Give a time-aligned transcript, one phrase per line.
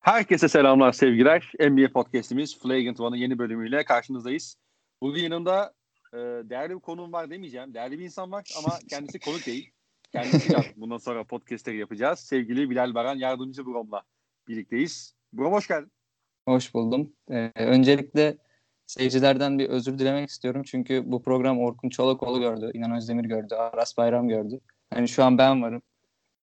[0.00, 1.52] Herkese selamlar, sevgiler.
[1.60, 4.56] NBA Podcast'imiz Flagrant One'ın yeni bölümüyle karşınızdayız.
[5.02, 5.74] Bugün yanımda
[6.12, 7.74] e, değerli bir konuğum var demeyeceğim.
[7.74, 9.70] Değerli bir insan var ama kendisi konuk değil.
[10.12, 10.64] Kendisi yok.
[10.76, 12.18] Bundan sonra podcastleri yapacağız.
[12.18, 14.02] Sevgili Bilal Baran yardımcı Brom'la
[14.48, 15.14] birlikteyiz.
[15.32, 15.92] Brom hoş geldin.
[16.48, 17.12] Hoş buldum.
[17.30, 18.36] Ee, öncelikle
[18.86, 20.62] seyircilerden bir özür dilemek istiyorum.
[20.66, 24.60] Çünkü bu program Orkun Çolakoğlu gördü, İnan Özdemir gördü, Aras Bayram gördü.
[24.90, 25.82] Hani şu an ben varım.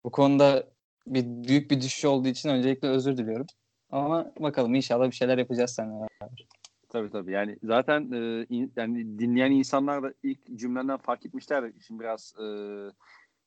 [0.04, 0.77] Bu konuda
[1.14, 3.46] bir büyük bir düşüş olduğu için öncelikle özür diliyorum.
[3.90, 6.48] Ama bakalım inşallah bir şeyler yapacağız seninle beraber.
[6.90, 7.32] Tabii tabii.
[7.32, 11.72] Yani zaten e, in, yani dinleyen insanlar da ilk cümlenden fark etmişler.
[11.88, 12.46] Şimdi biraz e,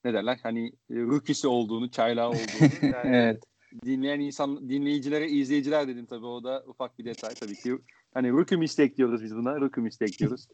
[0.05, 0.39] ne derler?
[0.43, 2.71] Hani e, rookiesi olduğunu, çaylağı olduğunu.
[2.93, 3.43] Yani evet.
[3.85, 6.27] Dinleyen insan, dinleyicilere, izleyiciler dedim tabii.
[6.27, 7.79] O da ufak bir detay tabii ki.
[8.15, 9.61] Hani rookie mistake diyoruz biz buna.
[9.61, 10.47] Rookie mistake diyoruz.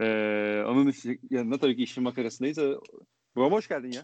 [0.00, 0.92] ee, onun
[1.30, 2.58] yanında tabii ki işin makarasındayız.
[3.36, 4.02] Brom hoş geldin ya.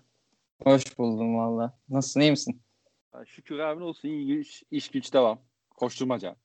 [0.64, 1.78] Hoş buldum valla.
[1.88, 2.62] Nasılsın iyi misin?
[3.26, 5.38] Şükür abi olsun iyi iş, iş güç devam.
[5.70, 6.36] Koşturmaca.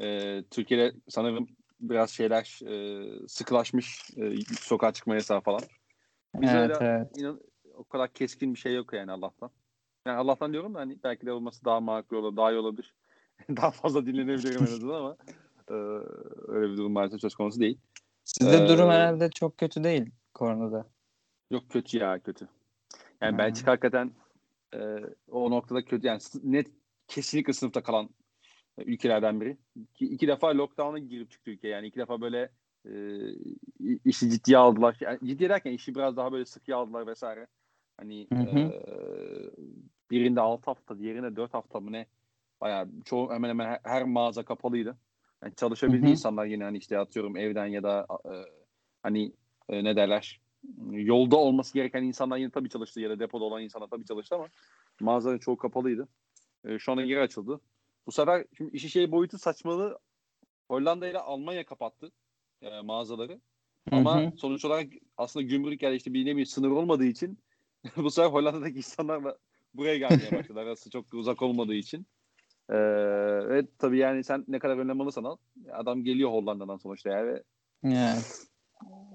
[0.00, 1.48] Ee, Türkiye'de sanırım
[1.80, 5.60] biraz şeyler e, sıkılaşmış e, sokağa çıkma yasağı falan.
[6.34, 7.18] Bizde evet, öyle evet.
[7.18, 7.40] inan,
[7.74, 9.50] o kadar keskin bir şey yok yani Allah'tan.
[10.06, 12.94] Yani Allah'tan diyorum da hani belki de olması daha makul olur, daha iyi olabilir.
[13.56, 15.16] daha fazla dinlenebilirim en azından ama
[15.68, 15.74] e,
[16.48, 17.78] öyle bir durum maalesef söz konusu değil.
[18.24, 20.86] Sizde Ee, durum herhalde çok kötü değil koronada.
[21.50, 22.48] Yok kötü ya kötü.
[23.22, 23.38] Yani Ha.
[23.38, 24.10] Belçika hakikaten
[24.74, 24.78] e,
[25.30, 26.06] o noktada kötü.
[26.06, 26.66] Yani net
[27.08, 28.10] kesinlikle sınıfta kalan
[28.78, 29.56] e, ülkelerden biri.
[29.76, 31.68] İki, iki defa lockdown'a girip çıktı ülke.
[31.68, 32.50] Yani iki defa böyle
[32.86, 32.92] e,
[34.04, 34.96] işi ciddiye aldılar.
[35.00, 37.46] Yani ciddiye derken işi biraz daha böyle sıkıya aldılar vesaire.
[37.96, 38.58] Hani Hı hı.
[38.58, 38.80] e,
[40.10, 42.06] birinde 6 hafta, diğerinde 4 hafta mı ne?
[42.60, 44.96] Bayağı çoğu hemen hemen her, her mağaza kapalıydı.
[45.42, 46.06] Yani Hı hı.
[46.06, 48.32] insanlar yine hani işte atıyorum evden ya da e,
[49.02, 49.32] hani
[49.68, 50.40] e, ne derler
[50.90, 54.48] yolda olması gereken insanlar yine tabii çalıştı ya da depoda olan insanlar tabii çalıştı ama
[55.00, 56.08] mağazaların çoğu kapalıydı.
[56.64, 57.60] E, şu anda geri açıldı.
[58.06, 59.98] Bu sefer şimdi işi şey boyutu saçmalığı
[60.68, 62.12] Hollanda ile Almanya kapattı
[62.62, 63.40] e, mağazaları.
[63.88, 64.36] Hı Ama hı.
[64.36, 67.38] sonuç olarak aslında gümrük yani işte bir ne bir sınır olmadığı için
[67.96, 69.36] bu sefer Hollanda'daki insanlar
[69.74, 70.60] buraya gelmeye başladı.
[70.60, 72.06] Arası çok uzak olmadığı için.
[72.70, 72.76] Ee,
[73.48, 75.36] ve tabii yani sen ne kadar önlem alırsan al.
[75.72, 77.26] Adam geliyor Hollanda'dan sonuçta yani.
[77.26, 77.42] Ve
[77.84, 78.49] Evet.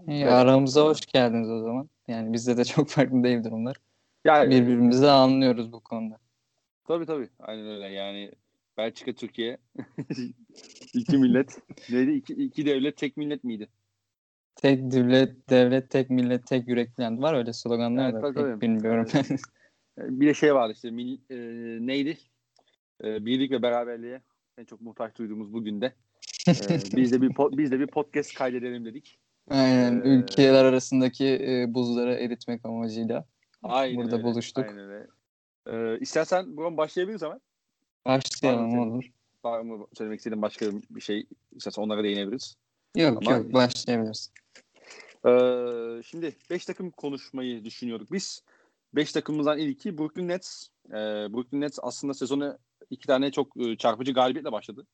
[0.08, 1.90] İyi, aramıza hoş geldiniz o zaman.
[2.08, 3.78] Yani bizde de çok farklı değil durumlar.
[4.26, 6.18] Yani Birbirimizi anlıyoruz bu konuda.
[6.88, 7.30] Tabii tabii.
[7.40, 7.88] Aynen öyle.
[7.88, 8.32] Yani
[8.78, 9.58] Belçika, Türkiye
[10.94, 11.62] iki millet.
[11.90, 12.12] Neydi?
[12.12, 13.68] İki, iki devlet, tek millet miydi?
[14.56, 18.62] Tek devlet, devlet, tek millet, tek yüreklen var öyle sloganlar Evet, da tabii, pek tabii.
[18.62, 19.08] bilmiyorum.
[19.98, 21.38] Ee, Bir de şey vardı işte mil, e,
[21.88, 22.18] neydi?
[23.04, 24.22] E, birlik ve beraberliğe
[24.58, 25.94] en çok muhtaç duyduğumuz bugün de.
[26.48, 26.52] E,
[26.96, 29.20] biz de bir biz de bir podcast kaydedelim dedik.
[29.50, 33.26] Aynen Ee, ülkeler arasındaki e, buzları eritmek amacıyla
[33.64, 34.24] Aynen burada öyle.
[34.26, 34.66] buluştuk.
[34.66, 35.08] Aynen öyle.
[35.68, 37.42] E, istersen buradan başlayabiliriz hemen.
[38.06, 39.04] Başlayalım Var olur.
[39.44, 41.28] Var mı söylemek istediğin başka bir şey?
[41.56, 42.56] İstersen onlara değinebiliriz.
[42.96, 44.32] Yok Ama- yok başlayabiliriz.
[45.28, 48.44] Ee, şimdi 5 takım konuşmayı düşünüyorduk biz.
[48.96, 50.68] 5 takımımızdan ilki Brooklyn Nets.
[50.90, 50.94] Ee,
[51.34, 52.58] Brooklyn Nets aslında sezonu
[52.90, 54.88] iki tane çok e, çarpıcı galibiyetle başladı.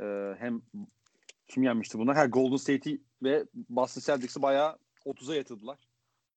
[0.00, 0.62] Ee, hem
[1.48, 2.16] kim yenmişti bunlar?
[2.16, 5.78] Her Golden State'i ve Boston Celtics'i bayağı 30'a yatırdılar.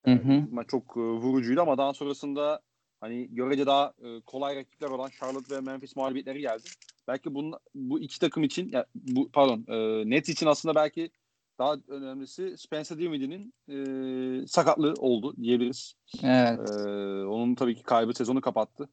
[0.06, 0.64] Hı hı.
[0.68, 2.62] Çok e, vurucuydu ama daha sonrasında
[3.02, 6.64] hani görece daha e, kolay rakipler olan Charlotte ve Memphis mağlubiyetleri geldi.
[7.08, 11.12] Belki bunun, bu iki takım için ya, bu pardon e, Nets için aslında belki
[11.60, 15.94] daha önemlisi Spencer Dinwiddie'nin e, sakatlığı oldu diyebiliriz.
[16.24, 16.60] Evet.
[16.60, 16.90] E,
[17.26, 18.90] onun tabii ki kaybı sezonu kapattı.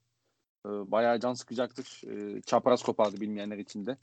[0.67, 2.01] E, bayağı can sıkacaktır.
[2.09, 3.97] E, çapraz kopardı bilmeyenler için de.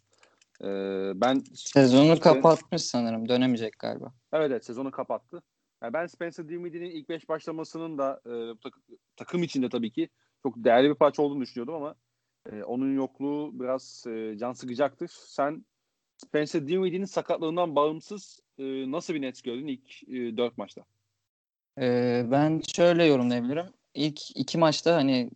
[0.64, 0.68] E,
[1.16, 3.30] ben Sezonu kapatmış sanırım.
[3.30, 4.14] Dönemeyecek galiba.
[4.34, 5.42] Evet evet sezonu kapattı.
[5.84, 8.32] Yani ben Spencer Dinwiddie'nin ilk 5 başlamasının da e,
[8.64, 8.80] tak-
[9.16, 10.10] takım içinde tabii ki
[10.44, 11.96] çok değerli bir parça olduğunu düşünüyordum ama
[12.52, 15.08] e, onun yokluğu biraz e, can sıkacaktır.
[15.14, 15.66] Sen
[16.18, 20.86] Spencer Dinwiddie'nin sakatlığından bağımsız e, nasıl bir Nets gördün ilk e, 4 maçta?
[21.80, 23.66] Ee, ben şöyle yorumlayabilirim.
[23.94, 25.32] İlk iki maçta hani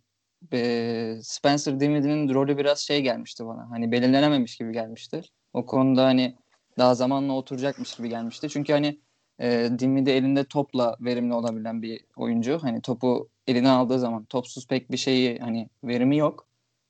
[0.52, 3.70] e, Spencer Dinwiddie'nin rolü biraz şey gelmişti bana.
[3.70, 5.20] Hani belirlenememiş gibi gelmişti.
[5.52, 6.36] O konuda hani
[6.78, 8.48] daha zamanla oturacakmış gibi gelmişti.
[8.48, 9.00] Çünkü hani
[9.40, 12.58] e, Dinwiddie elinde topla verimli olabilen bir oyuncu.
[12.62, 16.46] Hani topu eline aldığı zaman topsuz pek bir şeyi hani verimi yok.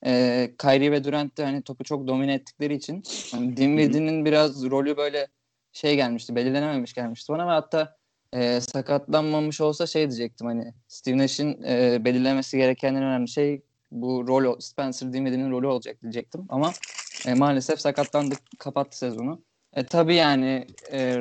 [0.06, 3.02] E, Kyrie ve Durant de hani topu çok domine ettikleri için
[3.32, 5.26] hani Dinwiddie'nin biraz rolü böyle
[5.72, 6.36] şey gelmişti.
[6.36, 7.96] Belirlenememiş gelmişti bana ve hatta
[8.36, 14.28] e, sakatlanmamış olsa şey diyecektim hani Steve Nash'in e, belirlemesi gereken en önemli şey bu
[14.28, 16.72] rol Spencer Dinwiddie'nin rolü olacak diyecektim ama
[17.26, 19.42] e, maalesef sakatlandı kapattı sezonu.
[19.72, 21.16] E, tabii yani e,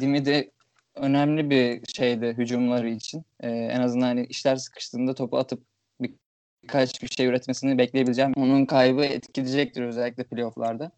[0.00, 0.50] Dinwiddie
[0.94, 3.24] önemli bir şeydi hücumları için.
[3.40, 5.62] E, en azından hani işler sıkıştığında topu atıp
[6.00, 8.32] birkaç bir şey üretmesini bekleyebileceğim.
[8.36, 10.90] Onun kaybı etkileyecektir özellikle playofflarda.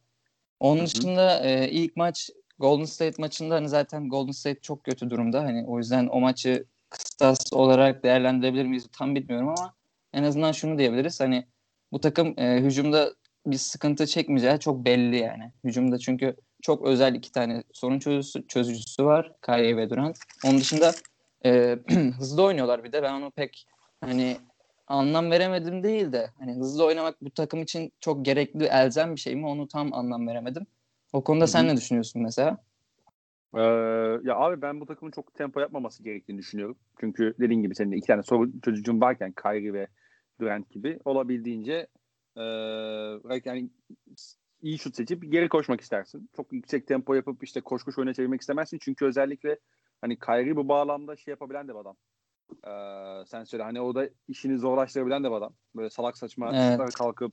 [0.60, 5.44] Onun dışında e, ilk maç Golden State maçında hani zaten Golden State çok kötü durumda.
[5.44, 9.74] Hani o yüzden o maçı kıstas olarak değerlendirebilir miyiz tam bilmiyorum ama
[10.12, 11.20] en azından şunu diyebiliriz.
[11.20, 11.46] Hani
[11.92, 13.12] bu takım e, hücumda
[13.46, 15.52] bir sıkıntı çekmeyeceği çok belli yani.
[15.64, 19.32] Hücumda çünkü çok özel iki tane sorun çözücüsü, çözücüsü var.
[19.46, 20.18] Kyrie ve Durant.
[20.44, 20.92] Onun dışında
[21.44, 21.78] e,
[22.18, 23.02] hızlı oynuyorlar bir de.
[23.02, 23.66] Ben onu pek
[24.00, 24.36] hani
[24.86, 29.36] anlam veremedim değil de hani hızlı oynamak bu takım için çok gerekli elzem bir şey
[29.36, 30.66] mi onu tam anlam veremedim.
[31.12, 31.50] O konuda Hı-hı.
[31.50, 32.58] sen ne düşünüyorsun mesela?
[33.54, 33.60] Ee,
[34.22, 36.76] ya abi ben bu takımın çok tempo yapmaması gerektiğini düşünüyorum.
[37.00, 39.86] Çünkü dediğin gibi senin de iki tane sorun çözücün varken Kyrie ve
[40.40, 41.86] Durant gibi olabildiğince
[42.36, 42.42] e,
[43.44, 43.70] yani
[44.62, 46.30] iyi şut seçip geri koşmak istersin.
[46.36, 48.78] Çok yüksek tempo yapıp işte koş koş oyuna çevirmek istemezsin.
[48.80, 49.58] Çünkü özellikle
[50.00, 51.96] hani Kyrie bu bağlamda şey yapabilen de bir adam.
[52.66, 55.54] Ee, sen söyle hani o da işini zorlaştırabilen de bir adam.
[55.76, 56.94] Böyle salak saçma Evet.
[56.94, 57.32] kalkıp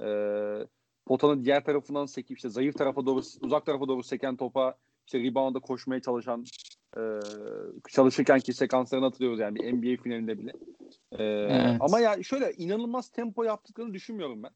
[0.00, 0.06] e,
[1.10, 4.74] potanın diğer tarafından sekip işte zayıf tarafa doğru uzak tarafa doğru seken topa
[5.06, 6.44] işte rebound'a koşmaya çalışan
[6.96, 7.00] e,
[7.88, 10.52] çalışırken ki sekanslarını hatırlıyoruz yani bir NBA finalinde bile.
[11.12, 11.76] E, Evet.
[11.80, 14.50] Ama ya şöyle inanılmaz tempo yaptıklarını düşünmüyorum ben.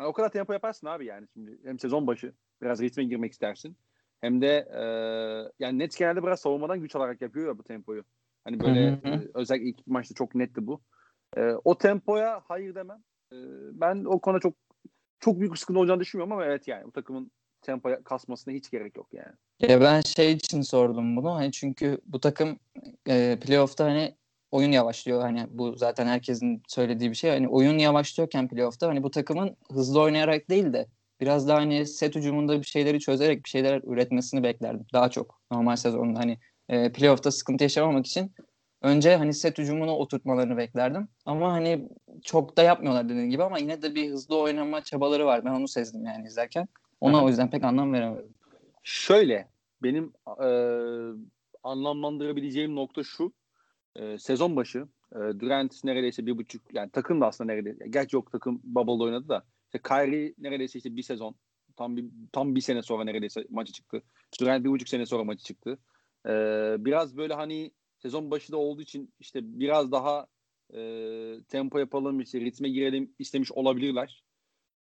[0.00, 2.32] Yani o kadar tempo yaparsın abi yani şimdi hem sezon başı
[2.62, 3.76] biraz ritme girmek istersin.
[4.20, 4.82] Hem de e,
[5.58, 8.04] yani Nets genelde biraz savunmadan güç alarak yapıyor ya bu tempoyu.
[8.44, 9.08] Hani böyle Hı hı.
[9.08, 10.80] e, özellikle ilk maçta çok netti bu.
[11.36, 13.02] E, o tempoya hayır demem.
[13.32, 13.36] E,
[13.80, 14.54] ben o konuda çok
[15.20, 17.30] çok büyük bir sıkıntı olacağını düşünmüyorum ama evet yani bu takımın
[17.62, 19.32] tempo kasmasına hiç gerek yok yani.
[19.60, 22.58] Ya ben şey için sordum bunu hani çünkü bu takım
[23.08, 24.16] e, playoff'ta hani
[24.50, 29.10] oyun yavaşlıyor hani bu zaten herkesin söylediği bir şey hani oyun yavaşlıyorken playoff'ta hani bu
[29.10, 30.86] takımın hızlı oynayarak değil de
[31.20, 35.76] biraz daha hani set hücumunda bir şeyleri çözerek bir şeyler üretmesini beklerdim daha çok normal
[35.76, 36.38] sezonda hani
[36.68, 38.32] e, playoff'ta sıkıntı yaşamamak için
[38.82, 41.88] önce hani set hücumunu oturtmalarını beklerdim ama hani
[42.24, 45.68] çok da yapmıyorlar dediğin gibi ama yine de bir hızlı oynama çabaları var ben onu
[45.68, 46.68] sezdim yani izlerken
[47.00, 47.24] ona Aha.
[47.24, 48.34] o yüzden pek anlam veremedim.
[48.82, 49.48] Şöyle
[49.82, 50.12] benim
[50.42, 50.48] e,
[51.62, 53.32] anlamlandırabileceğim nokta şu.
[53.96, 58.32] E, sezon başı e, Durant neredeyse bir buçuk yani takım da aslında neredeyse gerçi yok
[58.32, 61.34] takım bubble'da oynadı da işte Kyrie neredeyse işte bir sezon
[61.76, 64.02] tam bir tam bir sene sonra neredeyse maçı çıktı.
[64.40, 65.78] Durant bir buçuk sene sonra maçı çıktı.
[66.26, 66.32] E,
[66.78, 67.70] biraz böyle hani
[68.02, 70.26] sezon başı da olduğu için işte biraz daha
[70.74, 70.80] e,
[71.48, 74.24] tempo yapalım işte ritme girelim istemiş olabilirler.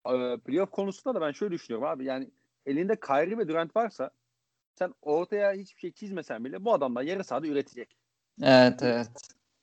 [0.08, 2.30] E, playoff konusunda da ben şöyle düşünüyorum abi yani
[2.66, 4.12] elinde Kyrie ve Durant varsa
[4.76, 7.98] sen ortaya hiçbir şey çizmesen bile bu adamlar yarı sahada üretecek.
[8.44, 9.10] Evet evet.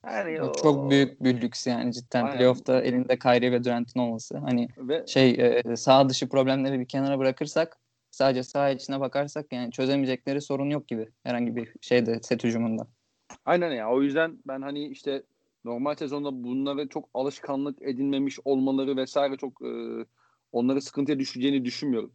[0.07, 2.39] Yani O çok büyük bir lüks yani cidden Aynen.
[2.39, 4.39] playoff'ta elinde Kyrie ve Durant'in olması.
[4.39, 7.79] Hani ve şey e, sağ dışı problemleri bir kenara bırakırsak
[8.11, 12.87] sadece sağ içine bakarsak yani çözemeyecekleri sorun yok gibi herhangi bir şeyde set hücumunda.
[13.45, 15.23] Aynen ya o yüzden ben hani işte
[15.65, 19.71] normal sezonda bunlara çok alışkanlık edinmemiş olmaları vesaire çok e,
[20.53, 22.13] onları sıkıntıya düşeceğini düşünmüyorum.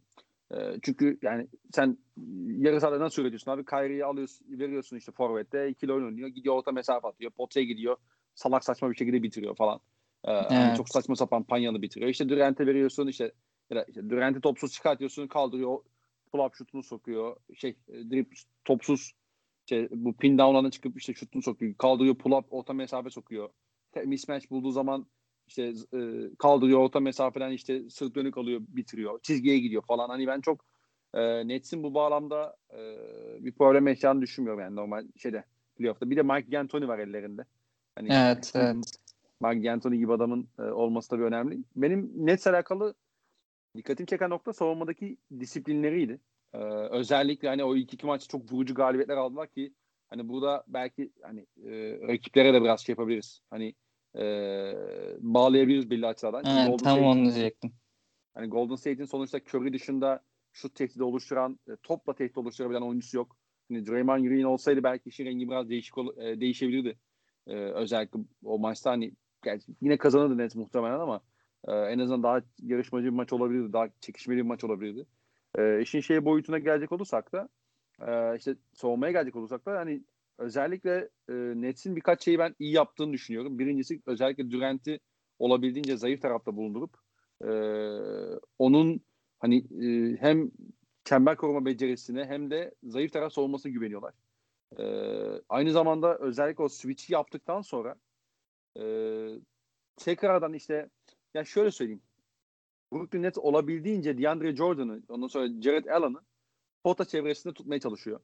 [0.52, 1.98] E, çünkü yani sen
[2.46, 3.64] yarı sahada nasıl üretiyorsun abi?
[3.64, 7.96] Kyrie'yi alıyorsun, veriyorsun işte forvette, ikili oyun oynuyor, gidiyor orta mesafe atıyor, potaya gidiyor,
[8.34, 9.80] salak saçma bir şekilde bitiriyor falan.
[10.24, 10.76] E, hani Evet.
[10.76, 12.10] çok saçma sapan panyalı bitiriyor.
[12.10, 13.32] İşte Durant'e veriyorsun işte,
[13.70, 15.78] ya da işte Durant'i topsuz çıkartıyorsun, kaldırıyor,
[16.32, 18.32] pull-up şutunu sokuyor, şey e, drip
[18.64, 19.12] topsuz
[19.66, 23.50] işte bu pin down'larına çıkıp işte şutunu sokuyor, kaldırıyor, pull-up orta mesafe sokuyor.
[24.04, 25.06] Mismatch bulduğu zaman
[25.46, 26.00] işte e,
[26.38, 29.20] kaldırıyor orta mesafeden işte sırt dönük alıyor, bitiriyor.
[29.22, 30.08] Çizgiye gidiyor falan.
[30.08, 30.64] Hani ben çok
[31.14, 32.78] e, Nets'in bu bağlamda e,
[33.44, 35.44] bir problem yaşayacağını düşünmüyorum yani normal şeyde
[35.76, 36.10] playoff'ta.
[36.10, 37.44] Bir de Mike D'Antoni var ellerinde.
[37.94, 38.76] Hani Evet evet.
[39.40, 41.58] Mike D'Antoni gibi adamın e, olması tabii önemli.
[41.76, 42.94] Benim Nets alakalı
[43.76, 46.20] dikkatimi çeken nokta savunmadaki disiplinleriydi.
[46.54, 46.58] Ee,
[46.90, 49.72] özellikle hani o ilk iki maçta çok vurucu galibiyetler aldılar ki
[50.10, 53.40] hani burada belki hani e, rakiplere de biraz şey yapabiliriz.
[53.50, 53.74] Hani
[54.16, 54.24] e,
[55.20, 56.44] bağlayabiliriz belli açılardan.
[56.46, 57.72] Evet Golden tam State- onu diyecektim.
[58.34, 63.36] Hani Golden State'in sonuçta Curry dışında şut tehdidi oluşturan, e, topla tehdit oluşturabilen oyuncusu yok.
[63.68, 66.98] Hani Draymond Green olsaydı belki işin rengi biraz değişik ol- e, değişebilirdi.
[67.46, 69.12] E, özellikle o maçta hani
[69.80, 71.20] yine kazanırdı Nets muhtemelen ama
[71.68, 73.72] e, en azından daha yarışmacı bir maç olabilirdi.
[73.72, 75.06] Daha çekişmeli bir maç olabilirdi.
[75.58, 77.48] E, işin şey boyutuna gelecek olursak da
[78.06, 80.02] e, işte savunmaya gelecek olursak da hani
[80.38, 83.58] özellikle e, Nets'in birkaç şeyi ben iyi yaptığını düşünüyorum.
[83.58, 85.00] Birincisi özellikle Durant'i
[85.38, 86.96] olabildiğince zayıf tarafta bulundurup
[87.44, 87.50] e,
[88.58, 89.00] onun
[89.38, 90.50] hani e, hem
[91.04, 94.14] çember koruma becerisine hem de zayıf taraf savunmasına güveniyorlar.
[94.78, 94.84] E,
[95.48, 97.94] aynı zamanda özellikle o switch'i yaptıktan sonra
[98.80, 98.84] e,
[99.96, 100.88] tekrardan işte
[101.34, 102.02] ya şöyle söyleyeyim.
[102.92, 106.20] Brooklyn Nets olabildiğince DeAndre Jordan'ı ondan sonra Jared Allen'ı
[106.84, 108.20] pota çevresinde tutmaya çalışıyor.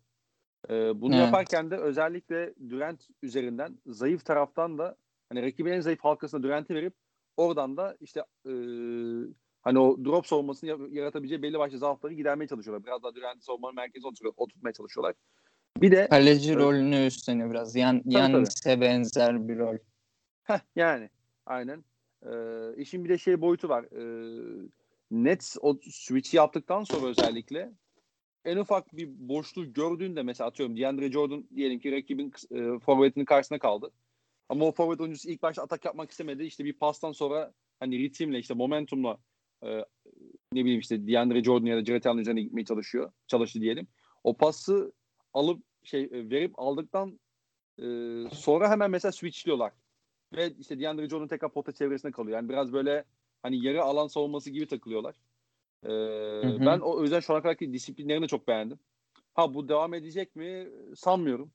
[0.71, 1.25] E, bunu Evet.
[1.25, 4.97] yaparken de özellikle Durant üzerinden zayıf taraftan da
[5.29, 6.95] hani rakibin en zayıf halkasına Durant'i verip
[7.37, 8.53] oradan da işte e,
[9.63, 12.87] hani o drop savunmasını yaratabileceği belli başlı zaafları gidermeye çalışıyorlar.
[12.87, 15.15] Biraz daha Durant'i savunmanın merkezine oturtmaya çalışıyorlar.
[15.77, 16.63] Bir de kaleci evet.
[16.63, 17.77] rolünü üstleniyor biraz.
[17.77, 19.77] Yan Yanis'e benzer bir rol.
[20.43, 21.11] Heh, yani
[21.47, 21.85] aynen.
[22.27, 23.85] Ee, işin bir de şey boyutu var.
[23.85, 24.69] Ee,
[25.11, 27.73] Nets o switch yaptıktan sonra özellikle
[28.45, 33.59] en ufak bir boşluğu gördüğünde mesela atıyorum DeAndre Jordan diyelim ki rakibin e, forvetinin karşısına
[33.59, 33.91] kaldı.
[34.49, 36.45] Ama o forvet oyuncusu ilk başta atak yapmak istemedi.
[36.45, 39.19] İşte bir pastan sonra hani ritimle işte momentumla
[39.63, 39.85] e,
[40.53, 43.13] ne bileyim işte DeAndre Jordan ya da Jared Allen üzerine gitmeye çalışıyor.
[43.27, 43.87] Çalıştı diyelim.
[44.25, 44.93] O pası
[45.33, 47.21] alıp şey e, verip aldıktan
[47.79, 47.85] e,
[48.33, 49.73] sonra hemen mesela switchliyorlar.
[50.33, 52.39] Ve işte DeAndre Jordan tekrar pota çevresinde kalıyor.
[52.39, 53.05] Yani biraz böyle
[53.43, 55.15] hani yarı alan savunması gibi takılıyorlar.
[55.85, 56.67] Ee, hı hı.
[56.67, 58.79] Ben o yüzden şu ana kadarki disiplinlerini çok beğendim.
[59.35, 60.69] Ha bu devam edecek mi?
[60.97, 61.51] Sanmıyorum.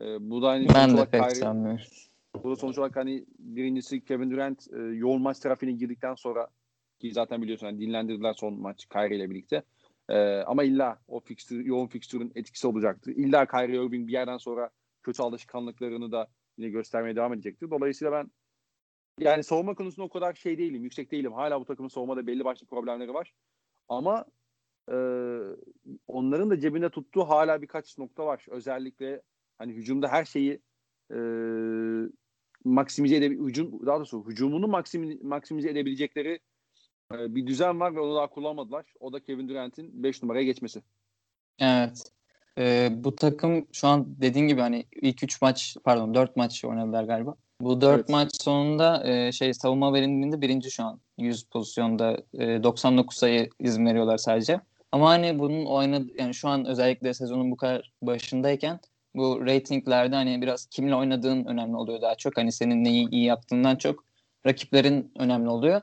[0.00, 1.80] Ee, bu da hani ben de pek Kyrie, sanmıyorum.
[2.44, 6.48] Bu da sonuç olarak hani birincisi Kevin Durant e, yoğun maç trafiğine girdikten sonra
[6.98, 9.62] ki zaten biliyorsun hani dinlendirdiler son maç Kyrie ile birlikte.
[10.08, 13.12] Ee, ama illa o fixture, yoğun fikstürün etkisi olacaktır.
[13.16, 14.70] İlla Kyrie Irving bir yerden sonra
[15.02, 16.28] kötü alışkanlıklarını da
[16.58, 17.70] yine göstermeye devam edecektir.
[17.70, 18.30] Dolayısıyla ben
[19.18, 21.32] yani savunma konusunda o kadar şey değilim, yüksek değilim.
[21.32, 23.34] Hala bu takımın savunmada belli başlı problemleri var.
[23.88, 24.26] Ama
[24.88, 24.96] e,
[26.06, 28.46] onların da cebinde tuttuğu hala birkaç nokta var.
[28.50, 29.22] Özellikle
[29.58, 30.60] hani hücumda her şeyi
[31.10, 31.18] e,
[32.64, 36.40] maksimize edebilecek, hücum, daha doğrusu hücumunu maksimize, maksimize edebilecekleri
[37.14, 38.94] e, bir düzen var ve onu daha kullanmadılar.
[39.00, 40.82] O da Kevin Durant'in 5 numaraya geçmesi.
[41.58, 42.12] Evet.
[42.58, 47.04] Ee, bu takım şu an dediğin gibi hani ilk 3 maç pardon 4 maç oynadılar
[47.04, 47.34] galiba.
[47.60, 48.08] Bu 4 evet.
[48.08, 51.00] maç sonunda e, şey savunma verimliliğinde birinci şu an.
[51.18, 54.60] 100 pozisyonda e, 99 sayı izin veriyorlar sadece.
[54.92, 58.80] Ama hani bunun oynadı yani şu an özellikle sezonun bu kadar başındayken
[59.14, 62.36] bu ratinglerde hani biraz kimle oynadığın önemli oluyor daha çok.
[62.36, 64.04] Hani senin neyi iyi yaptığından çok
[64.46, 65.80] rakiplerin önemli oluyor.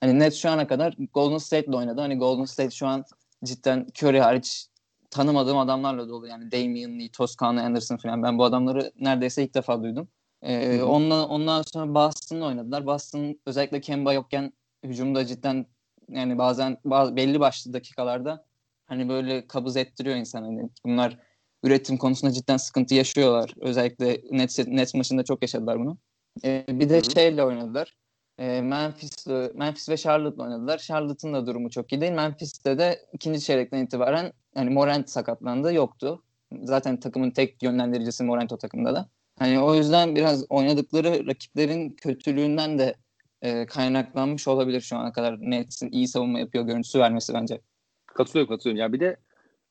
[0.00, 2.00] Hani Nets şu ana kadar Golden State'le oynadı.
[2.00, 3.04] Hani Golden State şu an
[3.44, 4.66] cidden Curry hariç
[5.14, 6.26] tanımadığım adamlarla dolu.
[6.26, 8.22] Yani Damian Lee, Toscano Anderson falan.
[8.22, 10.08] Ben bu adamları neredeyse ilk defa duydum.
[10.42, 12.86] Ee, ondan, ondan sonra Boston'la oynadılar.
[12.86, 14.52] Boston özellikle Kemba yokken
[14.84, 15.66] hücumda cidden
[16.08, 18.46] yani bazen bazı, belli başlı dakikalarda
[18.86, 20.42] hani böyle kabız ettiriyor insan.
[20.42, 21.18] Hani bunlar
[21.62, 23.54] üretim konusunda cidden sıkıntı yaşıyorlar.
[23.60, 25.98] Özellikle Nets, Nets maçında çok yaşadılar bunu.
[26.44, 27.10] Ee, bir de Hı-hı.
[27.14, 27.96] şeyle oynadılar.
[28.38, 30.78] Ee, Memphis, Memphis ve Charlotte'la oynadılar.
[30.78, 32.12] Charlotte'ın da durumu çok iyi değil.
[32.12, 36.22] Memphis'te de ikinci çeyrekten itibaren hani Morant sakatlandı yoktu.
[36.62, 39.08] Zaten takımın tek yönlendiricisi Morant o takımda da.
[39.38, 42.94] Hani o yüzden biraz oynadıkları rakiplerin kötülüğünden de
[43.42, 47.60] e, kaynaklanmış olabilir şu ana kadar Nets'in iyi savunma yapıyor görüntüsü vermesi bence.
[48.06, 48.80] Katılıyorum katılıyorum.
[48.80, 49.16] Yani bir de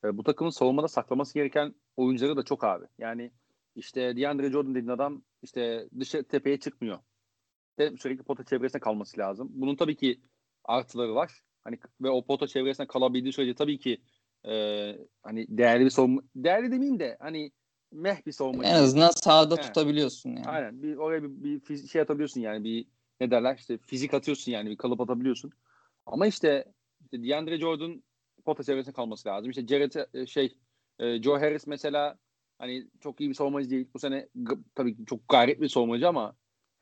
[0.04, 2.86] e, bu takımın savunmada saklaması gereken oyuncuları da çok abi.
[3.00, 3.32] Yani
[3.76, 7.00] işte DeAndre Jordan dediğin adam işte dışa tepeye çıkmıyor.
[7.80, 9.50] De sürekli pota çevresinde kalması lazım.
[9.54, 10.22] Bunun tabii ki
[10.64, 11.42] artıları var.
[11.64, 14.02] Hani ve o pota çevresinde kalabildiği sürece tabii ki
[14.48, 14.52] e,
[15.24, 17.52] hani değerli bir savunma değerli demeyeyim de hani
[17.92, 18.66] meh bir savunma.
[18.66, 19.64] En azından sahada evet.
[19.64, 20.46] tutabiliyorsun yani.
[20.46, 20.84] Aynen.
[20.84, 22.88] Bir oraya bir, bir şey atabiliyorsun yani bir
[23.20, 25.52] ne derler işte fizik atıyorsun yani bir kalıp atabiliyorsun.
[26.06, 28.04] Ama işte, işte DeAndre Jordan
[28.46, 29.50] pota çevresinde kalması lazım.
[29.50, 30.58] İşte Jared e, şey
[31.00, 32.18] e, Joe Harris mesela
[32.60, 33.88] hani çok iyi bir savunmacı değil.
[33.94, 34.30] Bu sene
[34.76, 36.36] tabii ki çok gayret bir savunmacı ama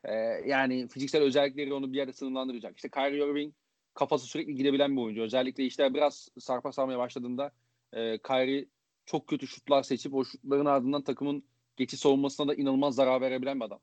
[0.04, 0.14] e,
[0.46, 2.76] yani fiziksel özellikleri onu bir yerde sınırlandıracak.
[2.76, 3.54] İşte Kyrie Irving
[3.94, 5.22] kafası sürekli gidebilen bir oyuncu.
[5.22, 7.52] Özellikle işte biraz sarpa sarmaya başladığında
[7.92, 8.66] e, Kyrie
[9.06, 11.44] çok kötü şutlar seçip o şutların ardından takımın
[11.76, 13.80] geçiş savunmasına da inanılmaz zarar verebilen bir adam.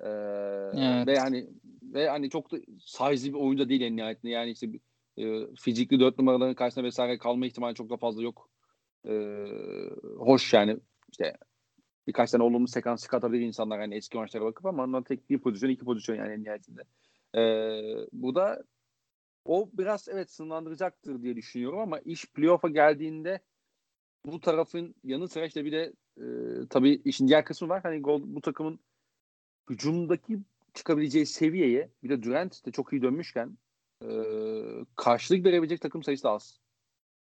[0.00, 0.06] Ee,
[0.74, 1.06] evet.
[1.06, 1.48] Ve hani
[1.82, 4.32] ve hani çok da size'li bir oyuncu değil en nihayetinde.
[4.32, 4.68] Yani işte
[5.16, 8.50] e, fizikli dört numaraların karşısında vesaire kalma ihtimali çok da fazla yok.
[9.08, 9.44] Ee,
[10.16, 10.76] hoş yani
[11.10, 11.36] işte
[12.08, 15.70] birkaç tane olumlu sekans çıkartabilir insanlar hani eski maçlara bakıp ama ondan tek bir pozisyon
[15.70, 16.82] iki pozisyon yani en nihayetinde.
[17.36, 18.64] Ee, bu da
[19.44, 23.40] o biraz evet sınırlandıracaktır diye düşünüyorum ama iş playoff'a geldiğinde
[24.26, 26.24] bu tarafın yanı sıra işte bir de e,
[26.70, 27.82] tabii işin diğer kısmı var.
[27.82, 28.80] Hani gol, bu takımın
[29.70, 30.38] hücumdaki
[30.74, 33.58] çıkabileceği seviyeye bir de Durant de çok iyi dönmüşken
[34.02, 34.08] e,
[34.96, 36.60] karşılık verebilecek takım sayısı da az.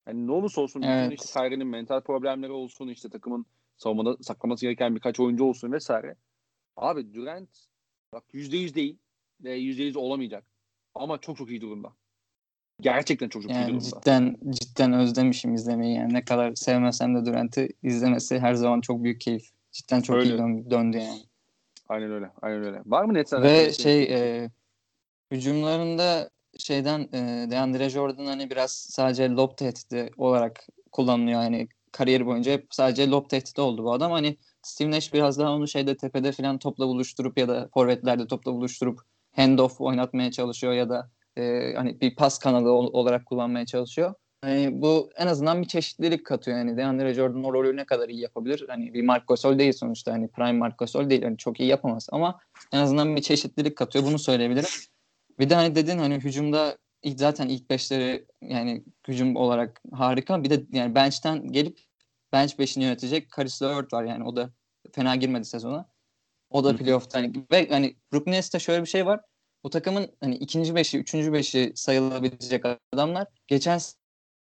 [0.07, 1.13] Yani ne olursa olsun evet.
[1.13, 3.47] işte Kyrie'nin mental problemleri olsun işte takımın
[3.81, 6.15] savunmada saklaması gereken birkaç oyuncu olsun vesaire.
[6.77, 7.49] Abi Durant
[8.13, 8.99] bak %100 değil
[9.45, 10.45] ve %100 olamayacak.
[10.95, 11.93] Ama çok çok iyi durumda.
[12.81, 14.01] Gerçekten çok çok yani iyi durumda.
[14.01, 15.97] Cidden, cidden özlemişim izlemeyi.
[15.97, 19.51] Yani ne kadar sevmesem de Durant'ı izlemesi her zaman çok büyük keyif.
[19.73, 20.29] Cidden çok öyle.
[20.29, 21.23] iyi dön- döndü yani.
[21.89, 22.31] Aynen öyle.
[22.43, 22.83] Aynen öyle.
[22.87, 24.51] Var mı net Ve şey e,
[25.31, 31.43] hücumlarında şeyden e, DeAndre Jordan hani biraz sadece lob tehdidi olarak kullanılıyor.
[31.43, 34.13] Yani kariyeri boyunca hep sadece lob tehdidi oldu bu adam.
[34.13, 38.53] Hani Steve Nash biraz daha onu şeyde tepede falan topla buluşturup ya da forvetlerde topla
[38.53, 39.01] buluşturup
[39.37, 44.15] handoff oynatmaya çalışıyor ya da e, hani bir pas kanalı olarak kullanmaya çalışıyor.
[44.43, 46.59] Hani bu en azından bir çeşitlilik katıyor.
[46.59, 48.65] Yani DeAndre Jordan o rolü ne kadar iyi yapabilir?
[48.69, 50.13] Hani bir Marc Gasol değil sonuçta.
[50.13, 51.23] Hani prime Marc Gasol değil.
[51.23, 52.39] Hani çok iyi yapamaz ama
[52.73, 54.05] en azından bir çeşitlilik katıyor.
[54.05, 54.69] Bunu söyleyebilirim.
[55.39, 56.77] Bir de hani dedin hani hücumda
[57.17, 60.45] zaten ilk beşleri yani hücum olarak harika.
[60.45, 61.81] Bir de yani bench'ten gelip
[62.33, 64.51] bench beşini yönetecek Karis LeVert var yani o da
[64.93, 65.89] fena girmedi sezona.
[66.51, 69.21] O da playoff'ta hani ve hani Brooklyn Nets'te şöyle bir şey var.
[69.65, 73.79] Bu takımın hani ikinci beşi, üçüncü beşi sayılabilecek adamlar geçen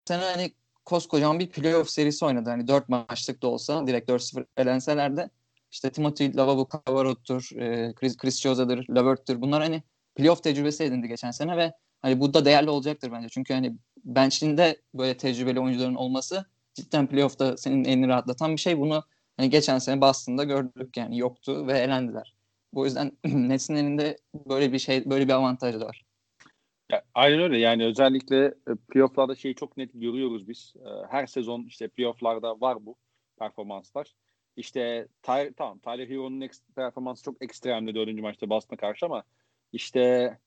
[0.04, 0.52] sene hani
[0.84, 2.50] koskocaman bir playoff serisi oynadı.
[2.50, 5.30] Hani dört maçlık da olsa direkt 4-0 elenseler de
[5.70, 9.40] işte Timothy Lavabo Cavarot'tur, e, Chris, Chris Choza'dır, Levert'tir.
[9.40, 9.82] Bunlar hani
[10.14, 11.72] playoff tecrübesi edindi geçen sene ve
[12.06, 13.28] hani bu da değerli olacaktır bence.
[13.28, 18.78] Çünkü hani bench'inde böyle tecrübeli oyuncuların olması cidden playoff'ta senin elini rahatlatan bir şey.
[18.78, 19.02] Bunu
[19.36, 22.34] hani geçen sene Boston'da gördük yani yoktu ve elendiler.
[22.72, 26.04] Bu yüzden Nets'in elinde böyle bir şey, böyle bir avantajı da var.
[26.92, 30.75] Ya, aynen öyle yani özellikle e, playofflarda şeyi çok net görüyoruz biz.
[30.76, 32.96] E, her sezon işte playofflarda var bu
[33.38, 34.14] performanslar.
[34.56, 39.22] İşte Tyler, tamam Tyler Hero'nun performansı çok ekstremdi dördüncü maçta Boston'a karşı ama
[39.72, 40.38] işte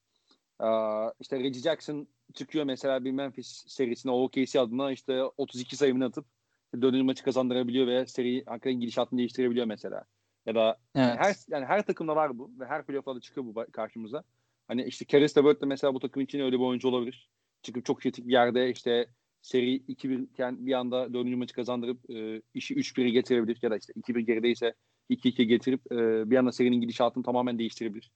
[1.20, 6.26] işte Reggie Jackson çıkıyor mesela bir Memphis serisine OKC adına işte 32 sayımını atıp
[6.74, 10.06] dördüncü maçı kazandırabiliyor ve seri hakikaten gidişatını değiştirebiliyor mesela.
[10.46, 11.16] Ya da evet.
[11.20, 14.24] her yani her takımda var bu ve her playoff'larda çıkıyor bu karşımıza.
[14.68, 17.30] Hani işte Caris LeVert de mesela bu takım için öyle bir oyuncu olabilir.
[17.62, 19.08] Çıkıp çok kritik bir yerde işte
[19.42, 23.94] seri 2-1 iken bir anda dördüncü maçı kazandırıp e, işi 3-1'e getirebilir ya da işte
[23.94, 24.74] 2-1 gerideyse
[25.10, 28.12] 2-2 getirip e, bir anda serinin gidişatını tamamen değiştirebilir.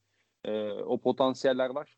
[0.46, 1.98] E, o potansiyeller var.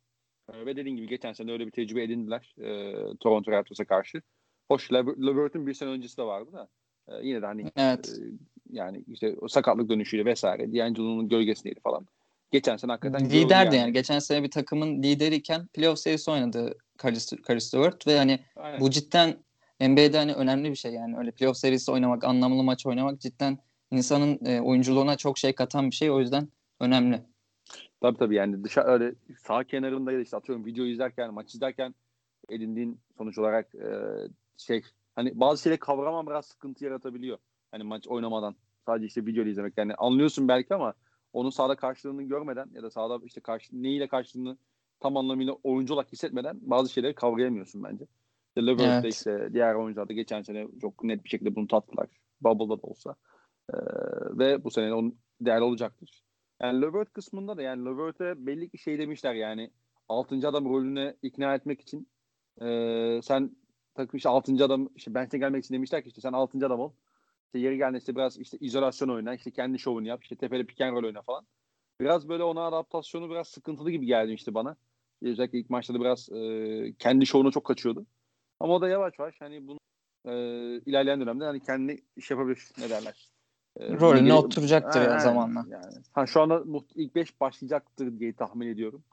[0.54, 4.22] E, ve dediğim gibi geçen sene öyle bir tecrübe edindiler e, Toronto Raptors'a karşı.
[4.68, 6.68] Hoş Levert'ün bir sene öncesi de vardı da
[7.08, 8.20] e, yine de hani evet.
[8.20, 8.24] e,
[8.70, 12.08] yani işte o sakatlık dönüşüyle vesaire D'Angelo'nun gölgesindeydi falan.
[12.52, 13.78] Geçen sene hakikaten liderdi yani.
[13.78, 13.94] yani.
[13.94, 18.80] Geçen sene bir takımın lideriyken playoff serisi oynadı Caris Levert ve hani Aynen.
[18.80, 19.38] bu cidden
[19.82, 21.18] NBA'de hani önemli bir şey yani.
[21.18, 23.58] Öyle playoff serisi oynamak, anlamlı maç oynamak cidden
[23.92, 26.12] insanın e, oyunculuğuna çok şey katan bir şey.
[26.12, 27.22] O yüzden önemli.
[28.02, 31.96] Tabii tabii yani dışarı öyle sağ kenarında ya da işte atıyorum video izlerken, maç izlerken
[32.50, 33.90] edindiğin sonuç olarak e,
[34.58, 34.84] şey
[35.16, 37.38] hani bazı şeyleri kavramam biraz sıkıntı yaratabiliyor.
[37.72, 38.56] Hani maç oynamadan
[38.86, 40.94] sadece işte video izlemek yani anlıyorsun belki ama
[41.34, 44.58] onun sahada karşılığını görmeden ya da sahada işte karşı, neyle karşılığını
[45.00, 48.06] tam anlamıyla oyuncu olarak hissetmeden bazı şeyleri kavrayamıyorsun bence.
[48.48, 49.14] İşte Levert'te evet.
[49.14, 52.08] işte diğer oyuncular da geçen sene çok net bir şekilde bunu tattılar.
[52.42, 53.16] Bubble'da da olsa.
[53.74, 53.78] Ee,
[54.38, 56.24] ve bu sene onun değerli olacaktır.
[56.62, 59.72] Yani Levert kısmında da yani Levert'e belli ki şey demişler yani
[60.10, 60.48] 6.
[60.48, 62.08] adam rolüne ikna etmek için
[62.62, 63.56] e, sen
[63.96, 64.66] takım işte 6.
[64.66, 66.58] adam işte bench'e gelmek için demişler ki işte sen 6.
[66.58, 66.94] adam ol.
[67.46, 70.82] İşte yeri geldiğinde işte biraz işte izolasyon oyna, işte kendi şovunu yap, işte tepeli pick
[70.82, 71.48] and roll oyna falan.
[72.00, 74.78] Biraz böyle ona adaptasyonu biraz sıkıntılı gibi geldi işte bana.
[75.22, 78.06] Özellikle ilk maçta da biraz e, kendi şovuna çok kaçıyordu.
[78.60, 79.80] Ama o da yavaş yavaş hani bunu
[80.26, 80.32] e,
[80.86, 83.35] ilerleyen dönemde hani kendi iş yapabilir ne derler.
[83.80, 85.66] E, Rolüne oturacaktır ya zamanla.
[85.70, 85.96] Yani.
[86.14, 86.64] Ha, şu anda
[86.96, 89.04] ilk 5 başlayacaktır diye tahmin ediyorum.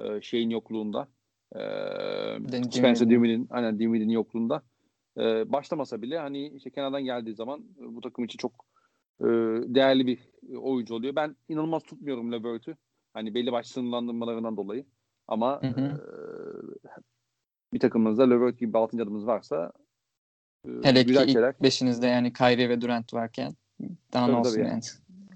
[0.00, 1.08] E, şeyin yokluğunda.
[1.54, 1.60] E,
[2.70, 4.62] Spencer Dinwiddie'nin aynen Dinwiddie'nin yokluğunda.
[5.18, 8.52] E, başlamasa bile hani işte kenardan geldiği zaman bu takım için çok
[9.20, 9.24] e,
[9.74, 10.18] değerli bir
[10.56, 11.16] oyuncu oluyor.
[11.16, 12.76] Ben inanılmaz tutmuyorum Levert'ü.
[13.14, 14.84] Hani belli başlı sınırlandırmalarından dolayı.
[15.28, 15.80] Ama hı hı.
[15.80, 16.06] E,
[17.72, 19.72] bir takımımızda Levert gibi bir altıncı adımız varsa
[20.64, 23.52] e, Hele ki ilk beşinizde yani Kyrie ve Durant varken
[24.12, 24.68] daha ne olsun yani.
[24.68, 24.82] yani.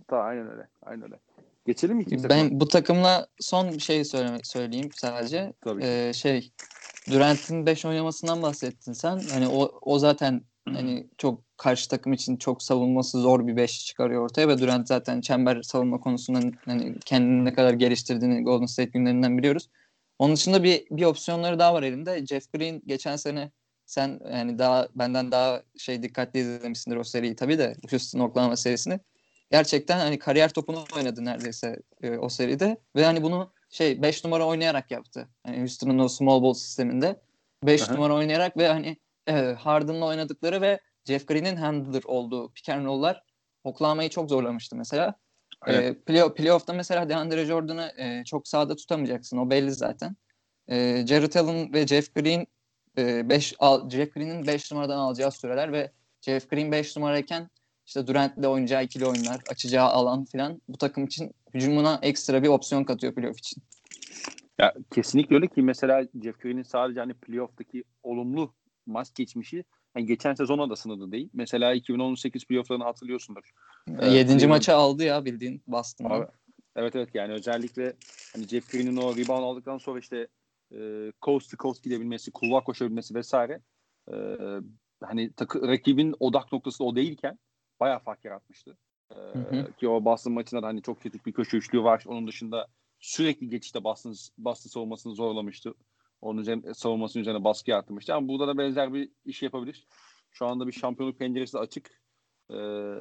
[0.09, 0.68] Tamam aynen öyle.
[0.83, 1.18] Aynen öyle.
[1.66, 5.53] Geçelim mi ikinci Ben bu takımla son bir şey söyleme, söyleyeyim sadece.
[5.61, 5.85] Tabii.
[5.85, 6.53] Ee, şey
[7.11, 9.20] Durant'in 5 oynamasından bahsettin sen.
[9.33, 14.24] Hani o, o zaten hani çok karşı takım için çok savunması zor bir 5 çıkarıyor
[14.24, 19.38] ortaya ve Durant zaten çember savunma konusunda hani kendini ne kadar geliştirdiğini Golden State günlerinden
[19.38, 19.70] biliyoruz.
[20.18, 22.26] Onun dışında bir bir opsiyonları daha var elinde.
[22.26, 23.50] Jeff Green geçen sene
[23.90, 29.00] sen yani daha benden daha şey dikkatli izlemişsindir o seriyi tabii de Houston Oklahoma serisini.
[29.50, 34.46] Gerçekten hani kariyer topunu oynadı neredeyse e, o seride ve hani bunu şey 5 numara
[34.46, 35.29] oynayarak yaptı.
[35.46, 37.20] Hani Houston'ın o small ball sisteminde
[37.64, 42.87] 5 numara oynayarak ve hani e, Harden'la oynadıkları ve Jeff Green'in handler olduğu pick and
[42.87, 43.22] roll'lar
[43.64, 45.14] Oklahoma'yı çok zorlamıştı mesela.
[45.66, 49.38] E, play, playoff'ta mesela DeAndre Jordan'ı e, çok sağda tutamayacaksın.
[49.38, 50.16] O belli zaten.
[50.68, 52.46] E, Jared Allen ve Jeff Green
[52.96, 53.57] 5 e,
[53.90, 57.50] Jeff Green'in 5 numaradan alacağı süreler ve Jeff Green 5 numarayken
[57.87, 62.85] işte Durant'le oynayacağı ikili oyunlar, açacağı alan filan bu takım için hücumuna ekstra bir opsiyon
[62.85, 63.62] katıyor playoff için.
[64.59, 68.55] Ya kesinlikle öyle ki mesela Jeff Green'in sadece hani playoff'taki olumlu
[68.87, 69.64] maç geçmişi
[69.96, 71.29] yani geçen sezona da sınırlı değil.
[71.33, 73.50] Mesela 2018 playoff'larını hatırlıyorsundur.
[74.11, 76.33] Yedinci ee, maçı aldı ya bildiğin Boston'da.
[76.76, 77.92] Evet evet yani özellikle
[78.33, 80.29] hani Jeff Green'in o rebound aldıktan sonra işte
[80.74, 83.61] e, coast to coast gidebilmesi, kulvar koşabilmesi vesaire
[84.12, 84.14] e,
[85.02, 87.38] hani takı, rakibin odak noktası o değilken
[87.80, 88.76] bayağı fark yaratmıştı.
[89.11, 89.72] E, hı hı.
[89.72, 92.04] Ki o Boston maçında da hani çok kritik bir köşe üçlüğü var.
[92.06, 92.66] Onun dışında
[92.98, 95.74] sürekli geçişte Boston, Boston savunmasını zorlamıştı.
[96.20, 98.14] Onun üzerine, savunmasının üzerine baskı arttırmıştı.
[98.14, 99.87] Ama burada da benzer bir iş yapabilir.
[100.30, 102.02] Şu anda bir şampiyonluk penceresi açık.
[102.50, 102.56] E,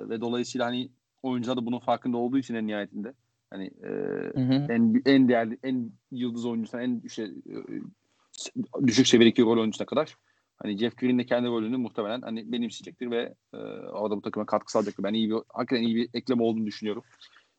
[0.10, 0.92] ve dolayısıyla hani
[1.24, 3.14] oyuncular da bunun farkında olduğu için en nihayetinde
[3.50, 4.68] hani e, hı hı.
[4.70, 10.18] en en değerli en yıldız oyuncusuna en işte, e, düşük seviyedeki rol oyuncusuna kadar
[10.58, 13.58] hani Jeff Green de kendi rolünü muhtemelen hani benimseyecektir ve e,
[13.92, 15.04] orada bu takıma katkı sağlayacaktır.
[15.04, 17.04] Ben iyi bir hakikaten iyi bir ekleme olduğunu düşünüyorum.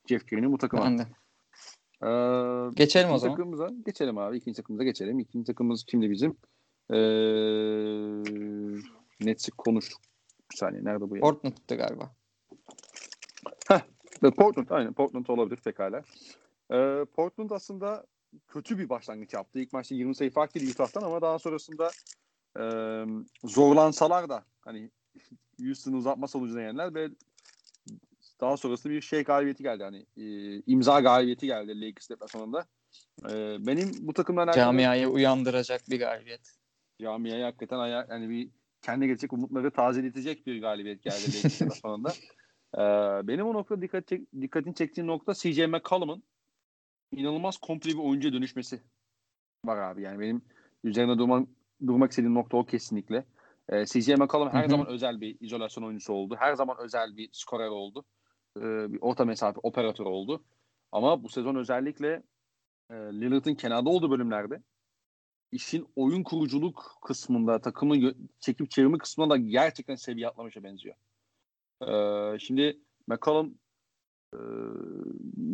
[0.09, 0.85] Jeff Green'in bu takıma.
[0.85, 1.07] Ben de.
[2.03, 3.37] Ee, geçelim o zaman.
[3.37, 4.37] Takımımıza geçelim abi.
[4.37, 5.19] İkinci takımımıza geçelim.
[5.19, 6.37] İkinci takımımız kimdi bizim?
[6.91, 6.97] Ee,
[9.21, 10.01] Nets'i konuştuk.
[10.53, 10.85] Bir saniye.
[10.85, 11.21] Nerede bu ya?
[11.21, 12.11] Portland'dı galiba.
[13.69, 13.81] Heh.
[14.21, 14.67] Portland.
[14.71, 14.93] Aynen.
[14.93, 16.03] Portland olabilir pekala.
[16.73, 18.07] Ee, Portland aslında
[18.49, 19.59] kötü bir başlangıç yaptı.
[19.59, 21.91] İlk maçta 20 sayı fark yedi Utah'tan ama daha sonrasında
[22.61, 22.65] e,
[23.45, 24.91] zorlansalar da hani
[25.61, 27.09] Houston uzatma sonucuna yendiler ve
[28.41, 29.85] daha sonrasında bir şey galibiyeti geldi.
[29.85, 32.67] Hani e, imza galibiyeti geldi Lakers deplasmanında.
[33.31, 34.53] E, benim bu takımdan.
[34.53, 36.41] Camiayı uyandıracak bir galibiyet.
[37.03, 38.49] Camiayı hakikaten aya, yani bir
[38.83, 42.13] kendi gelecek umutları tazeletecek bir galibiyet geldi Lakers deplasmanında.
[42.75, 42.81] E,
[43.29, 46.23] benim o noktada dikkat çek, dikkatini çektiğim nokta CJ McCollum'un
[47.13, 48.83] inanılmaz komple bir oyuncuya dönüşmesi
[49.65, 50.03] var abi.
[50.03, 50.43] Yani benim
[50.85, 51.49] üzerine durmak,
[51.87, 53.25] durmak istediğim nokta o kesinlikle.
[53.69, 54.71] E, CJ McCollum her Hı-hı.
[54.71, 56.37] zaman özel bir izolasyon oyuncusu oldu.
[56.39, 58.05] Her zaman özel bir skorer oldu
[58.57, 60.45] e, bir orta mesafe operatör oldu.
[60.93, 62.23] Ama bu sezon özellikle
[62.91, 64.63] e, Lillard'ın kenarda olduğu bölümlerde
[65.53, 70.97] işin oyun kuruculuk kısmında takımı çekip çevirme kısmında da gerçekten seviye atlamışa benziyor.
[71.89, 73.59] E, şimdi McCollum
[74.35, 74.39] e,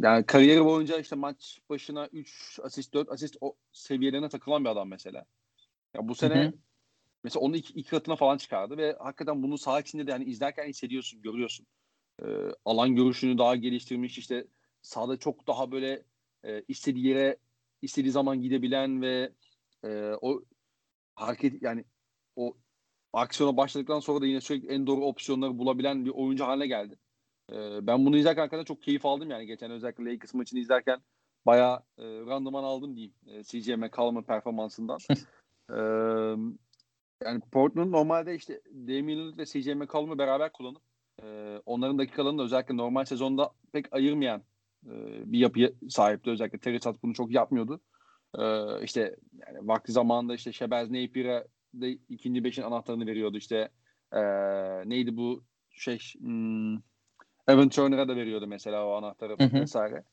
[0.02, 4.88] yani kariyeri boyunca işte maç başına 3 asist 4 asist o seviyelerine takılan bir adam
[4.88, 5.24] mesela.
[5.94, 6.52] Ya bu sene hı hı.
[7.24, 10.66] mesela onu iki, iki katına falan çıkardı ve hakikaten bunu saha içinde de yani izlerken
[10.66, 11.66] hissediyorsun, görüyorsun
[12.22, 12.26] e,
[12.64, 14.46] alan görüşünü daha geliştirmiş işte
[14.82, 16.02] sahada çok daha böyle
[16.44, 17.36] e, istediği yere
[17.82, 19.32] istediği zaman gidebilen ve
[19.84, 20.42] e, o
[21.14, 21.84] hareket yani
[22.36, 22.56] o
[23.16, 26.98] aksiyona başladıktan sonra da yine sürekli en doğru opsiyonları bulabilen bir oyuncu haline geldi.
[27.52, 30.98] E, ben bunu izlerken hakikaten çok keyif aldım yani geçen özellikle Lakers maçını izlerken
[31.46, 34.98] bayağı e, randıman aldım diyeyim e, CJ McCollum'un performansından.
[35.70, 35.78] e,
[37.24, 40.82] yani Portland normalde işte Damian Lillard ve CJ McCollum'u beraber kullanıp
[41.22, 44.42] e, onların dakikalarını da özellikle normal sezonda pek ayırmayan
[44.86, 44.92] e,
[45.32, 46.30] bir yapıya sahipti.
[46.30, 47.80] Özellikle Terry Stotts bunu çok yapmıyordu.
[48.38, 48.44] E,
[48.82, 51.46] işte yani vakti zamanında işte Şebez Napier'e
[51.80, 53.36] de ikinci beşin anahtarını veriyordu.
[53.36, 53.68] İşte
[54.12, 54.20] e,
[54.88, 56.74] neydi bu şey hmm,
[57.48, 59.60] Evan Turner'a da veriyordu mesela o anahtarı hı hı.
[59.60, 60.04] vesaire.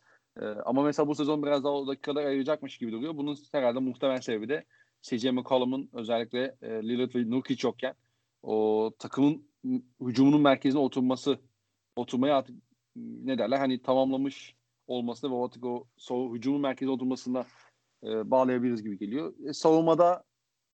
[0.42, 3.18] E, ama mesela bu sezon biraz daha o dakikalar ayıracakmış gibi duruyor.
[3.18, 4.66] Bunun herhalde muhtemel sebebi de
[5.02, 7.96] CJ McCollum'un özellikle e, Lillard ve Nurkic yokken
[8.44, 9.48] o takımın
[10.02, 11.40] hücumunun merkezine oturması
[11.96, 12.56] oturmaya artık
[12.96, 14.56] ne derler hani tamamlamış
[14.88, 17.46] olmasına ve artık o so, hücumun merkezine oturmasına
[18.04, 19.34] e, bağlayabiliriz gibi geliyor.
[19.46, 20.24] E, savunmada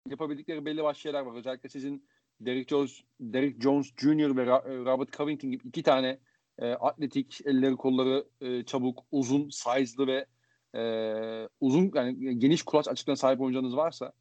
[0.07, 1.35] yapabildikleri belli başlı şeyler var.
[1.35, 2.05] Özellikle sizin
[2.41, 4.37] Derek Jones, Derek Jones Jr.
[4.37, 6.19] ve e, Robert Covington gibi iki tane
[6.59, 10.25] e, atletik, elleri kolları e, çabuk, uzun, size'lı ve
[10.75, 10.83] e,
[11.59, 14.13] uzun yani geniş kulaç açıklığına sahip oyuncularınız varsa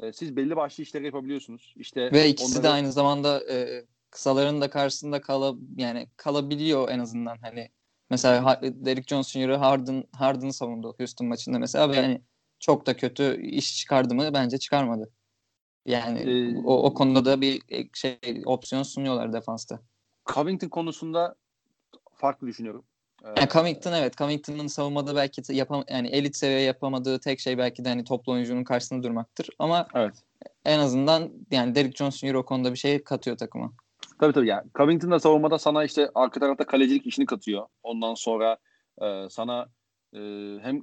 [0.00, 1.74] e, siz belli başlı işleri yapabiliyorsunuz.
[1.76, 2.62] İşte ve ikisi onları...
[2.62, 7.70] de aynı zamanda e, kısaların da karşısında kala yani kalabiliyor en azından hani
[8.10, 9.50] mesela Derek Jones Jr.
[9.50, 12.20] Harden Harden'ı savundu Houston maçında mesela ve yani
[12.58, 15.10] çok da kötü iş çıkardı mı bence çıkarmadı.
[15.86, 17.62] Yani ee, o, o konuda da bir
[17.94, 19.80] şey opsiyon sunuyorlar defansta.
[20.34, 21.34] Covington konusunda
[22.14, 22.84] farklı düşünüyorum.
[23.24, 27.84] Ee, yani Covington evet Covington'ın savunmada belki yapam yani elit seviye yapamadığı tek şey belki
[27.84, 30.14] de hani toplu oyuncunun karşısında durmaktır ama evet.
[30.64, 32.34] en azından yani Derek Jones Jr.
[32.34, 33.72] o konuda bir şey katıyor takıma.
[34.20, 37.66] Tabii tabii yani Covington da savunmada sana işte arka tarafta kalecilik işini katıyor.
[37.82, 38.56] Ondan sonra
[39.02, 39.66] e, sana
[40.16, 40.20] e,
[40.62, 40.82] hem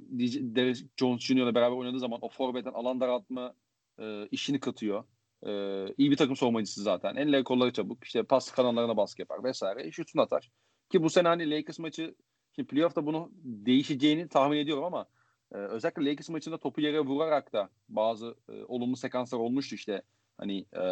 [0.56, 3.54] Derek Jones ile beraber oynadığı zaman o forvetten alan daraltma
[3.98, 5.04] e, işini katıyor.
[5.46, 5.50] E,
[5.98, 7.16] iyi bir takım savunmacısı zaten.
[7.16, 8.04] En kolları çabuk.
[8.04, 9.92] İşte pas kanallarına baskı yapar vesaire.
[9.92, 10.50] Şutunu atar.
[10.90, 12.14] Ki bu sene hani Lakers maçı
[12.54, 15.06] şimdi playoff'ta bunu değişeceğini tahmin ediyorum ama
[15.52, 20.02] e, özellikle Lakers maçında topu yere vurarak da bazı e, olumlu sekanslar olmuştu işte.
[20.38, 20.82] Hani e,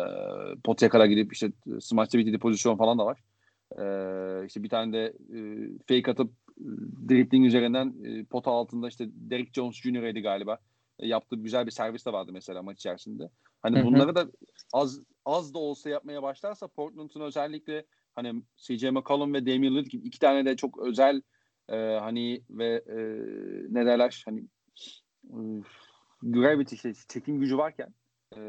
[0.65, 3.19] potaya kadar gidip işte smaçta bitirdiği pozisyon falan da var.
[3.73, 5.39] E, işte bir tane de e,
[5.89, 6.33] fake atıp
[7.09, 10.59] dribbling üzerinden e, pota altında işte Derek Jones Jr.'ydi galiba.
[10.99, 13.31] E, yaptığı güzel bir servis de vardı mesela maç içerisinde.
[13.63, 13.87] Hani Hı-hı.
[13.87, 14.27] bunları da
[14.73, 20.07] az az da olsa yapmaya başlarsa Portland'ın özellikle hani CJ McCollum ve Damian Lillard gibi
[20.07, 21.23] iki tane de çok özel
[21.69, 22.99] e, hani ve e,
[23.69, 24.41] ne derler hani
[25.25, 25.39] e,
[26.23, 27.95] gravity işte çekim gücü varken
[28.37, 28.41] e,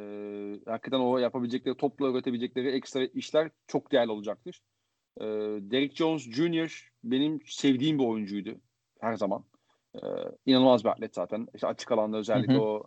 [0.65, 4.61] hakikaten o yapabilecekleri topla üretebilecekleri ekstra işler çok değerli olacaktır.
[5.21, 5.25] E,
[5.71, 6.91] Derek Jones Jr.
[7.03, 8.55] benim sevdiğim bir oyuncuydu
[8.99, 9.45] her zaman.
[9.95, 9.99] E,
[10.45, 11.47] inanılmaz bir atlet zaten.
[11.53, 12.61] İşte açık alanda özellikle hı hı.
[12.61, 12.83] o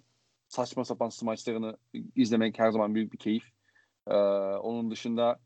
[0.48, 1.76] saçma sapan smaçlarını
[2.16, 3.44] izlemek her zaman büyük bir keyif.
[4.06, 4.14] E,
[4.56, 5.40] onun dışında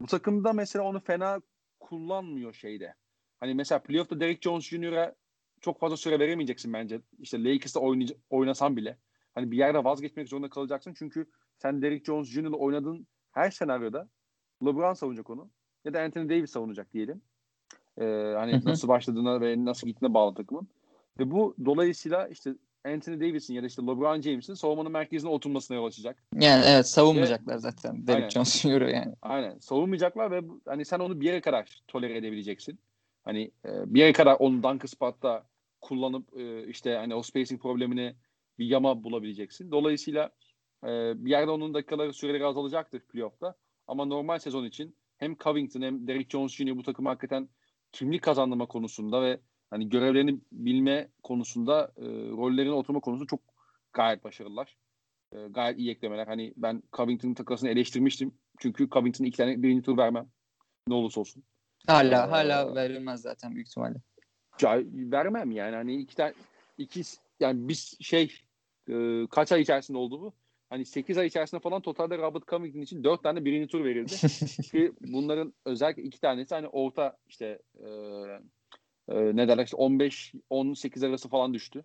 [0.00, 1.40] bu takımda mesela onu fena
[1.80, 2.94] kullanmıyor şeyde.
[3.40, 5.14] Hani mesela playoff'ta Derek Jones Jr.'a
[5.60, 7.00] çok fazla süre veremeyeceksin bence.
[7.18, 7.80] İşte Lakers'ta
[8.30, 8.98] oynasan bile.
[9.34, 10.94] Hani bir yerde vazgeçmek zorunda kalacaksın.
[10.98, 14.08] Çünkü sen Derek Jones Jr.'la oynadığın her senaryoda
[14.64, 15.50] LeBron savunacak onu.
[15.84, 17.22] Ya da Anthony Davis savunacak diyelim.
[18.00, 18.04] Ee,
[18.36, 20.68] hani nasıl başladığına ve nasıl gittiğine bağlı takımın.
[21.18, 25.86] Ve bu dolayısıyla işte Anthony Davis'in ya da işte LeBron James'in savunmanın merkezine oturmasına yol
[25.86, 26.22] açacak.
[26.34, 28.06] Yani evet savunmayacaklar ve, zaten.
[28.06, 28.80] Derek Jones Jr.
[28.80, 29.14] yani.
[29.22, 29.58] Aynen.
[29.58, 32.78] Savunmayacaklar ve hani sen onu bir yere kadar tolere edebileceksin.
[33.24, 35.44] Hani e, bir yere kadar onu dunk spot'ta
[35.80, 38.14] kullanıp e, işte hani o spacing problemini
[38.58, 39.70] bir yama bulabileceksin.
[39.70, 40.30] Dolayısıyla
[40.84, 40.88] e,
[41.24, 43.54] bir yerde onun dakikaları süreleri azalacaktır playoff'ta.
[43.86, 46.76] Ama normal sezon için hem Covington hem Derrick Jones Jr.
[46.76, 47.48] bu takım hakikaten
[47.92, 53.40] kimlik kazandırma konusunda ve hani görevlerini bilme konusunda e, rollerine oturma konusunda çok
[53.92, 54.76] gayet başarılılar.
[55.32, 56.26] E, gayet iyi eklemeler.
[56.26, 58.34] Hani ben Covington'ın takasını eleştirmiştim.
[58.58, 60.28] Çünkü Covington'a iki tane birinci tur vermem.
[60.88, 61.44] Ne olursa olsun.
[61.86, 63.98] Hala ee, hala verilmez zaten büyük ihtimalle.
[64.92, 65.76] Vermem yani.
[65.76, 66.32] Hani iki tane
[66.78, 67.02] iki
[67.40, 68.32] yani biz şey
[68.88, 70.34] e, kaç ay içerisinde oldu bu?
[70.70, 74.12] Hani 8 ay içerisinde falan totalde Robert Covington için 4 tane birinci tur verildi.
[74.62, 77.88] Ki bunların özellikle iki tanesi hani orta işte e,
[79.08, 81.84] e, ne derler işte 15-18 arası falan düştü.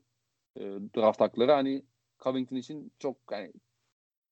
[0.58, 0.62] E,
[0.96, 1.84] draft hakları hani
[2.24, 3.54] Covington için çok yani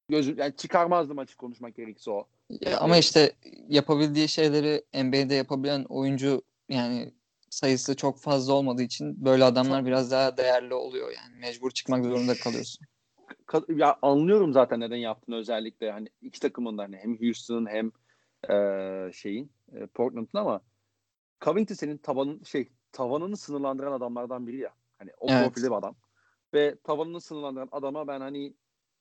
[0.10, 2.28] gözüm yani çıkarmazdım açık konuşmak gerekirse o.
[2.62, 3.36] Ya ama işte
[3.70, 7.14] yapabildiği şeyleri NBA'de yapabilen oyuncu yani
[7.50, 11.40] sayısı çok fazla olmadığı için böyle adamlar biraz daha değerli oluyor yani.
[11.40, 12.88] Mecbur çıkmak zorunda kalıyorsun.
[13.70, 17.92] Ya anlıyorum zaten neden yaptığını özellikle hani iki takımın da hani hem Houston'ın hem
[18.50, 20.62] e, şeyin e, Portland'ın ama
[21.42, 24.74] Covington senin tavanın şey tavanını sınırlandıran adamlardan biri ya.
[24.98, 25.44] Hani o evet.
[25.44, 25.96] profilde bir adam.
[26.54, 28.54] Ve tavanını sınırlandıran adama ben hani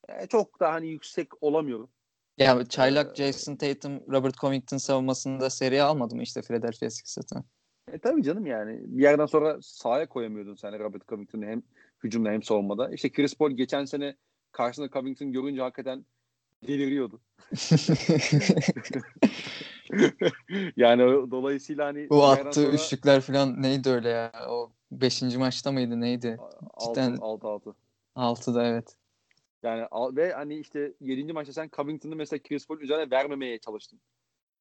[0.08, 1.90] e, çok da hani yüksek olamıyorum.
[2.38, 7.44] Ya çaylak ee, Jason Tatum, Robert Covington savunmasında seri almadı mı işte Philadelphia Sixers'ı?
[7.92, 8.80] E tabii canım yani.
[8.84, 11.62] Bir yerden sonra sahaya koyamıyordun sen Robert Covington'u hem
[12.04, 12.90] hücumda hem savunmada.
[12.90, 14.16] İşte Chris Paul geçen sene
[14.52, 16.04] karşısında Covington görünce hakikaten
[16.66, 17.20] deliriyordu.
[20.76, 22.72] yani dolayısıyla hani bu attığı sonra...
[22.72, 24.32] üçlükler falan neydi öyle ya?
[24.48, 26.40] O beşinci maçta mıydı neydi?
[26.80, 27.16] Cidden...
[27.20, 27.74] 6 6.
[28.16, 28.96] 6'da evet.
[29.62, 29.86] Yani
[30.16, 31.32] ve hani işte 7.
[31.32, 34.00] maçta sen Covington'ı mesela Chris Paul üzerine vermemeye çalıştın.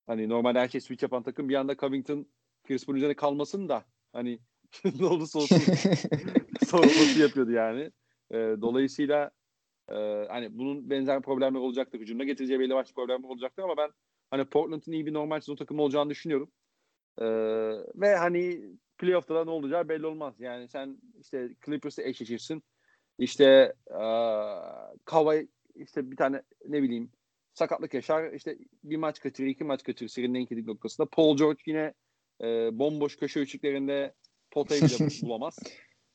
[0.08, 2.26] Hani normalde her şey switch yapan takım bir anda Covington
[2.68, 4.40] Chris Paul üzerine kalmasın da hani
[5.00, 5.58] ne olursa olsun
[6.66, 7.92] savunması yapıyordu yani.
[8.32, 9.32] E, dolayısıyla
[9.90, 9.96] e,
[10.30, 12.00] hani bunun benzer problemler olacaktır.
[12.00, 13.90] Hücumda getireceği belli başlı problemler olacaktır ama ben
[14.32, 16.52] hani Portland'ın iyi bir normal sezon takımı olacağını düşünüyorum.
[17.18, 17.26] E,
[17.96, 18.62] ve hani
[18.98, 20.36] playoff'ta da ne olacağı belli olmaz.
[20.40, 22.64] Yani sen işte Clippers'la eşleşirsin.
[23.18, 27.12] İşte uh, Kawhi işte bir tane ne bileyim
[27.54, 28.34] sakatlık yaşar.
[28.34, 31.08] İşte bir maç kaçırır, iki maç kaçırır serinin en kritik noktasında.
[31.10, 31.94] Paul George yine
[32.42, 34.14] e, bomboş köşe üçlüklerinde
[34.52, 35.60] potayı bile bulamaz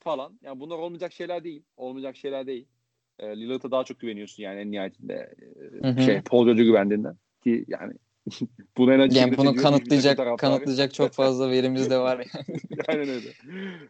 [0.00, 0.38] falan.
[0.42, 1.62] Yani bunlar olmayacak şeyler değil.
[1.76, 2.68] Olmayacak şeyler değil.
[3.18, 5.34] E, Lillard'a daha çok güveniyorsun yani en nihayetinde.
[5.82, 7.16] E, şey Paul George'a güvendiğinden.
[7.44, 7.92] Ki yani
[8.76, 12.58] bunu en yani bunu kanıtlayacak kanıtlayacak çok fazla verimiz de var yani.
[12.88, 13.28] Aynen öyle.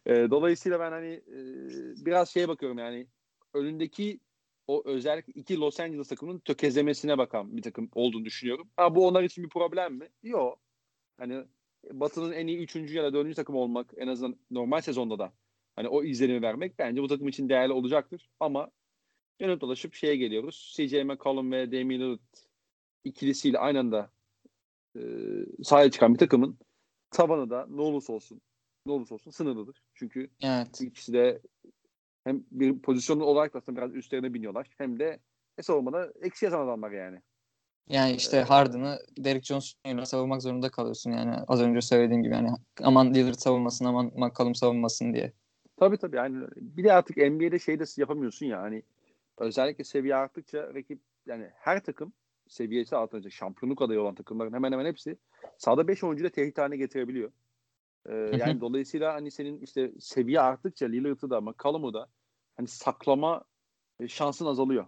[0.07, 1.39] E, dolayısıyla ben hani e,
[2.07, 3.07] biraz şeye bakıyorum yani
[3.55, 4.21] önündeki
[4.67, 8.69] o özellikle iki Los Angeles takımının tökezlemesine bakan bir takım olduğunu düşünüyorum.
[8.77, 10.09] Ha bu onlar için bir problem mi?
[10.23, 10.59] Yok.
[11.19, 11.45] Hani
[11.93, 15.33] Batı'nın en iyi üçüncü ya da dördüncü takım olmak en azından normal sezonda da
[15.77, 18.29] hani o izlenimi vermek bence bu takım için değerli olacaktır.
[18.41, 18.71] Ama
[19.41, 20.75] dönüp dolaşıp şeye geliyoruz.
[20.77, 22.21] CJ McCollum ve Damian Lillard
[23.05, 24.11] ikilisiyle aynı anda
[24.97, 25.01] e,
[25.65, 26.59] sahaya çıkan bir takımın
[27.11, 28.41] tavanı da ne olursa olsun
[28.87, 29.83] ne olursa olsun sınırlıdır.
[29.95, 30.81] Çünkü evet.
[30.81, 31.41] ikisi de
[32.25, 35.21] hem bir pozisyon olarak da aslında biraz üstlerine biniyorlar hem de
[35.59, 37.21] e, savunmada eksi yazan adamlar yani.
[37.89, 42.51] Yani işte Harden'ı Derek Johnson'la savunmak zorunda kalıyorsun yani az önce söylediğim gibi yani
[42.83, 45.33] aman Lillard savunmasın aman McCollum savunmasın diye.
[45.77, 48.83] Tabii tabii yani bir de artık NBA'de şey de yapamıyorsun ya hani
[49.39, 52.13] özellikle seviye arttıkça rakip yani her takım
[52.49, 55.17] seviyesi artınca şampiyonluk adayı olan takımların hemen hemen hepsi
[55.59, 57.33] sahada 5 oyuncu da tehdit haline getirebiliyor.
[58.07, 62.09] Ee, yani dolayısıyla hani senin işte seviye arttıkça Lillard'ı da McCollum'u da
[62.57, 63.45] hani saklama
[64.01, 64.87] e, şansın azalıyor.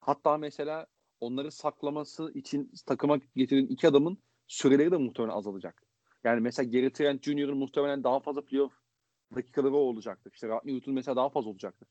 [0.00, 0.86] Hatta mesela
[1.22, 5.82] onları saklaması için takıma getirin iki adamın süreleri de muhtemelen azalacak.
[6.24, 8.72] Yani mesela Gary Trent Jr.'ın muhtemelen daha fazla playoff
[9.34, 10.32] dakikaları olacaktır.
[10.34, 11.88] İşte Rodney Hood'un mesela daha fazla olacaktır.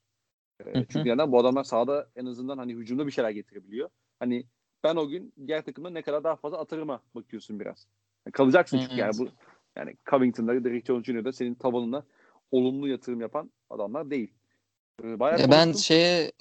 [0.66, 1.32] Ee, çünkü neden?
[1.32, 3.90] Bu adamlar sahada en azından hani hücumda bir şeyler getirebiliyor.
[4.20, 4.46] Hani
[4.84, 7.88] ben o gün diğer takımda ne kadar daha fazla atarıma bakıyorsun biraz.
[8.26, 9.28] Yani kalacaksın çünkü yani bu
[9.76, 12.04] yani Covington'da, Derrick Jones Jr.'da senin tabanına
[12.52, 14.34] olumlu yatırım yapan adamlar değil.
[15.04, 16.32] Ee, bayağı ya ben şeye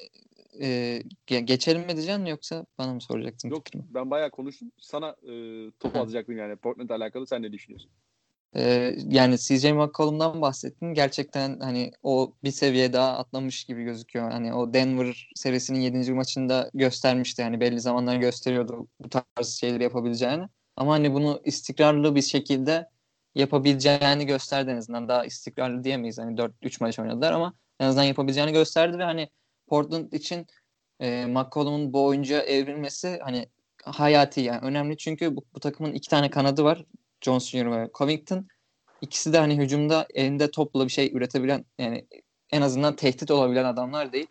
[0.61, 3.49] e, geçelim mi diyeceksin yoksa bana mı soracaktın?
[3.49, 3.85] Yok fikrimi?
[3.89, 4.73] ben bayağı konuştum.
[4.79, 5.33] Sana e,
[5.81, 7.27] top atacaktım yani Portland'la alakalı.
[7.27, 7.91] Sen ne düşünüyorsun?
[8.57, 10.95] Ee, yani CJ McCollum'dan bahsettin.
[10.95, 14.31] Gerçekten hani o bir seviye daha atlamış gibi gözüküyor.
[14.31, 16.13] Hani o Denver serisinin 7.
[16.13, 17.43] maçında göstermişti.
[17.43, 20.49] Hani belli zamanlar gösteriyordu bu tarz şeyleri yapabileceğini.
[20.77, 22.89] Ama hani bunu istikrarlı bir şekilde
[23.35, 25.09] yapabileceğini gösterdi en azından.
[25.09, 26.19] Daha istikrarlı diyemeyiz.
[26.19, 29.29] Hani 4-3 maç oynadılar ama en azından yapabileceğini gösterdi ve hani
[29.71, 30.47] Portland için
[31.01, 33.49] e, McCollum'un bu oyuncuya evrilmesi hani
[33.85, 36.85] hayati yani önemli çünkü bu, bu takımın iki tane kanadı var.
[37.21, 37.71] Jones Jr.
[37.71, 38.49] ve Covington.
[39.01, 42.07] İkisi de hani hücumda elinde topla bir şey üretebilen yani
[42.53, 44.27] en azından tehdit olabilen adamlar değil.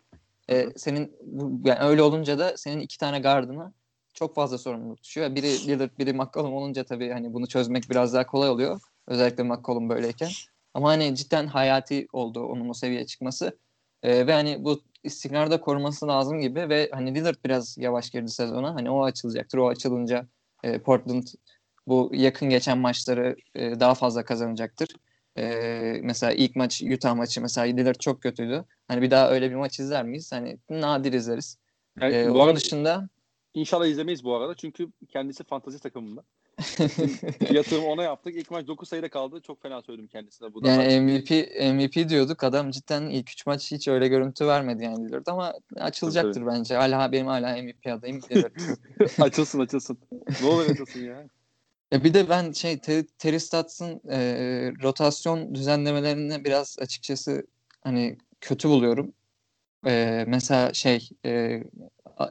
[0.50, 3.72] Ee, senin bu, yani öyle olunca da senin iki tane gardına
[4.14, 5.34] çok fazla sorumluluk düşüyor.
[5.34, 8.80] Biri Lillard, biri McCollum olunca tabii hani bunu çözmek biraz daha kolay oluyor.
[9.06, 10.30] Özellikle McCollum böyleyken.
[10.74, 13.58] Ama hani cidden hayati oldu onun o seviyeye çıkması.
[14.02, 18.74] Ee, ve hani bu istikrarda koruması lazım gibi ve hani Lillard biraz yavaş girdi sezona.
[18.74, 19.58] Hani o açılacaktır.
[19.58, 20.26] O açılınca
[20.62, 21.26] e, Portland
[21.86, 24.88] bu yakın geçen maçları e, daha fazla kazanacaktır.
[25.38, 25.44] E,
[26.02, 28.64] mesela ilk maç Utah maçı mesela Lillard çok kötüydü.
[28.88, 30.32] Hani bir daha öyle bir maç izler miyiz?
[30.32, 31.58] Hani nadir izleriz.
[32.00, 33.08] Yani, e, onun dışında
[33.54, 34.54] İnşallah izlemeyiz bu arada.
[34.54, 36.22] Çünkü kendisi fantazi takımında.
[37.50, 38.36] Yatırım ona yaptık.
[38.36, 39.40] İlk maç 9 sayıda kaldı.
[39.40, 40.54] Çok fena söyledim kendisine.
[40.54, 41.30] Bu da yani MVP
[41.74, 42.44] MVP diyorduk.
[42.44, 46.74] Adam cidden ilk 3 maç hiç öyle görüntü vermedi yani Lillard ama açılacaktır tabii, bence.
[46.74, 48.20] Hala benim hala MVP adayım
[49.20, 49.98] açılsın açılsın.
[50.42, 51.26] Ne olur açılsın ya.
[51.92, 52.78] Ya bir de ben şey
[53.18, 54.18] Terry Stotts'ın e,
[54.82, 57.46] rotasyon düzenlemelerini biraz açıkçası
[57.80, 59.12] hani kötü buluyorum.
[59.86, 61.62] E, mesela şey e,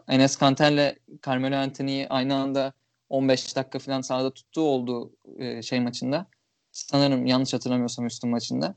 [0.07, 2.73] Enes Kanter'le Carmelo Anthony'yi aynı anda
[3.09, 6.25] 15 dakika falan sahada tuttuğu oldu e, şey maçında.
[6.71, 8.75] Sanırım yanlış hatırlamıyorsam üstün maçında.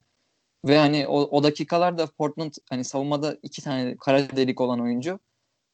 [0.66, 5.18] Ve hani o, o dakikalarda Portland hani savunmada iki tane kara delik olan oyuncu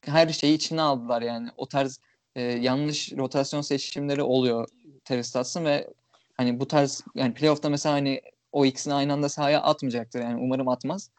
[0.05, 1.49] her şeyi içine aldılar yani.
[1.57, 2.01] O tarz
[2.37, 4.68] e, yanlış rotasyon seçimleri oluyor
[5.05, 5.88] Terry Stotts'ın ve
[6.37, 10.68] hani bu tarz yani playoff'ta mesela hani o ikisini aynı anda sahaya atmayacaktır yani umarım
[10.68, 11.11] atmaz.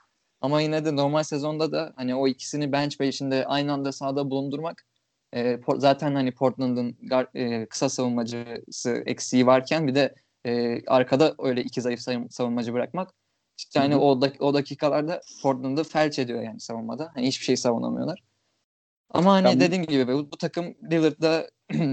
[0.41, 4.85] Ama yine de normal sezonda da hani o ikisini bench başında aynı anda sahada bulundurmak
[5.35, 6.97] e, zaten hani Portland'ın
[7.35, 10.15] e, kısa savunmacısı eksiği varken bir de
[10.45, 13.13] e, arkada öyle iki zayıf savunmacı bırakmak
[13.59, 17.11] işte hani o, dak- o dakikalarda Portland'ı felç ediyor yani savunmada.
[17.13, 18.23] Hani hiçbir şey savunamıyorlar.
[19.09, 19.59] Ama hani ben...
[19.59, 21.49] dediğim gibi bu, bu takım Lillard'da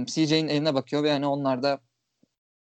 [0.07, 1.81] CJ'nin eline bakıyor ve hani onlar da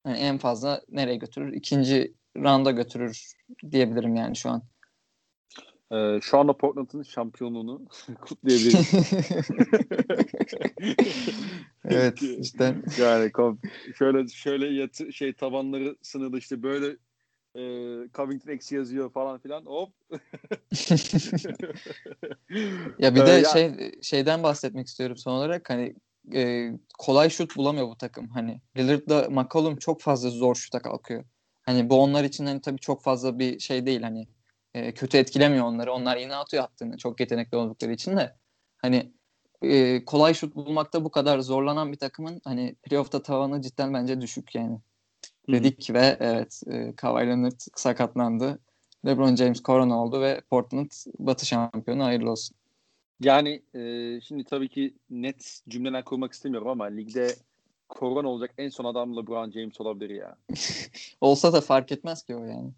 [0.08, 1.54] yani en fazla nereye götürür?
[1.54, 3.34] İkinci rounda götürür
[3.72, 4.64] diyebilirim yani şu an.
[5.92, 7.86] Ee, şu anda Portland'ın şampiyonluğunu
[8.22, 8.94] kutlayabiliriz.
[11.86, 12.76] evet işte.
[13.00, 13.32] Yani
[13.98, 16.88] şöyle şöyle yatı, şey tabanları sınırlı işte böyle
[17.56, 17.62] e,
[18.14, 19.94] Covington eksi yazıyor falan filan hop.
[23.00, 23.92] ya bir de ee, şey ya...
[24.02, 25.96] şeyden bahsetmek istiyorum son olarak hani
[26.34, 28.30] e, kolay şut bulamıyor bu takım.
[28.30, 31.26] Hani Lillard'la McCollum çok fazla zor şuta kalkıyor.
[31.62, 34.28] Hani bu onlar için hani tabii çok fazla bir şey değil hani
[34.78, 35.94] e, kötü etkilemiyor onları.
[35.94, 38.36] Onlar yine atıyor attığını çok yetenekli oldukları için de
[38.78, 39.12] hani
[39.62, 44.56] e, kolay şut bulmakta bu kadar zorlanan bir takımın hani playoff'ta tavanı cidden bence düşük
[44.56, 44.80] yani.
[45.50, 48.60] Dedik ve evet e, Kawhi Leonard sakatlandı.
[49.06, 52.58] LeBron James korona oldu ve Portland Batı şampiyonu hayırlı olsun.
[53.20, 53.82] Yani e,
[54.22, 57.36] şimdi tabii ki net cümleler kurmak istemiyorum ama ligde
[57.90, 60.38] korona olacak en son adam LeBron James olabilir ya.
[61.22, 62.72] Olsa da fark etmez ki o yani.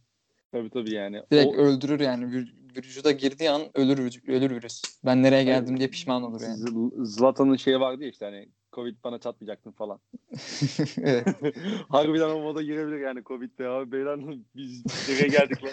[0.52, 1.22] Tabii tabii yani.
[1.32, 1.56] Direkt o...
[1.56, 2.48] öldürür yani.
[2.76, 4.82] Vücuda girdiği an ölür ölür virüs.
[5.06, 6.92] Ben nereye geldim diye pişman olur yani.
[7.06, 10.00] Zlatan'ın şeyi vardı ya işte hani Covid bana çatmayacaktın falan.
[11.02, 11.28] evet.
[11.90, 13.92] Harbiden o moda girebilir yani Covid'de abi.
[13.92, 14.20] Beyler
[14.56, 15.72] biz nereye geldik lan?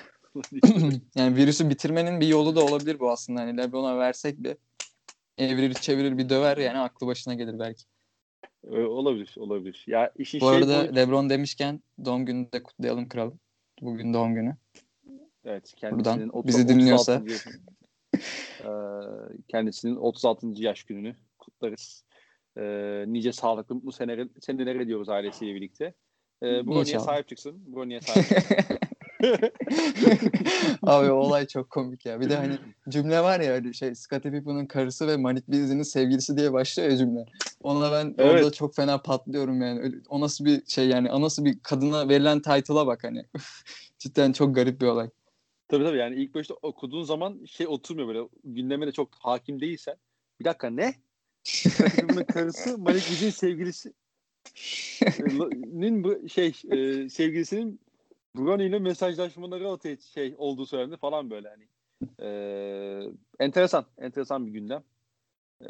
[1.15, 3.41] yani virüsü bitirmenin bir yolu da olabilir bu aslında.
[3.41, 4.57] Hani Lebron'a versek bir
[5.39, 7.85] evirir çevirir bir döver yani aklı başına gelir belki.
[8.65, 9.85] Ee, olabilir, olabilir.
[9.87, 10.97] Ya işin bu şey arada bu...
[10.97, 13.41] LeBron demişken doğum gününü de kutlayalım kralım.
[13.83, 14.57] Bugün doğum günü.
[15.45, 17.23] Evet, kendisinin Buradan bizi dinliyorsa.
[18.61, 18.71] e,
[19.49, 20.47] kendisinin 36.
[20.55, 22.05] yaş gününü kutlarız.
[22.57, 22.63] E,
[23.07, 25.95] nice sağlıklı mutlu seneler, seneler ediyoruz ailesiyle birlikte.
[26.43, 27.75] E, Brony'e sahip çıksın.
[27.75, 28.79] Brony'e sahip çıksın.
[30.83, 32.21] Abi olay çok komik ya.
[32.21, 32.59] Bir de hani
[32.89, 36.97] cümle var ya hani şey Scottie Pippen'ın karısı ve Malik Beasley'nin sevgilisi diye başlıyor ya
[36.97, 37.27] cümle.
[37.63, 38.33] Ona ben Evet.
[38.33, 39.81] orada çok fena patlıyorum yani.
[39.81, 43.25] Öyle- O nasıl bir şey yani o nasıl bir kadına verilen title'a bak hani.
[43.99, 45.11] Cidden çok garip bir olay.
[45.69, 49.95] Tabii tabii yani ilk başta okuduğun zaman şey oturmuyor böyle gündeme de çok hakim değilsen.
[50.41, 50.95] Bir dakika ne?
[52.03, 53.93] Bunun karısı Malik Beasley'in sevgilisi
[55.73, 57.81] nin bu şey e, sevgilisinin
[58.37, 61.69] Brony ile mesajlaşmaları ortaya şey olduğu söylendi falan böyle hani.
[62.21, 62.29] E,
[63.41, 64.83] enteresan, enteresan bir gündem.
[65.61, 65.69] E,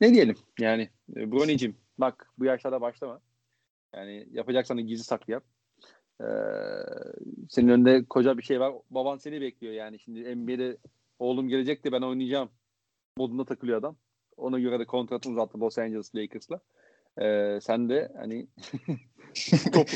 [0.00, 3.20] ne diyelim yani e, Brony'cim bak bu yaşlarda başlama.
[3.94, 5.44] Yani yapacaksan da gizli saklı yap.
[6.20, 6.26] E,
[7.48, 8.74] senin önünde koca bir şey var.
[8.90, 9.98] Baban seni bekliyor yani.
[9.98, 10.76] Şimdi NBA'de
[11.18, 12.50] oğlum gelecek de ben oynayacağım
[13.16, 13.96] modunda takılıyor adam.
[14.36, 16.60] Ona göre de kontratını uzattı Los Angeles Lakers'la.
[17.20, 18.46] Ee, sen de hani
[19.72, 19.88] top,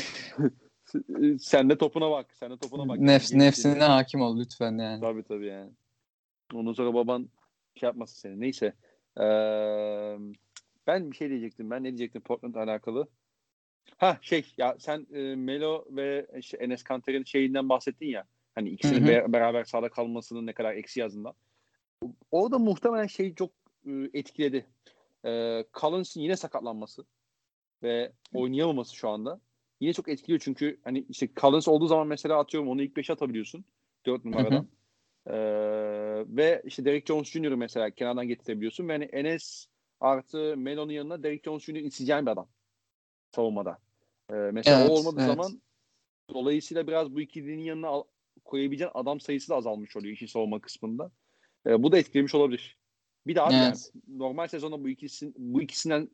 [1.39, 2.27] sen de topuna bak.
[2.33, 2.99] Sen de topuna bak.
[2.99, 5.01] Nefs, Yani nefsine hakim ol lütfen yani.
[5.01, 5.71] Tabii tabii yani.
[6.53, 7.29] Ondan sonra baban
[7.75, 8.39] şey yapmasın seni.
[8.39, 8.73] Neyse.
[9.17, 10.17] Ee,
[10.87, 11.69] ben bir şey diyecektim.
[11.71, 13.07] Ben ne diyecektim Portland'la alakalı?
[13.97, 18.25] Ha şey ya sen e, Melo ve işte Enes Kanter'in şeyinden bahsettin ya.
[18.55, 21.33] Hani ikisinin be- beraber sahada kalmasının ne kadar eksi yazından.
[22.31, 23.51] Orada muhtemelen şey çok
[23.85, 24.65] e, etkiledi.
[25.25, 27.05] E, Collins'in yine sakatlanması
[27.83, 29.39] ve oynayamaması şu anda
[29.81, 33.65] yine çok etkiliyor çünkü hani işte Collins olduğu zaman mesela atıyorum onu ilk 5'e atabiliyorsun
[34.05, 34.67] 4 numaradan.
[35.27, 35.33] Ee,
[36.27, 39.67] ve işte Derek Jones Jr.'ı mesela kenardan getirebiliyorsun ve hani Enes
[39.99, 41.75] artı Melo'nun yanına Derek Jones Jr.
[41.75, 42.47] isteyeceğin bir adam
[43.35, 43.77] savunmada.
[44.29, 45.35] Ee, mesela Evet, o olmadığı evet.
[45.35, 45.61] zaman
[46.33, 48.03] dolayısıyla biraz bu ikilinin yanına al-
[48.45, 51.11] koyabileceğin adam sayısı da azalmış oluyor işin savunma kısmında.
[51.67, 52.77] Ee, bu da etkilemiş olabilir.
[53.27, 53.91] Bir de abi yani Evet.
[54.07, 56.09] normal sezonda bu ikisi bu ikisinden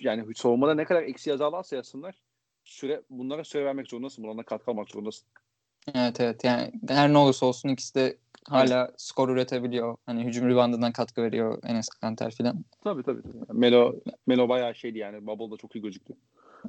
[0.00, 2.22] yani savunmada ne kadar eksi yazarlarsa yazsınlar
[2.64, 4.24] süre bunlara süre vermek zorundasın.
[4.24, 5.28] Bunlara katkı almak zorundasın.
[5.94, 8.16] Evet evet yani her ne olursa olsun ikisi de
[8.48, 9.96] hala skor üretebiliyor.
[10.06, 12.64] Hani hücum ribandından katkı veriyor Enes Kanter filan.
[12.84, 13.22] Tabii tabii.
[13.22, 13.58] tabii.
[13.58, 13.94] Melo
[14.26, 15.26] Melo bayağı şeydi yani.
[15.26, 16.14] Bubble'da çok iyi gözüktü.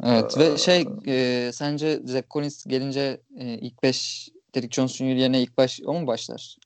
[0.03, 5.03] Evet Ee, ve şey e, sence Zach Collins gelince e, ilk 5 Derrick Jones Jr.
[5.03, 6.57] yerine ilk baş o mu başlar?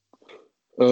[0.81, 0.85] Ee,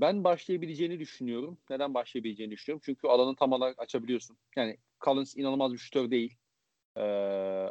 [0.00, 1.58] ben başlayabileceğini düşünüyorum.
[1.70, 2.82] Neden başlayabileceğini düşünüyorum?
[2.84, 4.36] Çünkü alanı tam olarak açabiliyorsun.
[4.56, 6.36] Yani Collins inanılmaz bir şutör değil.
[6.96, 7.02] Ee,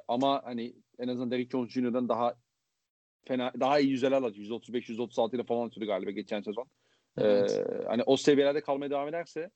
[0.08, 2.36] ama hani en azından Derrick Jones Jr.'dan daha
[3.26, 4.36] fena daha iyi yüzdeler atıyor.
[4.36, 6.66] 135 136 ile falan atıyordu galiba geçen sezon.
[7.18, 7.52] Evet.
[7.52, 9.50] Ee, hani o seviyelerde kalmaya devam ederse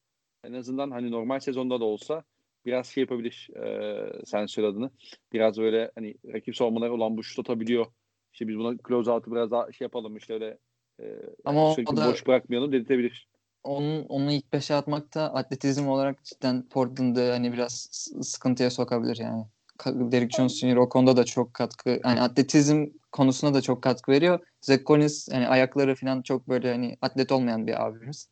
[0.44, 2.24] en azından hani normal sezonda da olsa
[2.66, 3.50] biraz şey yapabilir.
[3.56, 4.92] Ee, sen söyle adını.
[5.34, 7.86] Biraz böyle hani rakip savunmaları olan bu şut atabiliyor.
[8.34, 10.58] İşte biz buna close out'u biraz daha şey yapalım işte öyle
[11.00, 11.06] e,
[11.46, 13.28] Ama o sürekli da- boş bırakmayalım dedirtebilir.
[13.64, 17.74] Onun onu ilk 5'e atmak da atletizm olarak cidden Portland'ı hani biraz
[18.22, 19.46] sıkıntıya sokabilir yani.
[19.86, 20.76] Derrick Jones Jr.
[20.76, 24.40] o konuda da çok katkı hani atletizm konusunda da çok katkı veriyor.
[24.62, 28.30] Zach Collins hani ayakları falan çok böyle hani atlet olmayan bir abimiz.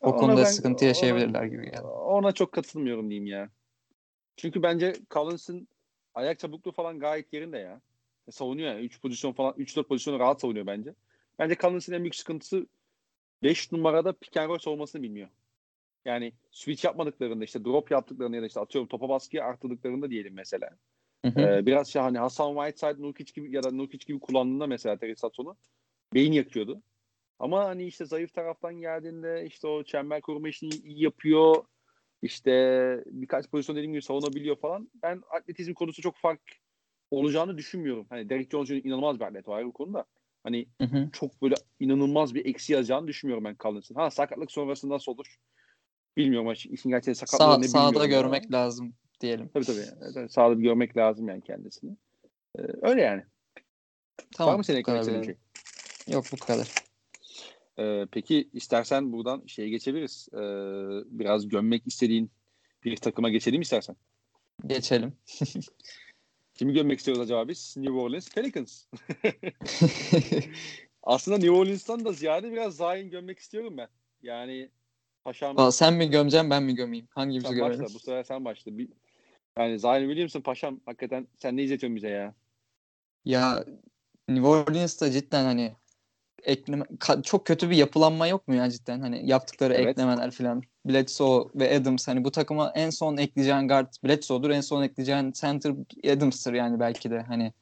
[0.00, 1.80] O Ona konuda ben- sıkıntı ona- yaşayabilirler gibi geldi.
[1.86, 3.48] Ona çok katılmıyorum diyeyim ya.
[4.36, 5.68] Çünkü bence Collins'ın
[6.14, 7.80] ayak çabukluğu falan gayet yerinde ya.
[8.28, 8.84] E, Savunuyor yani.
[8.84, 10.94] 3 pozisyon falan 3-4 pozisyonu rahat savunuyor bence.
[11.38, 12.66] Bence Collins'ın en büyük sıkıntısı
[13.44, 15.28] 5 numarada pick and roll savunmasını bilmiyor.
[16.04, 20.70] Yani switch yapmadıklarında işte drop yaptıklarında ya da işte atıyorum topa baskıyı arttırdıklarında diyelim mesela.
[21.24, 21.40] Hı hı.
[21.40, 25.16] Ee, biraz şey hani Hasan Whiteside, Nurkic gibi ya da Nurkic gibi kullandığında mesela Terry
[25.16, 25.56] Satson'u
[26.14, 26.82] beyin yakıyordu.
[27.38, 31.64] Ama hani işte zayıf taraftan geldiğinde işte o çember koruma işini iyi yapıyor.
[32.22, 34.90] İşte birkaç pozisyon dediğim gibi savunabiliyor falan.
[35.02, 36.40] Ben atletizm konusu çok fark
[37.10, 38.06] olacağını düşünmüyorum.
[38.08, 40.04] Hani Derrick Jones'un inanılmaz bir atlet var bu konuda.
[40.44, 41.08] Hani Hı hı.
[41.12, 43.94] çok böyle inanılmaz bir eksi yazacağını düşünmüyorum ben Collins'ın.
[43.94, 45.38] Ha sakatlık sonrası nasıl olur?
[46.16, 46.48] Bilmiyorum.
[46.48, 46.72] Açık.
[46.72, 48.10] İşin gerçeği sakatlığı Sağ, ne sağda bilmiyorum.
[48.10, 49.48] görmek ama- lazım diyelim.
[49.54, 49.84] Tabii tabii.
[50.16, 50.32] Evet.
[50.32, 51.96] Sağda bir görmek lazım yani kendisini.
[52.58, 53.22] Ee, öyle yani.
[54.34, 54.52] Tamam.
[54.52, 55.36] Var mı senin eklemek istediğin şey?
[56.08, 56.68] Yok bu kadar.
[57.78, 60.28] Ee, peki istersen buradan şeye geçebiliriz.
[60.32, 60.38] Ee,
[61.18, 62.30] biraz gömmek istediğin
[62.84, 63.96] bir takıma geçelim istersen.
[64.66, 65.12] Geçelim.
[66.54, 67.74] Kimi gömmek istiyoruz acaba biz?
[67.76, 68.84] New Orleans Pelicans.
[71.02, 73.88] Aslında New Orleans'tan da ziyade biraz Zion gömmek istiyorum ben.
[74.22, 74.70] Yani
[75.24, 77.08] Paşam Aa, sen mi gömeceksin ben mi gömeyim?
[77.10, 77.82] Hangimizi sen gömelim?
[77.82, 77.94] başla.
[77.94, 78.78] Bu sefer sen başla.
[78.78, 78.88] Bir,
[79.58, 82.34] yani Zion Williamson Paşam hakikaten sen ne izletiyorsun bize ya?
[83.24, 83.64] Ya
[84.28, 85.76] New Orleans'ta cidden hani
[86.44, 86.84] ekleme,
[87.22, 89.00] çok kötü bir yapılanma yok mu ya cidden?
[89.00, 89.88] Hani yaptıkları Evet.
[89.88, 90.62] eklemeler falan.
[90.86, 94.50] Bledsoe ve Adams hani bu takıma en son ekleyeceğin guard Bledsoe'dur.
[94.50, 95.74] En son ekleyeceğin center
[96.12, 97.20] Adams'tır yani belki de.
[97.20, 97.52] Hani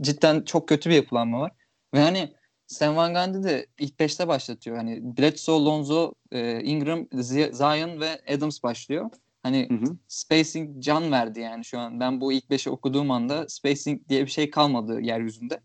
[0.00, 1.52] cidden çok kötü bir yapılanma var.
[1.94, 2.32] Ve hani
[2.66, 4.76] Stan Van Gundy de ilk 5'te başlatıyor.
[4.76, 7.06] Hani Bledsoe, Lonzo, e, Ingram,
[7.52, 9.10] Zion ve Adams başlıyor.
[9.42, 9.96] Hani Hı hı.
[10.08, 12.00] spacing can verdi yani şu an.
[12.00, 15.60] Ben bu ilk 5'i okuduğum anda spacing diye bir şey kalmadı yeryüzünde.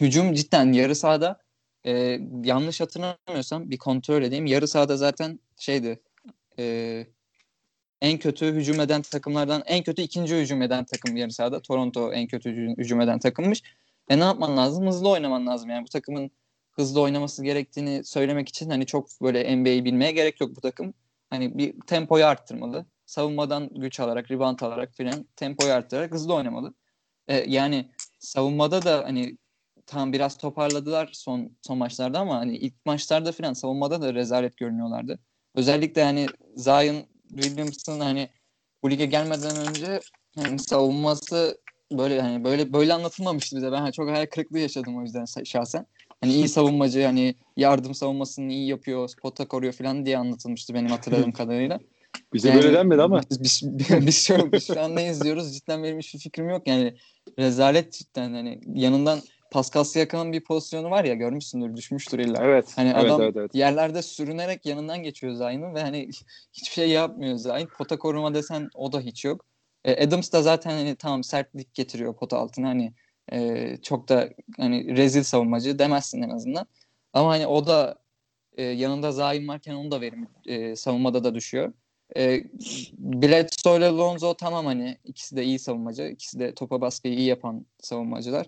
[0.00, 1.38] hücum cidden yarı sahada
[1.86, 4.46] e, yanlış hatırlamıyorsam bir kontrol edeyim.
[4.46, 6.00] Yarı sahada zaten şeydi
[6.58, 7.06] e,
[8.00, 11.60] en kötü hücum eden takımlardan en kötü ikinci hücum eden takım yarı sahada.
[11.60, 13.62] Toronto en kötü hücum eden takımmış.
[14.08, 14.86] E ne yapman lazım?
[14.86, 15.70] Hızlı oynaman lazım.
[15.70, 16.30] Yani bu takımın
[16.72, 20.94] hızlı oynaması gerektiğini söylemek için hani çok böyle NBA'yi bilmeye gerek yok bu takım.
[21.30, 22.86] Hani bir tempoyu arttırmalı.
[23.06, 26.74] Savunmadan güç alarak, rebound alarak filan tempoyu arttırarak hızlı oynamalı.
[27.28, 29.38] E, yani savunmada da hani
[29.90, 35.18] tam biraz toparladılar son son maçlarda ama hani ilk maçlarda filan savunmada da rezalet görünüyorlardı.
[35.54, 36.26] Özellikle hani
[36.56, 36.96] Zion
[37.28, 38.28] Williamson hani
[38.82, 40.00] bu lige gelmeden önce
[40.34, 41.58] hani savunması
[41.92, 43.72] böyle hani böyle böyle anlatılmamıştı bize.
[43.72, 45.86] Ben çok hayal kırıklığı yaşadım o yüzden şahsen.
[46.20, 51.32] Hani iyi savunmacı hani yardım savunmasını iyi yapıyor, spota koruyor falan diye anlatılmıştı benim hatırladığım
[51.42, 51.80] kadarıyla.
[52.34, 53.20] Bize yani, böyle denmedi ama.
[53.30, 56.68] Biz, biz, biz, biz, şu, biz şu an ne izliyoruz cidden benim hiçbir fikrim yok.
[56.68, 56.94] Yani
[57.38, 59.20] rezalet cidden hani yanından
[59.50, 62.44] Pascal Siakam'ın bir pozisyonu var ya görmüşsündür düşmüştür illa.
[62.44, 62.72] Evet.
[62.76, 63.54] Hani evet, adam evet, evet.
[63.54, 66.08] yerlerde sürünerek yanından geçiyor Zayn'ın ve hani
[66.52, 67.66] hiçbir şey yapmıyor Zayn.
[67.66, 69.44] Pota koruma desen o da hiç yok.
[69.84, 72.92] E, Adams da zaten hani tamam sertlik getiriyor pota altına hani
[73.32, 76.66] e, çok da hani rezil savunmacı demezsin en azından.
[77.12, 77.98] Ama hani o da
[78.56, 81.72] e, yanında Zayn varken onun da verim e, savunmada da düşüyor.
[82.16, 82.44] E,
[82.98, 86.02] Bledsoe ile Lonzo tamam hani ikisi de iyi savunmacı.
[86.02, 88.46] ikisi de topa baskıyı iyi yapan savunmacılar.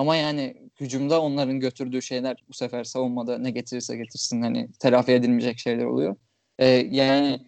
[0.00, 5.58] Ama yani hücumda onların götürdüğü şeyler bu sefer savunmada ne getirirse getirsin hani telafi edilmeyecek
[5.58, 6.16] şeyler oluyor.
[6.58, 7.46] Ee, yani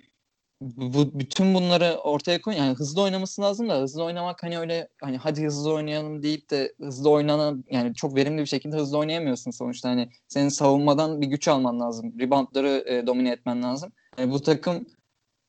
[0.60, 5.16] bu bütün bunları ortaya koy yani hızlı oynaması lazım da hızlı oynamak hani öyle hani
[5.16, 9.88] hadi hızlı oynayalım deyip de hızlı oynanan yani çok verimli bir şekilde hızlı oynayamıyorsun sonuçta
[9.88, 12.20] hani senin savunmadan bir güç alman lazım.
[12.20, 13.92] Reboundları e, domine etmen lazım.
[14.18, 14.86] Yani bu takım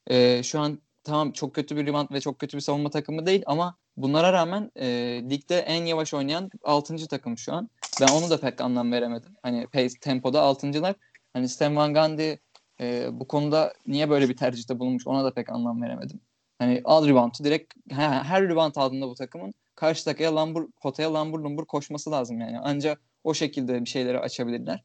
[0.07, 3.43] e, şu an tamam çok kötü bir rebound ve çok kötü bir savunma takımı değil
[3.45, 4.87] ama Bunlara rağmen e,
[5.29, 7.07] ligde en yavaş oynayan 6.
[7.07, 7.69] takım şu an.
[8.01, 9.35] Ben onu da pek anlam veremedim.
[9.43, 10.95] Hani pace, tempoda 6.lar.
[11.33, 12.35] Hani Stan Van Gundy
[12.79, 16.19] e, bu konuda niye böyle bir tercihte bulunmuş ona da pek anlam veremedim.
[16.59, 21.39] Hani al rebound'u direkt her, her rebound aldığında bu takımın karşı takıya lambur, potaya lambur
[21.39, 22.59] lumbur koşması lazım yani.
[22.63, 24.83] Ancak o şekilde bir şeyleri açabilirler.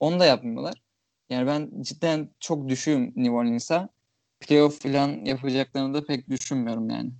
[0.00, 0.82] Onu da yapmıyorlar.
[1.30, 3.88] Yani ben cidden çok düşüğüm New Orleans'a.
[4.40, 7.12] Playoff falan yapacaklarını da pek düşünmüyorum yani.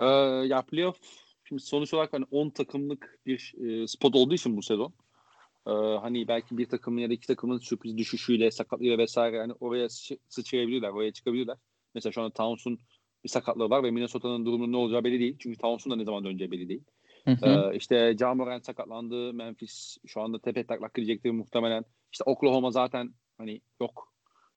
[0.00, 0.06] Ee,
[0.46, 0.96] ya playoff
[1.44, 4.94] şimdi sonuç olarak hani 10 takımlık bir e, spot olduğu için bu sezon
[5.66, 5.70] e,
[6.00, 10.18] hani belki bir takımın ya da iki takımın sürpriz düşüşüyle sakatlığıyla vesaire yani oraya sı-
[10.28, 11.56] sıçrayabilirler, oraya çıkabilirler.
[11.94, 12.78] Mesela şu anda Towns'un
[13.24, 15.36] bir sakatlığı var ve Minnesota'nın durumunun ne olacağı belli değil.
[15.38, 16.84] Çünkü Towns'un da ne zaman döneceği belli değil.
[17.24, 17.70] Hı hı.
[17.72, 19.32] Ee, işte Ja Morant sakatlandı.
[19.32, 21.84] Memphis şu anda tepe taklak gidecektir muhtemelen.
[22.12, 24.11] İşte Oklahoma zaten hani yok.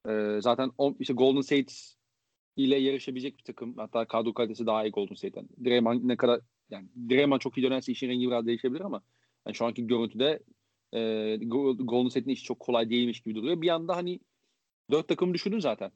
[0.08, 1.72] Ee, zaten on, işte Golden State
[2.56, 3.76] ile yarışabilecek bir takım.
[3.76, 5.48] Hatta kadro kalitesi daha iyi Golden State'den.
[5.64, 6.40] Draymond ne kadar
[6.70, 9.02] yani Draymond çok iyi dönerse işin rengi biraz değişebilir ama
[9.46, 10.42] yani şu anki görüntüde
[10.92, 11.36] e,
[11.78, 13.60] Golden State'in işi çok kolay değilmiş gibi duruyor.
[13.62, 14.20] Bir anda hani
[14.90, 15.90] dört takım düşündün zaten.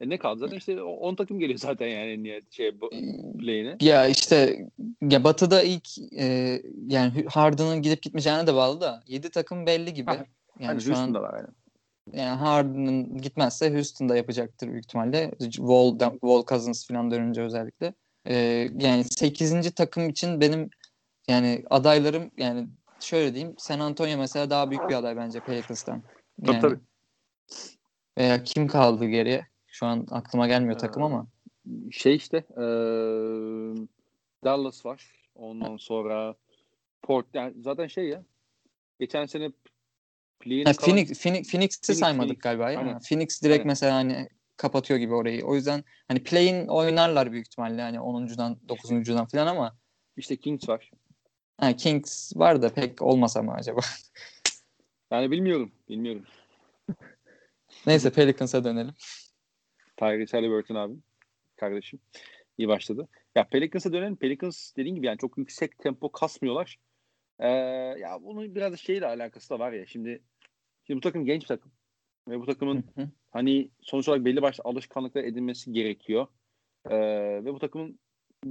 [0.00, 2.72] E ne kaldı zaten işte 10 takım geliyor zaten yani niye şey
[3.40, 3.76] play'ine.
[3.80, 4.68] Ya işte
[5.10, 5.88] ya Batı'da ilk
[6.18, 10.06] e, yani Harden'ın gidip gitmeyeceğine de bağlı da 7 takım belli gibi.
[10.06, 10.14] Ha,
[10.58, 11.48] yani hani şu an var yani
[12.12, 15.30] yani Harden'ın gitmezse Houston'da yapacaktır büyük ihtimalle.
[15.40, 17.94] Wall, Wall Cousins falan dönünce özellikle.
[18.26, 19.74] Ee, yani 8.
[19.74, 20.70] takım için benim
[21.28, 22.68] yani adaylarım yani
[23.00, 26.02] şöyle diyeyim San Antonio mesela daha büyük bir aday bence Pelicans'tan.
[26.42, 26.80] Yani, tabii tabii.
[28.18, 29.46] Veya kim kaldı geriye?
[29.66, 31.26] Şu an aklıma gelmiyor takım ama.
[31.90, 32.64] Şey işte ee,
[34.44, 35.28] Dallas var.
[35.34, 36.34] Ondan sonra
[37.02, 38.22] Port yani zaten şey ya
[39.00, 39.50] geçen sene
[40.64, 42.42] ha, Phoenix, Phoenix, Phoenix'i Phoenix, saymadık Phoenix.
[42.42, 42.64] galiba.
[42.64, 42.98] Aynen.
[42.98, 43.66] Phoenix direkt Aynen.
[43.66, 45.44] mesela hani kapatıyor gibi orayı.
[45.44, 49.76] O yüzden hani play'in oynarlar büyük ihtimalle hani 10'uncudan 9'uncudan falan ama
[50.16, 50.90] işte Kings var.
[51.58, 53.80] Ha, Kings var da pek olmasa mı acaba?
[55.10, 55.72] Yani bilmiyorum.
[55.88, 56.24] Bilmiyorum.
[57.86, 58.94] Neyse Pelicans'a dönelim.
[59.96, 60.94] Tyrese Halliburton abi.
[61.56, 62.00] Kardeşim.
[62.58, 63.08] iyi başladı.
[63.34, 64.16] Ya Pelicans'a dönelim.
[64.16, 66.78] Pelicans dediğin gibi yani çok yüksek tempo kasmıyorlar.
[67.38, 67.48] Ee,
[67.98, 69.86] ya bunun biraz şeyle alakası da var ya.
[69.86, 70.22] Şimdi
[70.86, 71.72] şimdi bu takım genç bir takım.
[72.28, 73.10] Ve bu takımın hı hı.
[73.30, 76.26] hani sonuç olarak belli başlı alışkanlıklar edinmesi gerekiyor.
[76.90, 76.96] Ee,
[77.44, 77.98] ve bu takımın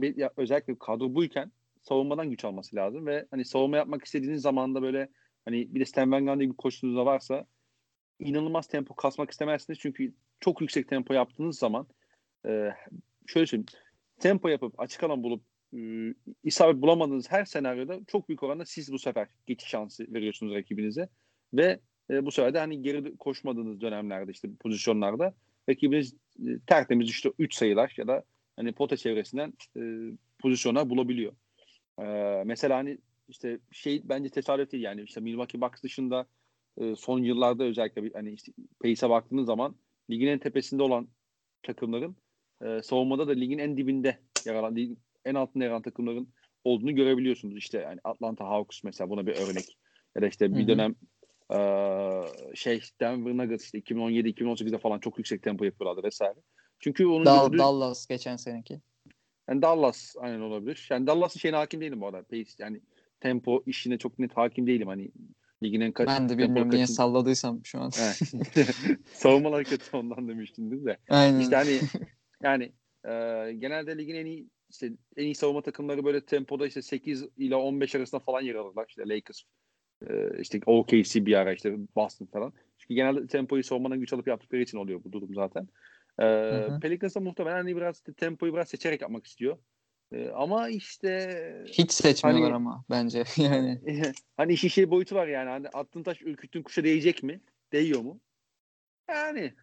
[0.01, 4.81] ya, özellikle kadro buyken savunmadan güç alması lazım ve hani savunma yapmak istediğiniz zaman da
[4.81, 5.09] böyle
[5.45, 7.45] hani bir de Stan Van bir koçunuz da varsa
[8.19, 11.87] inanılmaz tempo kasmak istemezsiniz çünkü çok yüksek tempo yaptığınız zaman
[12.45, 12.69] e,
[13.27, 13.65] şöyle söyleyeyim
[14.19, 15.43] tempo yapıp açık alan bulup
[15.73, 16.13] e,
[16.43, 21.09] isabet bulamadığınız her senaryoda çok büyük oranda siz bu sefer geçiş şansı veriyorsunuz rakibinize
[21.53, 25.33] ve e, bu sefer de hani geri koşmadığınız dönemlerde işte pozisyonlarda
[25.69, 28.23] rakibiniz e, tertemiz işte 3 sayılar ya da
[28.55, 29.81] hani pota çevresinden e,
[30.39, 31.33] pozisyonlar bulabiliyor.
[31.99, 32.03] E,
[32.45, 32.97] mesela hani
[33.29, 36.27] işte şey bence tesadüf değil yani işte Milwaukee Bucks dışında
[36.77, 38.51] e, son yıllarda özellikle bir, hani işte
[38.83, 39.75] pace'e baktığınız zaman
[40.09, 41.07] ligin en tepesinde olan
[41.63, 42.15] takımların
[42.61, 44.75] e, savunmada da ligin en dibinde yer alan,
[45.25, 47.57] en altında yer alan takımların olduğunu görebiliyorsunuz.
[47.57, 49.77] İşte yani Atlanta Hawks mesela buna bir örnek.
[50.15, 50.95] Ya da işte bir dönem
[51.53, 51.57] e,
[52.55, 56.39] şey Denver Nuggets işte 2017-2018'de falan çok yüksek tempo yapıyorlardı vesaire.
[56.79, 58.81] Çünkü onun Dal- gördüğü- Dallas geçen seneki.
[59.49, 60.87] yani Dallas aynen olabilir.
[60.91, 62.23] Yani Dallas'ın şeyine hakim değilim bu arada.
[62.23, 62.81] Pace yani
[63.19, 64.87] tempo işine çok net hakim değilim.
[64.87, 65.11] Hani
[65.63, 67.89] ligin en ka- Ben de bilmiyorum niye kaçın- salladıysam şu an.
[69.13, 70.97] Savunmalar kötü ondan demiştiniz de.
[71.09, 71.39] Aynen.
[71.39, 71.79] İşte hani
[72.43, 72.63] yani
[73.05, 77.55] e, genelde ligin en iyi işte en iyi savunma takımları böyle tempoda işte 8 ile
[77.55, 78.85] 15 arasında falan yer alırlar.
[78.89, 79.41] İşte Lakers,
[80.09, 82.53] e, işte OKC bir ara işte Boston falan.
[82.77, 85.67] Çünkü genelde tempoyu savunmanın güç alıp yaptıkları için oluyor bu durum zaten.
[86.19, 86.79] E, hı.
[86.81, 89.57] Pelicans da muhtemelen hani biraz tempoyu biraz seçerek yapmak istiyor.
[90.11, 93.81] E, ama işte Hiç seçmiyorlar Hani- ama bence yani.
[94.37, 95.49] hani işin şey boyutu var yani.
[95.49, 97.41] Hani attığın taş ürküttüğün kuşa değecek mi?
[97.71, 98.19] Değiyor mu?
[99.09, 99.53] Yani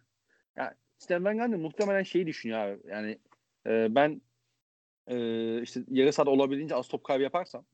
[0.57, 2.79] ya Stan Van Gundy muhtemelen şeyi düşünüyor abi.
[2.89, 3.17] Yani
[3.67, 4.21] e, ben
[5.07, 7.65] e, işte yarı sahada olabildiğince az top kaybı yaparsam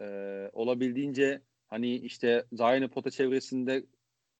[0.00, 0.04] e,
[0.52, 3.86] olabildiğince hani işte Zion'ı pota çevresinde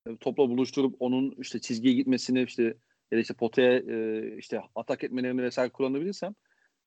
[0.07, 2.63] e, topla buluşturup onun işte çizgiye gitmesini işte
[3.11, 6.35] ya da işte potaya e, işte atak etmelerini vesaire kullanabilirsem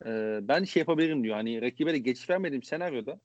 [0.05, 1.36] e, ben şey yapabilirim diyor.
[1.36, 3.19] Hani rakibe de geçiş vermediğim senaryoda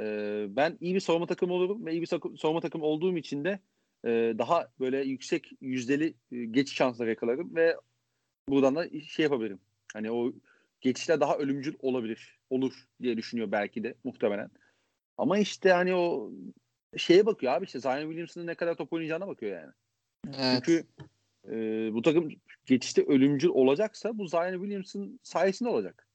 [0.00, 0.04] e,
[0.48, 2.06] ben iyi bir savunma takımı olurum ve iyi bir
[2.38, 3.60] savunma takımı olduğum için de
[4.04, 7.76] e, daha böyle yüksek yüzdeli e, geçiş şansları yakalarım ve
[8.48, 9.60] buradan da şey yapabilirim.
[9.92, 10.32] Hani o
[10.80, 12.38] geçişler daha ölümcül olabilir.
[12.50, 12.72] Olur
[13.02, 14.50] diye düşünüyor belki de muhtemelen.
[15.18, 16.30] Ama işte hani o
[16.96, 19.72] şeye bakıyor abi işte Zion Williamson'ın ne kadar top oynayacağına bakıyor yani.
[20.26, 20.62] Evet.
[20.64, 20.86] Çünkü
[21.48, 21.54] e,
[21.94, 22.28] bu takım
[22.66, 26.08] geçişte ölümcül olacaksa bu Zion Williamson sayesinde olacak.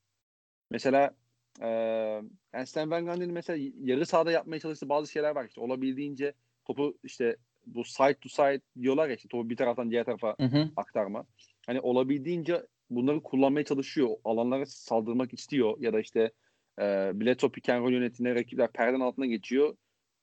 [0.71, 1.15] Mesela
[1.61, 6.33] e, Stan Van Gundy'nin mesela yarı sahada yapmaya çalıştığı bazı şeyler var işte olabildiğince
[6.65, 10.45] topu işte bu side to side diyorlar ya işte topu bir taraftan diğer tarafa Hı
[10.45, 10.69] hı.
[10.75, 11.25] aktarma.
[11.65, 14.09] Hani olabildiğince bunları kullanmaya çalışıyor.
[14.23, 16.31] Alanlara saldırmak istiyor ya da işte
[16.79, 19.75] e, bilet pick and roll rakipler perden altına geçiyor.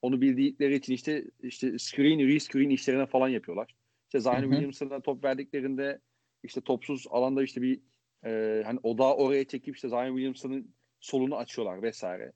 [0.03, 3.75] Onu bildikleri için işte işte screen, re-screen işlerine falan yapıyorlar.
[4.05, 4.43] İşte Zion.
[4.43, 6.01] Williamson'a top verdiklerinde
[6.43, 7.81] işte topsuz alanda işte bir
[8.25, 12.33] e, hani odağı oraya çekip işte Zion Williamson'ın solunu açıyorlar vesaire.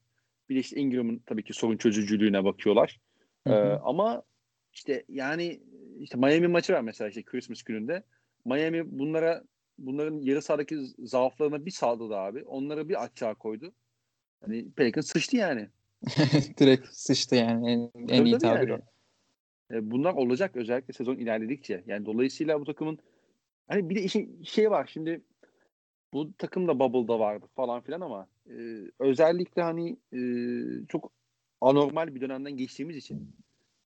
[0.48, 3.00] Bir de işte Ingram'ın tabii ki sorun çözücülüğüne bakıyorlar.
[3.46, 3.80] Hı hı.
[3.84, 4.22] ama
[4.72, 5.60] işte yani
[5.98, 8.02] işte Miami maçı var mesela işte Christmas gününde.
[8.44, 9.44] Miami bunlara
[9.78, 12.44] bunların yarı sahadaki zaaflarına bir saldırdı abi.
[12.44, 13.72] Onları bir açığa koydu.
[14.40, 15.68] Hani Pelicans sıçtı yani.
[16.58, 17.70] Direkt sıçtı yani.
[17.70, 18.82] En, en Tabii iyi tabii tabir yani.
[19.70, 19.74] o.
[19.74, 21.84] E, bunlar olacak özellikle sezon ilerledikçe.
[21.86, 22.98] Yani dolayısıyla bu takımın
[23.68, 25.22] hani bir de işin şey var şimdi
[26.12, 28.56] bu takım da bubble'da vardı falan filan ama e,
[28.98, 30.20] özellikle hani e,
[30.88, 31.12] çok
[31.60, 33.36] anormal bir dönemden geçtiğimiz için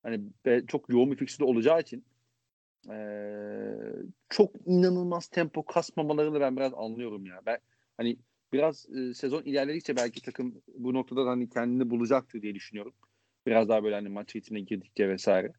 [0.03, 2.05] hani be- çok yoğun bir fikstürde olacağı için
[2.91, 2.99] e,
[4.29, 7.41] çok inanılmaz tempo kasmamalarını ben biraz anlıyorum ya.
[7.47, 7.59] Ben
[7.97, 8.17] hani
[8.53, 12.93] biraz e, sezon ilerledikçe belki takım bu noktada da hani kendini bulacaktır diye düşünüyorum.
[13.47, 15.53] Biraz daha böyle hani maç ritmine girdikçe vesaire.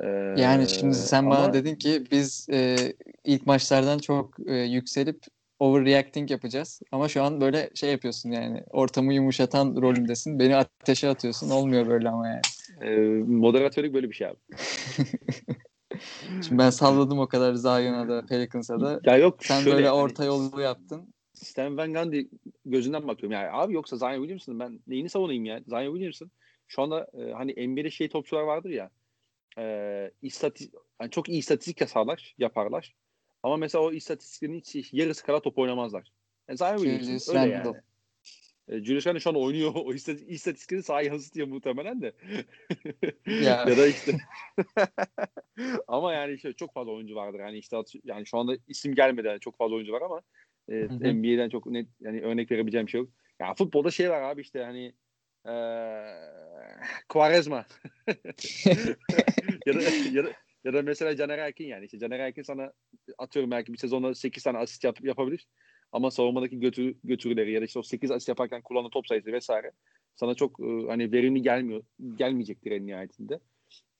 [0.00, 0.06] E,
[0.40, 2.76] Yani şimdi sen bana ama- dedin ki biz e,
[3.24, 5.24] ilk maçlardan çok e, yükselip
[5.58, 6.82] overreacting yapacağız.
[6.92, 10.38] Ama şu an böyle şey yapıyorsun yani ortamı yumuşatan rolündesin.
[10.38, 11.50] Beni ateşe atıyorsun.
[11.50, 12.40] Olmuyor böyle ama yani.
[12.80, 14.36] e, moderatörlük böyle bir şey abi.
[16.40, 19.00] Şimdi ben salladım o kadar Zion'a da Pelicans'a da.
[19.04, 21.14] Ya yok Sen şöyle böyle hani orta yolu yaptın.
[21.34, 22.24] Stan Van Gundy
[22.64, 23.32] gözünden bakıyorum.
[23.32, 25.60] Yani abi yoksa Zion Williamson'ın ben neyini savunayım ya?
[25.66, 26.30] Zion Williamson
[26.68, 28.90] şu anda e, hani NBA'de şey topçular vardır ya
[29.58, 30.70] e, istati
[31.00, 32.94] yani çok iyi istatistik yaparlar, yaparlar.
[33.42, 36.12] Ama mesela o istatistiklerin hiç yarısı kadar top oynamazlar.
[36.48, 37.74] Yani Zion Williamson öyle yani.
[38.72, 39.72] E, Julius Randle şu an oynuyor.
[39.74, 42.12] O istat- istatistikleri sahaya yansıtıyor muhtemelen de.
[43.26, 43.64] Ya.
[43.68, 44.12] ya da işte
[45.88, 47.40] ama yani işte çok fazla oyuncu vardır.
[47.40, 50.20] Yani işte yani şu anda isim gelmedi yani çok fazla oyuncu var ama
[50.68, 51.14] e, Hı hı.
[51.14, 53.10] NBA'den çok net yani örnek verebileceğim şey yok.
[53.40, 54.92] Ya futbolda şey var abi işte hani
[55.46, 55.54] e,
[57.08, 57.66] Quaresma
[59.66, 59.80] ya da
[60.12, 60.32] ya da
[60.64, 62.72] ya da mesela Caner Erkin yani işte Caner Erkin sana
[63.18, 65.46] atıyorum belki bir sezonda 8 tane asist yap, yapabilir.
[65.92, 69.72] Ama savunmadaki götür, götürüleri ya da işte o 8 asist yaparken kullandığı top sayısı vesaire
[70.16, 71.82] sana çok e, hani verimli gelmiyor
[72.16, 73.40] gelmeyecektir en nihayetinde.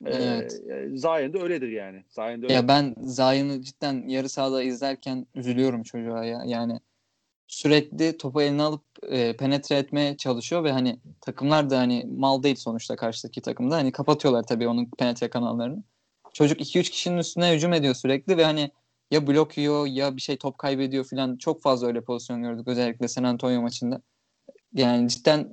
[0.07, 0.63] Evet.
[0.69, 2.05] Ee, da öyledir yani.
[2.09, 2.53] Zion da öyle.
[2.53, 6.43] Ya ben Zion'ı cidden yarı sahada izlerken üzülüyorum çocuğa ya.
[6.47, 6.81] Yani
[7.47, 12.57] sürekli topu eline alıp e, penetre etmeye çalışıyor ve hani takımlar da hani mal değil
[12.57, 13.77] sonuçta karşıdaki takımda.
[13.77, 15.83] Hani kapatıyorlar tabii onun penetre kanallarını.
[16.33, 18.71] Çocuk 2-3 kişinin üstüne hücum ediyor sürekli ve hani
[19.13, 21.37] ya blok yiyor ya bir şey top kaybediyor falan.
[21.37, 24.03] Çok fazla öyle pozisyon gördük özellikle San Antonio maçında.
[24.75, 25.49] Yani cidden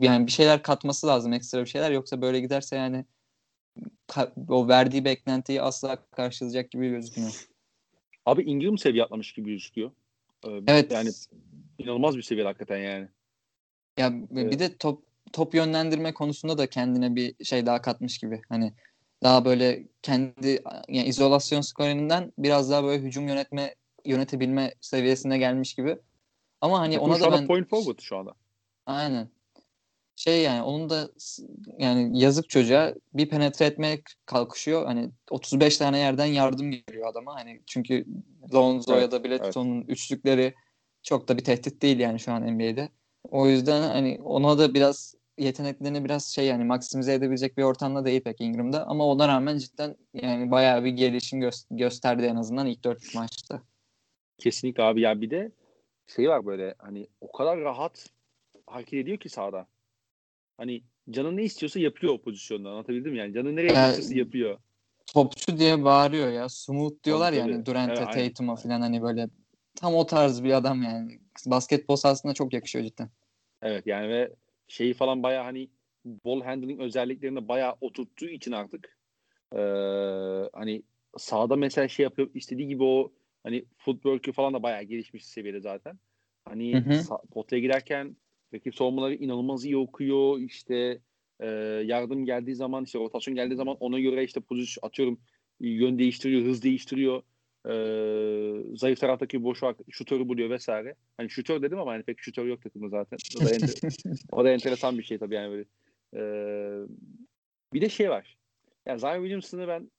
[0.00, 3.04] yani bir şeyler katması lazım ekstra bir şeyler yoksa böyle giderse yani
[4.48, 7.48] o verdiği beklentiyi asla karşılayacak gibi gözükmüyor.
[8.26, 9.90] Abi Ingram seviye atlamış gibi gözüküyor.
[10.46, 10.92] Ee, evet.
[10.92, 11.10] Yani
[11.78, 13.08] inanılmaz bir seviye hakikaten yani.
[13.98, 14.52] Ya evet.
[14.52, 15.02] bir de top
[15.32, 18.40] top yönlendirme konusunda da kendine bir şey daha katmış gibi.
[18.48, 18.72] Hani
[19.22, 25.98] daha böyle kendi yani izolasyon skorerinden biraz daha böyle hücum yönetme yönetebilme seviyesine gelmiş gibi.
[26.60, 28.34] Ama hani ona da ben point forward şu anda.
[28.86, 29.28] Aynen.
[30.16, 31.10] Şey yani onun da
[31.78, 34.86] yani yazık çocuğa bir penetre etmeye kalkışıyor.
[34.86, 37.34] Hani 35 tane yerden yardım geliyor adama.
[37.34, 38.04] Hani çünkü
[38.54, 39.90] Lonzo evet, ya da Bledsoe'nun evet.
[39.90, 40.54] üçlükleri
[41.02, 42.88] çok da bir tehdit değil yani şu an NBA'de.
[43.30, 48.20] O yüzden hani ona da biraz yeteneklerini biraz şey yani maksimize edebilecek bir ortamda değil
[48.20, 52.84] pek Ingram'da ama ona rağmen cidden yani bayağı bir gelişim gö- gösterdi en azından ilk
[52.84, 53.62] dört maçta.
[54.38, 55.52] Kesinlikle abi ya bir de
[56.06, 58.06] şey var böyle hani o kadar rahat
[58.66, 59.66] hareket ediyor ki sahada.
[60.56, 63.34] Hani canın ne istiyorsa yapıyor o pozisyonda anlatabildim yani.
[63.34, 64.58] Canın nereye ee, istiyorsa yapıyor.
[65.14, 66.48] Topçu diye bağırıyor ya.
[66.48, 69.28] Smooth diyorlar tabii, ya hani Durant'e, evet, Tatum'a falan hani böyle
[69.74, 71.20] tam o tarz bir adam yani.
[71.46, 73.10] Basketbol sahasında çok yakışıyor cidden.
[73.62, 74.32] Evet yani ve
[74.68, 75.68] şeyi falan baya hani
[76.04, 78.98] ball handling özelliklerini baya oturttuğu için artık
[79.52, 79.60] e,
[80.52, 80.82] hani
[81.16, 83.12] sağda mesela şey yapıyor istediği gibi o
[83.42, 85.98] hani footwork'ü falan da baya gelişmiş seviyede zaten.
[86.44, 87.18] Hani hı hı.
[87.30, 88.16] potaya girerken
[88.54, 90.38] rakip savunmaları inanılmaz iyi okuyor.
[90.40, 91.00] İşte
[91.40, 91.46] e,
[91.84, 95.20] yardım geldiği zaman işte rotasyon geldiği zaman ona göre işte pozisyon atıyorum
[95.60, 97.22] yön değiştiriyor, hız değiştiriyor.
[97.66, 97.72] E,
[98.76, 100.94] zayıf taraftaki boş şutörü buluyor vesaire.
[101.16, 103.18] Hani şutör dedim ama hani pek şutör yok takımda zaten.
[103.40, 105.64] O da, enter- o da enteresan bir şey tabii yani böyle.
[106.14, 106.22] E,
[107.72, 108.36] bir de şey var.
[108.86, 109.90] Yani Zion Williamson'ı ben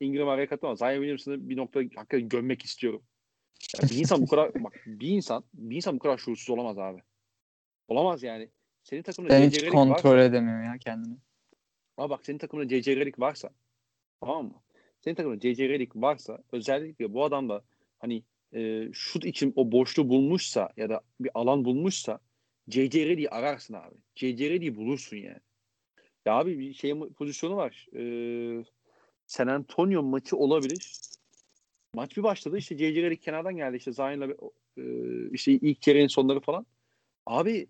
[0.00, 0.76] Ingram araya katılmam.
[0.76, 3.02] Zion Williamson'ı bir nokta hakikaten gömmek istiyorum.
[3.78, 7.02] Yani bir insan bu kadar bak bir insan bir insan bu kadar şuursuz olamaz abi.
[7.88, 8.48] Olamaz yani.
[8.82, 11.16] Senin takımda ben hiç kontrol varsa, edemiyor ya kendini.
[11.96, 13.50] Ama bak senin takımda CC varsa
[14.20, 14.54] tamam mı?
[15.00, 17.62] Senin takımda CC Redick varsa özellikle bu adam da
[17.98, 18.22] hani
[18.54, 22.20] e, şut için o boşluğu bulmuşsa ya da bir alan bulmuşsa
[22.68, 23.96] CC Redick'i ararsın abi.
[24.14, 25.40] CC Redick'i bulursun yani.
[26.26, 27.86] Ya abi bir şey pozisyonu var.
[27.96, 28.64] Ee,
[29.26, 30.92] San Antonio maçı olabilir.
[31.94, 34.26] Maç bir başladı işte CC Redick kenardan geldi işte Zion'la
[34.76, 34.82] e,
[35.32, 36.66] işte ilk çeyreğin sonları falan.
[37.26, 37.68] Abi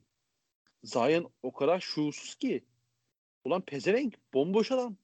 [0.85, 2.65] Zion o kadar şuursuz ki.
[3.45, 4.97] Ulan pezevenk bomboş adam.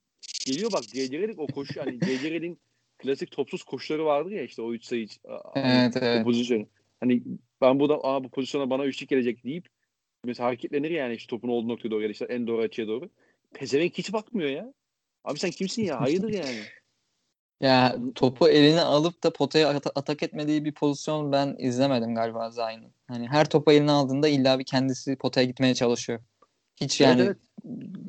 [0.47, 1.35] Geliyor bak C.C.
[1.37, 2.57] o koşu hani C.C.
[2.99, 5.07] klasik topsuz koşuları vardır ya işte o üç sayı
[5.55, 6.21] evet, hani, evet.
[6.21, 6.67] o pozisyonu.
[7.01, 7.23] Hani
[7.61, 9.69] ben bu da Aa, bu pozisyona bana üçlük gelecek deyip
[10.25, 13.11] mesela hareketlenir yani işte topun olduğu noktaya doğru ya işte en doğru açıya doğru.
[13.55, 14.73] Pezevenk hiç bakmıyor ya.
[15.25, 16.01] Abi sen kimsin ya?
[16.01, 16.67] Hayırdır yani?
[17.61, 22.93] Ya topu eline alıp da potaya at- atak etmediği bir pozisyon ben izlemedim galiba Zayn'ın.
[23.09, 26.21] Hani her topu eline aldığında illa bir kendisi potaya gitmeye çalışıyor.
[26.77, 27.37] Hiç yani evet,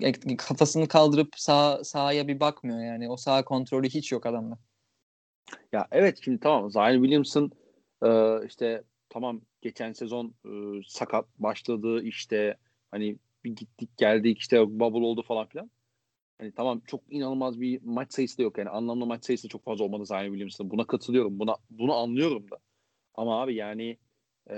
[0.01, 0.37] evet.
[0.37, 3.09] kafasını kaldırıp sağ sahaya bir bakmıyor yani.
[3.09, 4.57] O sağ kontrolü hiç yok adamda.
[5.71, 7.51] Ya evet şimdi tamam Zion Williamson
[8.05, 10.49] e, işte tamam geçen sezon e,
[10.87, 12.57] sakat başladı işte
[12.91, 15.71] hani bir gittik geldik işte bubble oldu falan filan.
[16.39, 19.83] Hani tamam çok inanılmaz bir maç sayısı da yok yani anlamlı maç sayısı çok fazla
[19.83, 20.71] olmadı Zion Williamson'ın.
[20.71, 21.39] Buna katılıyorum.
[21.39, 22.57] Buna bunu anlıyorum da.
[23.15, 23.97] Ama abi yani
[24.49, 24.55] e,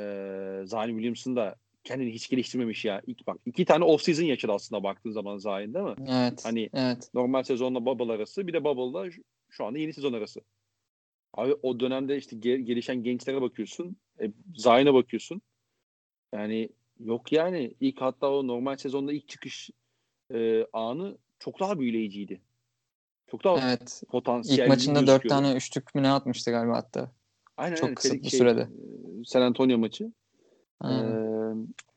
[0.66, 3.02] Zion Williamson da kendini hiç geliştirmemiş ya.
[3.08, 5.96] İlk bak iki tane off season yaşadı aslında baktığın zaman Zion değil mi?
[6.08, 6.46] Evet.
[6.46, 7.10] Hani evet.
[7.14, 10.42] normal sezonla bubble arası bir de bubble'da şu, şu anda yeni sezon arası.
[11.34, 13.98] Abi o dönemde işte ge- gelişen gençlere bakıyorsun.
[14.22, 15.42] E, Zion'a bakıyorsun.
[16.34, 16.70] Yani
[17.00, 19.70] yok yani ilk hatta o normal sezonda ilk çıkış
[20.34, 22.42] e, anı çok daha büyüleyiciydi.
[23.32, 24.04] Çok daha evet.
[24.10, 27.12] potansiyelli İlk maçında dört tane üçlük mü ne atmıştı galiba hatta.
[27.58, 28.68] Aynen, Çok kısa bir şey, sürede.
[29.26, 30.12] San Antonio maçı.
[30.84, 30.88] Ee,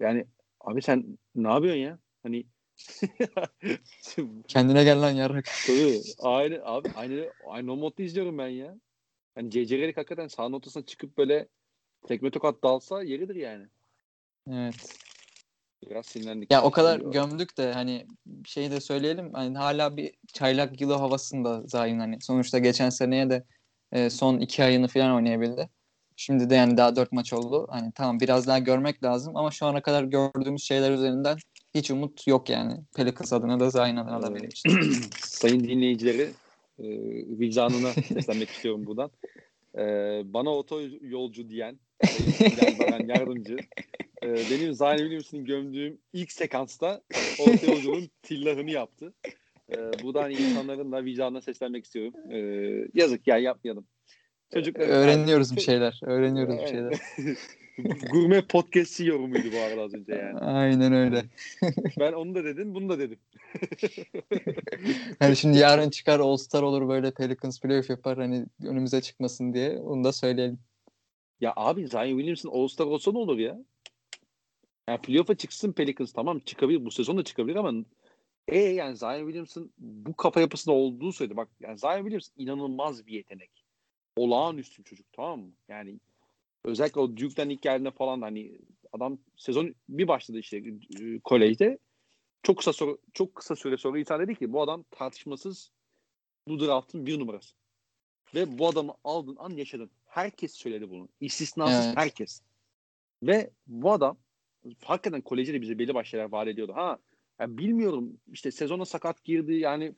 [0.03, 0.27] yani
[0.61, 1.99] abi sen ne yapıyorsun ya?
[2.23, 2.45] Hani
[4.49, 5.45] kendine gel lan yarrak.
[5.67, 6.01] Tabii.
[6.19, 8.77] Aynı abi aynı aynı o modda izliyorum ben ya.
[9.35, 11.49] Hani CC Redick hakikaten sahanın ortasına çıkıp böyle
[12.07, 13.67] tekme tokat dalsa yeridir yani.
[14.51, 14.99] Evet.
[15.91, 16.51] Biraz sinirlendik.
[16.51, 18.07] Ya o kadar gömdük de hani
[18.45, 22.21] şey de söyleyelim hani hala bir çaylak yılı havasında Zayn hani.
[22.21, 23.45] Sonuçta geçen seneye de
[23.93, 25.69] e, son iki ayını falan oynayabildi.
[26.25, 27.67] Şimdi de yani daha dört maç oldu.
[27.71, 31.37] Hani tamam biraz daha görmek lazım ama şu ana kadar gördüğümüz şeyler üzerinden
[31.75, 32.81] hiç umut yok yani.
[32.97, 34.71] Pelicans adına da Zayn adına da benim için.
[35.21, 36.23] Sayın dinleyicileri
[36.79, 36.87] e,
[37.39, 39.11] vicdanına seslenmek istiyorum buradan.
[39.79, 39.83] E,
[40.25, 41.79] bana oto yolcu diyen
[42.79, 43.57] Baran yardımcı
[44.23, 47.03] e, benim Zion Williamson'ı gömdüğüm ilk sekansta
[47.41, 49.15] orta yolculuğun tillahını yaptı.
[49.71, 52.15] E, buradan insanların da vicdanına seslenmek istiyorum.
[52.33, 52.39] E,
[52.95, 53.87] yazık ya yapmayalım.
[54.55, 56.01] Çocuklar öğreniyoruz yani, bir şeyler.
[56.03, 57.01] Öğreniyoruz bir şeyler.
[58.11, 60.39] Gurme podcast'i yorumuydu bu arada az önce yani.
[60.39, 61.25] Aynen öyle.
[61.99, 63.19] Ben onu da dedim, bunu da dedim.
[65.19, 69.79] Hani şimdi yarın çıkar All Star olur böyle Pelicans playoff yapar hani önümüze çıkmasın diye
[69.79, 70.59] onu da söyleyelim.
[71.43, 73.59] Ya abi Zion Williamson All-Star olsa ne olur ya?
[74.89, 76.85] Yani playoff'a çıksın Pelicans tamam çıkabilir.
[76.85, 77.85] Bu sezon da çıkabilir ama
[78.49, 83.13] e yani Zion Williamson bu kafa yapısında olduğu sürede bak yani Zion Williamson inanılmaz bir
[83.13, 83.62] yetenek.
[84.17, 85.53] Olağanüstü bir çocuk tamam mı?
[85.69, 86.01] Yani
[86.65, 88.59] özellikle o Duke'den ilk geldiğinde falan hani
[88.93, 90.57] adam sezon bir başladı işte
[91.01, 91.79] e, kolejde.
[92.43, 95.71] Çok kısa sonra, çok kısa süre sonra insan dedi ki bu adam tartışmasız
[96.49, 97.55] bu draft'ın bir numarası.
[98.35, 99.91] Ve bu adamı aldın an yaşadın.
[100.07, 101.09] Herkes söyledi bunu.
[101.21, 101.97] İstisnasız Evet.
[101.97, 102.43] herkes.
[103.23, 104.19] Ve bu adam
[104.85, 106.73] hakikaten kolejde de bize belli şeyler vaat ediyordu.
[106.75, 106.99] Ha
[107.41, 109.95] ya bilmiyorum işte sezona sakat girdi yani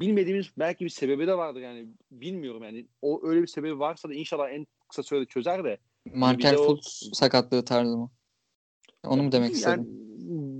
[0.00, 4.14] bilmediğimiz belki bir sebebi de vardır yani bilmiyorum yani o öyle bir sebebi varsa da
[4.14, 5.78] inşallah en kısa sürede çözer de
[6.14, 8.10] Markel o- Fultz sakatlığı tarzı mı?
[9.06, 10.10] Onu mu demek yani, istedin?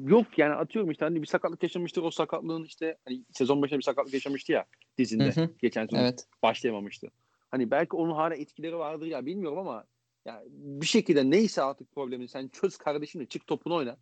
[0.08, 3.84] yok yani atıyorum işte hani bir sakatlık yaşamıştır o sakatlığın işte hani sezon başında bir
[3.84, 4.64] sakatlık yaşamıştı ya
[4.98, 5.50] dizinde Hı hı.
[5.58, 6.26] geçen sezon Evet.
[6.42, 7.10] başlayamamıştı.
[7.50, 9.84] Hani belki onun hala etkileri vardır ya bilmiyorum ama
[10.24, 13.96] ya bir şekilde neyse artık problemin sen çöz kardeşimle çık topunu oyna.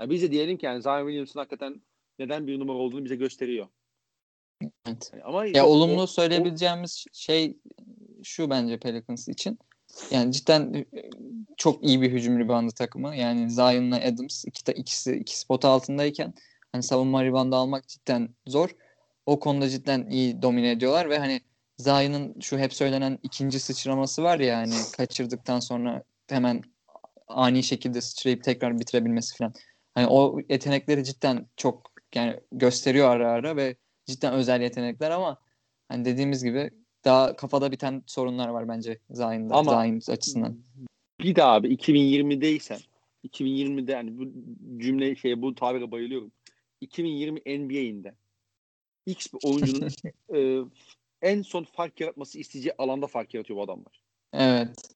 [0.00, 1.82] Ya biz de diyelim ki yani Zion Williamson hakikaten
[2.18, 3.66] neden bir numara olduğunu bize gösteriyor.
[4.62, 5.10] Evet.
[5.12, 7.56] Yani ama Ya yok, olumlu o- söyleyebileceğimiz şey
[8.22, 9.58] şu bence Pelicans için.
[10.10, 10.86] Yani cidden e,
[11.56, 13.16] çok iyi bir hücum ribandı takımı.
[13.16, 16.34] Yani Zion'la Adams iki, ikisi iki spot altındayken
[16.72, 18.70] hani savunma ribandı almak cidden zor.
[19.26, 21.40] O konuda cidden iyi domine ediyorlar ve hani
[21.78, 26.62] Zion'ın şu hep söylenen ikinci sıçraması var ya hani kaçırdıktan sonra hemen
[27.28, 29.54] ani şekilde sıçrayıp tekrar bitirebilmesi falan.
[29.94, 33.76] Hani o yetenekleri cidden çok yani gösteriyor ara ara ve
[34.06, 35.38] cidden özel yetenekler ama
[35.88, 36.70] hani dediğimiz gibi
[37.04, 40.58] daha kafada biten sorunlar var bence Zayn'da, Ama- Zayn açısından.
[41.20, 42.78] bir daha abi 2020'deysen
[43.24, 44.24] 2020'de yani bu
[44.80, 46.32] cümle şeye bu tabire bayılıyorum.
[46.80, 48.14] 2020 NBA'inde
[49.06, 49.88] X bir oyuncunun
[50.34, 50.60] e,
[51.22, 54.02] en son fark yaratması isteyeceği alanda fark yaratıyor bu adamlar.
[54.32, 54.90] Evet.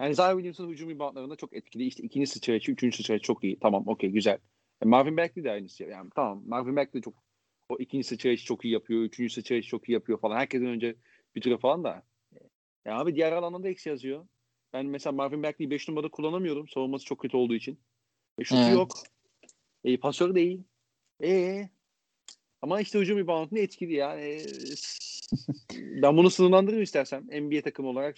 [0.00, 1.86] Yani Zion Williamson hücum reboundlarında çok etkili.
[1.86, 3.58] İşte ikinci sıçrayışı, üçüncü sıçrayışı çok iyi.
[3.60, 4.38] Tamam okey güzel.
[4.82, 5.84] E, Marvin Bagley de aynısı.
[5.84, 7.14] Yani tamam Marvin Bagley de çok
[7.70, 9.02] o ikinci sıçrayışı çok iyi yapıyor.
[9.02, 10.36] Üçüncü sıçrayışı çok iyi yapıyor falan.
[10.36, 10.96] Herkesten önce
[11.34, 12.02] bitiriyor falan da.
[12.84, 14.26] Ya abi diğer alanında eksi yazıyor.
[14.72, 16.68] Ben mesela Marvin Bagley'i 5 numarada kullanamıyorum.
[16.68, 17.80] Savunması çok kötü olduğu için.
[18.38, 18.72] E, şutu Evet.
[18.72, 18.90] yok.
[19.84, 20.62] E, pasör değil.
[21.22, 21.68] E
[22.62, 24.20] ama işte hücum reboundında etkili ya.
[24.20, 24.46] E,
[26.02, 27.26] ben bunu sınırlandırırım istersem.
[27.26, 28.16] NBA takımı olarak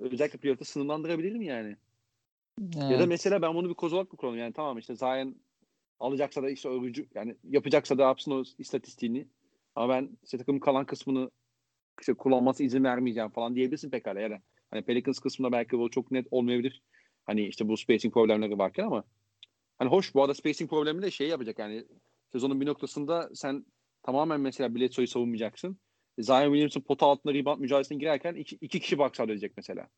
[0.00, 1.76] özellikle playoff'ta sınırlandırabilirim yani.
[2.58, 3.08] Ya da Evet.
[3.08, 4.44] mesela ben bunu bir koz olarak mı kullanıyorum?
[4.44, 5.36] Yani tamam işte Zion
[6.00, 9.26] alacaksa da işte örücü yani yapacaksa da yapsın o istatistiğini.
[9.74, 11.30] Ama ben işte takımın kalan kısmını
[12.00, 14.20] işte kullanması izin vermeyeceğim falan diyebilirsin pekala.
[14.20, 14.40] Yani
[14.70, 16.82] hani Pelicans kısmında belki bu çok net olmayabilir.
[17.24, 19.04] Hani işte bu spacing problemleri varken ama
[19.78, 21.84] hani hoş bu arada spacing problemi de şey yapacak yani
[22.32, 23.66] sezonun bir noktasında sen
[24.02, 25.78] tamamen mesela Bledsoe'yu savunmayacaksın.
[26.18, 29.88] Zion Williamson pota altında rebound mücadelesine girerken iki, iki kişi box edecek mesela.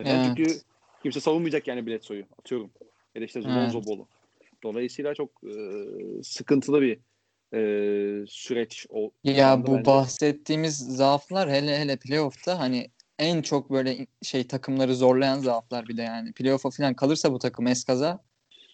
[0.00, 0.26] Evet.
[0.26, 0.60] Çünkü
[1.02, 2.24] kimse savunmayacak yani Bledsoe'yu.
[2.38, 2.70] Atıyorum.
[3.14, 3.50] Ya da işte Evet.
[3.50, 4.08] Lonzo Ball'u.
[4.62, 5.52] Dolayısıyla çok e,
[6.22, 6.98] sıkıntılı bir
[7.54, 9.10] e, süreç o.
[9.24, 9.86] Ya bu bence.
[9.86, 16.02] bahsettiğimiz zaaflar hele hele playoff'ta hani en çok böyle şey takımları zorlayan zaaflar bir de
[16.02, 16.32] yani.
[16.32, 18.24] Playoff'a falan kalırsa bu takım eskaza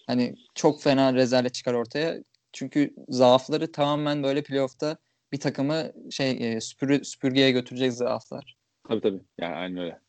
[0.06, 2.18] hani çok fena rezalet çıkar ortaya.
[2.52, 4.96] Çünkü zaafları tamamen böyle playoff'ta
[5.32, 8.56] bir takımı şey e, süpürü, süpürgeye götürecek zaaflar.
[8.88, 9.20] Tabii tabii.
[9.38, 10.00] Yani aynen öyle.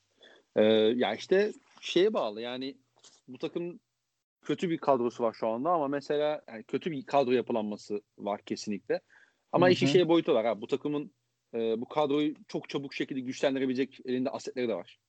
[0.55, 0.63] Ee,
[0.95, 1.51] ya işte
[1.81, 2.77] şeye bağlı yani
[3.27, 3.79] bu takım
[4.43, 9.01] kötü bir kadrosu var şu anda ama mesela yani kötü bir kadro yapılanması var kesinlikle.
[9.51, 10.61] Ama işin şey boyutu var ha.
[10.61, 11.11] Bu takımın
[11.53, 14.99] e, bu kadroyu çok çabuk şekilde güçlendirebilecek elinde asetleri de var.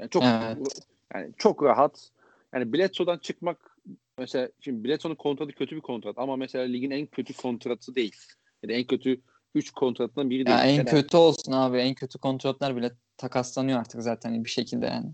[0.00, 0.86] Yani çok Evet.
[1.14, 2.10] yani çok rahat.
[2.54, 3.78] Yani Bledsoe'dan çıkmak
[4.18, 8.16] mesela şimdi Bledsoe'nun kontratı kötü bir kontrat ama mesela ligin en kötü kontratı değil.
[8.62, 9.20] Ya da en kötü
[9.54, 10.58] 3 kontratından biri değil.
[10.58, 11.78] Ya en kötü olsun abi.
[11.78, 15.12] En kötü kontratlar bile takaslanıyor artık zaten bir şekilde yani.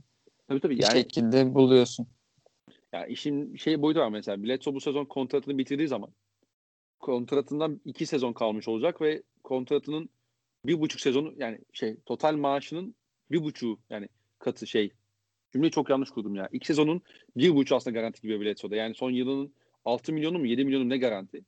[0.48, 2.06] Tabii tabii Bir yani şekilde buluyorsun.
[2.92, 4.42] Ya işin şey boyutu var mesela.
[4.42, 6.10] Bledsoe bu sezon kontratını bitirdiği zaman
[7.00, 10.08] kontratından iki sezon kalmış olacak ve kontratının
[10.66, 12.94] bir buçuk sezonu yani şey total maaşının
[13.30, 14.92] bir buçuğu yani katı şey
[15.52, 16.48] cümleyi çok yanlış kurdum ya.
[16.52, 17.02] İlk sezonun
[17.36, 18.76] bir buçuğu aslında garanti gibi Bledsoe'da.
[18.76, 21.44] Yani son yılının 6 milyonu mu 7 milyonu mu ne garanti?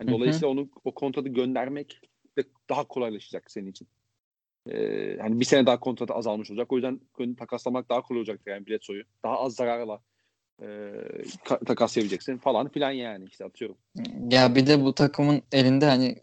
[0.00, 2.00] Yani dolayısıyla onu o kontratı göndermek
[2.38, 3.88] de daha kolaylaşacak senin için.
[4.66, 4.82] Ee,
[5.18, 6.72] yani bir sene daha kontratı azalmış olacak.
[6.72, 7.00] O yüzden
[7.38, 9.04] takaslamak daha kolay olacaktır yani Bledsoe'yu.
[9.24, 10.00] Daha az zararla
[10.62, 10.66] e,
[11.44, 13.76] ka- takaslayabileceksin falan filan yani işte atıyorum.
[14.30, 16.16] Ya bir de bu takımın elinde hani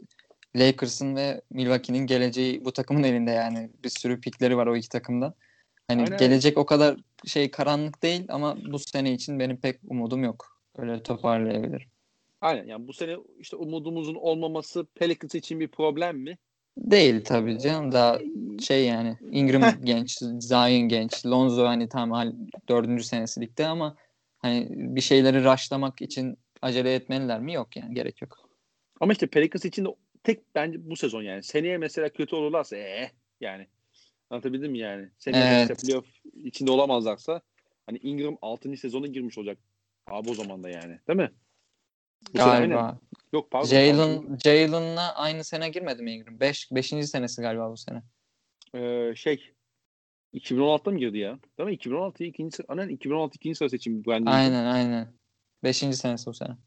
[0.56, 3.70] Lakers'ın ve Milwaukee'nin geleceği bu takımın elinde yani.
[3.84, 5.34] Bir sürü pikleri var o iki takımda.
[5.88, 6.18] Hani Aynen.
[6.18, 10.62] gelecek o kadar şey karanlık değil ama bu sene için benim pek umudum yok.
[10.78, 11.88] Öyle toparlayabilirim.
[12.42, 16.38] Aynen yani bu sene işte umudumuzun olmaması Pelicans için bir problem mi?
[16.78, 17.92] Değil tabii canım.
[17.92, 18.20] Daha
[18.62, 22.34] şey yani Ingram genç, Zion genç, Lonzo hani tam hal
[22.70, 23.96] dördüncü senesi ligde ama
[24.46, 27.54] hani bir şeyleri rushlamak için acele etmeliler mi?
[27.54, 28.50] Yok yani gerek yok.
[29.00, 29.90] Ama işte Pelicans için de
[30.24, 31.44] tek bence bu sezon yani.
[31.44, 33.68] Seneye mesela kötü olurlarsa ee yani.
[34.30, 35.10] Anlatabildim mi yani?
[35.18, 35.62] Seneye Evet.
[35.62, 36.06] işte playoff
[36.44, 37.42] içinde olamazlarsa
[37.86, 38.78] hani Ingram 6.
[38.78, 39.58] sezona girmiş olacak.
[40.08, 41.00] Abi o zaman da yani.
[41.08, 41.32] Değil mi?
[42.34, 42.38] Bu.
[42.38, 43.00] Galiba.
[43.34, 43.68] Yok pardon.
[43.68, 46.40] Jalen Jalen'la aynı sene girmedi mi Ingram?
[46.40, 46.88] 5 5.
[46.88, 48.04] senesi galiba bu sene.
[48.76, 49.55] Ee, şey
[50.36, 51.40] 2016'da mı girdi ya?
[51.58, 51.74] Değil mi?
[51.74, 52.66] 2016 ikinci sıra.
[52.70, 54.34] Aynen 2016 ikinci sıra Brandon Ingram.
[54.34, 55.14] Aynen aynen.
[55.64, 55.78] 5.
[55.78, 56.58] senesi bu sene.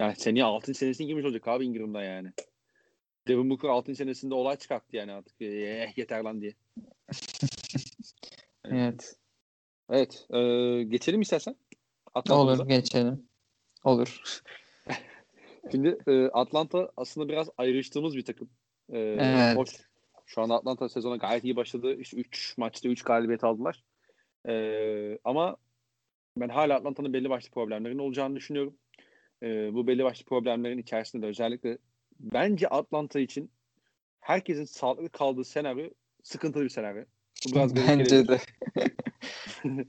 [0.00, 0.74] Yani seneye 6.
[0.74, 2.32] senesine girmiş olacak abi Ingram'da yani.
[3.28, 3.94] Devin Booker 6.
[3.94, 5.42] senesinde olay çıkarttı yani artık.
[5.42, 6.52] Eh, yeter lan diye.
[8.70, 9.16] Evet.
[9.90, 10.26] Evet.
[10.30, 10.38] E,
[10.82, 11.56] geçelim istersen.
[12.14, 12.62] Atlanta'mıza.
[12.62, 13.28] Olur geçelim.
[13.84, 14.22] Olur.
[15.70, 18.50] Şimdi e, Atlanta aslında biraz ayrıştığımız bir takım.
[18.92, 19.56] E, Evet.
[19.56, 19.70] Hoş.
[20.26, 21.96] Şu anda Atlanta sezona gayet iyi başladı.
[22.00, 23.84] İşte 3 maçta 3 galibiyet aldılar.
[24.48, 25.56] E, ama
[26.36, 28.76] ben hala Atlanta'nın belli başlı problemlerinin olacağını düşünüyorum.
[29.42, 31.78] E, bu belli başlı problemlerin içerisinde de özellikle
[32.20, 33.50] bence Atlanta için
[34.20, 35.90] herkesin sağlıklı kaldığı senaryo
[36.22, 37.04] sıkıntılı bir senaryo.
[37.46, 38.28] Bu biraz garip Bence gelebilir.
[38.28, 38.40] de.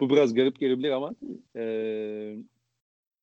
[0.00, 1.14] Bu biraz garip gelebilir ama
[1.56, 1.64] e,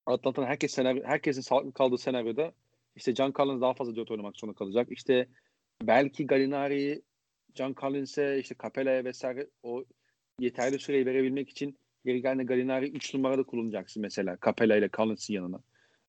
[0.05, 2.53] Atlanta'nın herkes senaryo, herkesin sağlıklı kaldığı senaryoda
[2.95, 4.87] işte John Collins daha fazla dört oynamak zorunda kalacak.
[4.91, 5.27] İşte
[5.81, 7.01] belki Gallinari'yi
[7.55, 9.83] John Collins'e işte Capella'ya vesaire o
[10.39, 15.59] yeterli süreyi verebilmek için geri geldiğinde Gallinari 3 numarada kullanacaksın mesela Capella ile Collins'in yanına.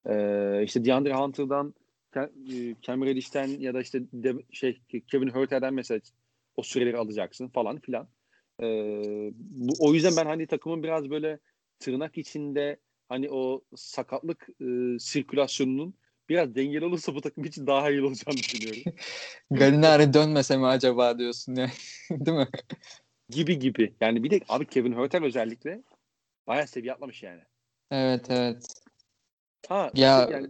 [0.06, 1.74] Ee, işte DeAndre Hunter'dan
[2.16, 6.00] e, Cam Reddish'ten ya da işte de, şey Kevin Huerter'den mesela
[6.56, 8.08] o süreleri alacaksın falan filan.
[8.62, 11.38] Ee, bu, o yüzden ben hani takımın biraz böyle
[11.78, 12.76] tırnak içinde
[13.08, 15.94] hani o sakatlık e, sirkülasyonunun
[16.30, 18.82] biraz dengeli olursa bu takım için daha iyi olacağını düşünüyorum.
[19.50, 21.70] Gallinari dönmese mi acaba diyorsun ya.
[22.10, 22.48] Değil mi?
[23.28, 23.94] gibi gibi.
[24.00, 25.82] Yani bir de abi Kevin Huerter özellikle
[26.46, 27.40] bayağı seviye atlamış yani.
[27.90, 28.64] Evet evet.
[29.68, 30.48] Ha Ya yani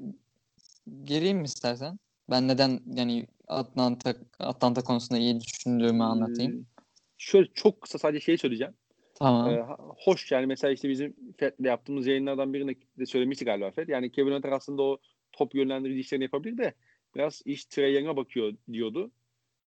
[1.05, 1.99] gireyim mi istersen?
[2.31, 6.53] Ben neden yani Atlanta Atlanta konusunda iyi düşündüğümü anlatayım.
[6.53, 6.83] e,
[7.19, 8.75] şöyle çok kısa sadece şey söyleyeceğim.
[9.15, 9.51] Tamam.
[9.51, 9.67] Ee,
[10.05, 13.89] hoş yani mesela işte bizim Fed'le yaptığımız yayınlardan birinde de söylemişti galiba Fed.
[13.89, 14.99] Yani Kevin Hunter aslında o
[15.33, 16.75] top yönlendirici işlerini yapabilir de
[17.15, 19.11] biraz iş Trey Young'a bakıyor diyordu.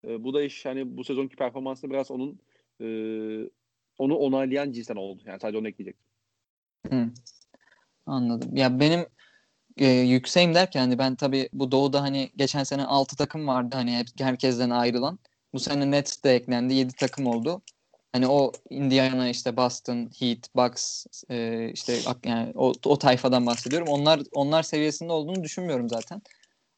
[0.05, 2.41] Ee, bu da iş hani bu sezonki performansında biraz onun
[2.81, 2.87] e,
[3.99, 5.23] onu onaylayan cinsten oldu.
[5.27, 5.97] Yani sadece onu ekleyecek.
[6.91, 7.11] Hı.
[8.07, 8.57] Anladım.
[8.57, 9.07] Ya benim
[9.77, 13.97] e, yükseğim derken hani ben tabii bu doğuda hani geçen sene 6 takım vardı hani
[13.97, 15.19] hep, herkesten ayrılan.
[15.53, 17.63] Bu sene Nets de eklendi 7 takım oldu.
[18.13, 23.89] Hani o Indiana işte Boston, Heat, Bucks e, işte yani o, o tayfadan bahsediyorum.
[23.89, 26.23] Onlar onlar seviyesinde olduğunu düşünmüyorum zaten.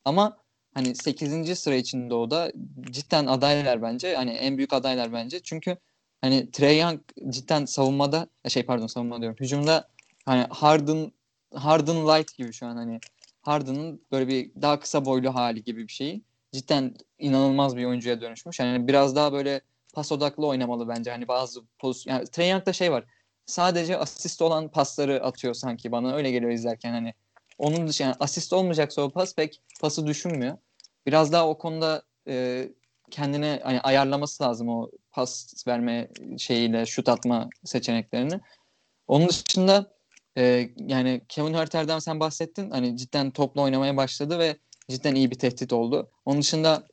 [0.04, 0.36] Ama
[0.74, 1.58] hani 8.
[1.58, 2.52] sıra için doğuda
[2.90, 4.14] cidden adaylar bence.
[4.16, 5.40] Hani en büyük adaylar bence.
[5.40, 5.76] Çünkü
[6.20, 9.36] hani Trae Young cidden savunmada şey pardon savunma diyorum.
[9.40, 9.88] Hücumda
[10.26, 11.12] hani Harden
[11.54, 13.00] Harden light gibi şu an hani
[13.42, 16.22] Harden'ın böyle bir daha kısa boylu hali gibi bir şeyi.
[16.52, 18.60] Cidden inanılmaz bir oyuncuya dönüşmüş.
[18.60, 19.60] Yani biraz daha böyle
[19.94, 21.10] pas odaklı oynamalı bence.
[21.10, 23.04] Hani bazı pozisyon yani Trae Young'da şey var.
[23.46, 27.14] Sadece asist olan pasları atıyor sanki bana öyle geliyor izlerken hani.
[27.58, 30.58] Onun dışı yani asist olmayacaksa o pas pek pası düşünmüyor.
[31.06, 32.68] Biraz daha o konuda e,
[33.10, 38.40] kendine hani ayarlaması lazım o pas verme şeyiyle şut atma seçeneklerini.
[39.06, 39.94] Onun dışında
[40.38, 42.70] e, yani Kevin Huerter'den sen bahsettin.
[42.70, 44.56] Hani cidden topla oynamaya başladı ve
[44.88, 46.10] cidden iyi bir tehdit oldu.
[46.24, 46.86] Onun dışında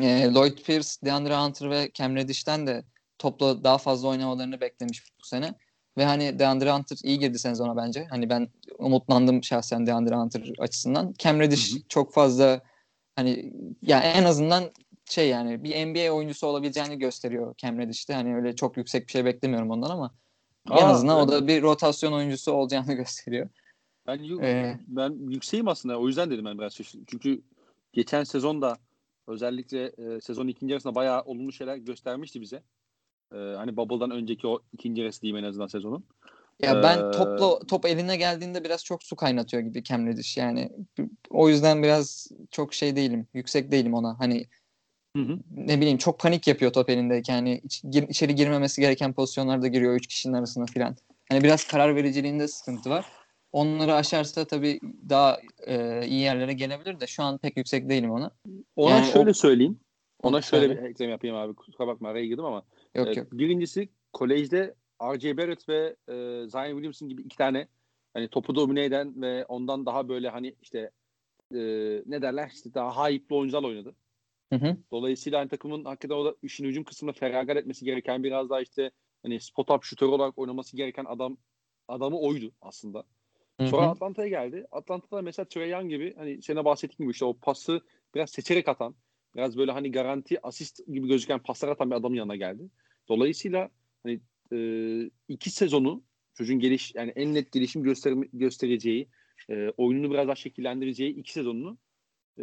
[0.00, 2.84] e, Lloyd Pierce, DeAndre Hunter ve Cam Reddish'ten de
[3.18, 5.54] topla daha fazla oynamalarını beklemiş bu sene.
[5.98, 8.06] Ve hani DeAndre Hunter iyi girdi sezona bence.
[8.10, 11.14] Hani ben umutlandım şahsen DeAndre Hunter açısından.
[11.18, 11.82] Cam Reddish Hı hı.
[11.88, 12.60] çok fazla
[13.16, 14.64] hani ya en azından
[15.10, 18.14] şey yani bir NBA oyuncusu olabileceğini gösteriyor Cam Reddish'te.
[18.14, 20.14] Hani öyle çok yüksek bir şey beklemiyorum ondan ama
[20.70, 23.48] en Aa, azından o öyle da bir rotasyon oyuncusu olacağını gösteriyor.
[24.06, 25.98] Ben, Ee, ben yükseğim aslında.
[25.98, 27.04] O yüzden dedim ben biraz şaşırdım.
[27.08, 27.42] Çünkü
[27.92, 28.78] geçen sezon da
[29.26, 32.62] özellikle e, sezonun ikinci yarısında bayağı olumlu şeyler göstermişti bize.
[33.32, 36.04] E, hani Bubble'dan önceki o ikinci yarısı diyeyim en azından sezonun.
[36.62, 40.36] Ya ben Ee, topla top eline geldiğinde biraz çok su kaynatıyor gibi Cam Reddish.
[40.36, 40.72] Yani
[41.30, 43.26] o yüzden biraz çok şey değilim.
[43.34, 44.20] Yüksek değilim ona.
[44.20, 44.46] Hani
[45.16, 45.38] Hı hı.
[45.50, 47.36] ne bileyim çok panik yapıyor top elindeyken.
[47.36, 50.96] Yani iç- gir- içeri girmemesi gereken pozisyonlarda giriyor üç kişinin arasına filan.
[51.28, 53.06] Hani biraz karar vericiliğinde sıkıntı var.
[53.52, 58.30] Onları aşarsa tabii daha e, iyi yerlere gelebilir de şu an pek yüksek değilim ona.
[58.76, 59.80] Ona Yani şöyle o- söyleyeyim.
[60.22, 60.82] Ona şöyle söyle.
[60.82, 61.54] bir eklem yapayım abi.
[61.54, 62.62] Kusura bakma araya girdim ama.
[62.94, 63.32] Yok e, yok.
[63.32, 65.36] birincisi kolejde R.J.
[65.36, 66.14] Barrett ve e,
[66.48, 67.68] Zion Williamson gibi iki tane
[68.14, 70.90] hani topu domine eden ve ondan daha böyle hani işte
[71.54, 71.58] e,
[72.06, 73.94] ne derler işte daha hype'lı oyuncular oynadı.
[74.52, 74.76] Hı hı.
[74.92, 78.90] Dolayısıyla hani takımın hakikaten o da işin hücum kısmında feragat etmesi gereken biraz daha işte
[79.22, 81.36] hani spot up şutör olarak oynaması gereken adam
[81.88, 83.04] adamı oydu aslında.
[83.60, 84.66] Sonra Atlanta'ya geldi.
[84.72, 87.80] Atlanta'da mesela Trey Young gibi hani seninle bahsettiğim gibi işte o pası
[88.14, 88.94] biraz seçerek atan,
[89.36, 92.62] biraz böyle hani garanti asist gibi gözüken paslar atan bir adamın yanına geldi.
[93.08, 93.68] Dolayısıyla
[94.02, 94.20] hani
[94.52, 94.58] e,
[95.28, 96.02] iki sezonu
[96.34, 99.08] çocuğun geliş yani en net gelişim göster göstereceği,
[99.50, 101.78] e, oyununu biraz daha şekillendireceği iki sezonunu
[102.38, 102.42] e,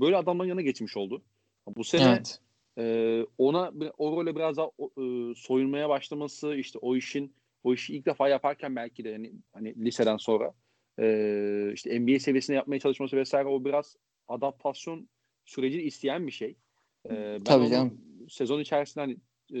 [0.00, 1.22] böyle adamların yanına geçmiş oldu.
[1.76, 2.40] Bu sene evet.
[2.78, 7.34] e, ona o role biraz daha e, soyunmaya başlaması işte o işin
[7.66, 10.52] o işi ilk defa yaparken belki de hani, hani liseden sonra
[11.00, 13.96] e, işte NBA seviyesinde yapmaya çalışması vesaire o biraz
[14.28, 15.08] adaptasyon
[15.44, 16.56] sürecini isteyen bir şey.
[17.10, 18.00] E, ben Tabii canım.
[18.28, 19.16] Sezon içerisinde hani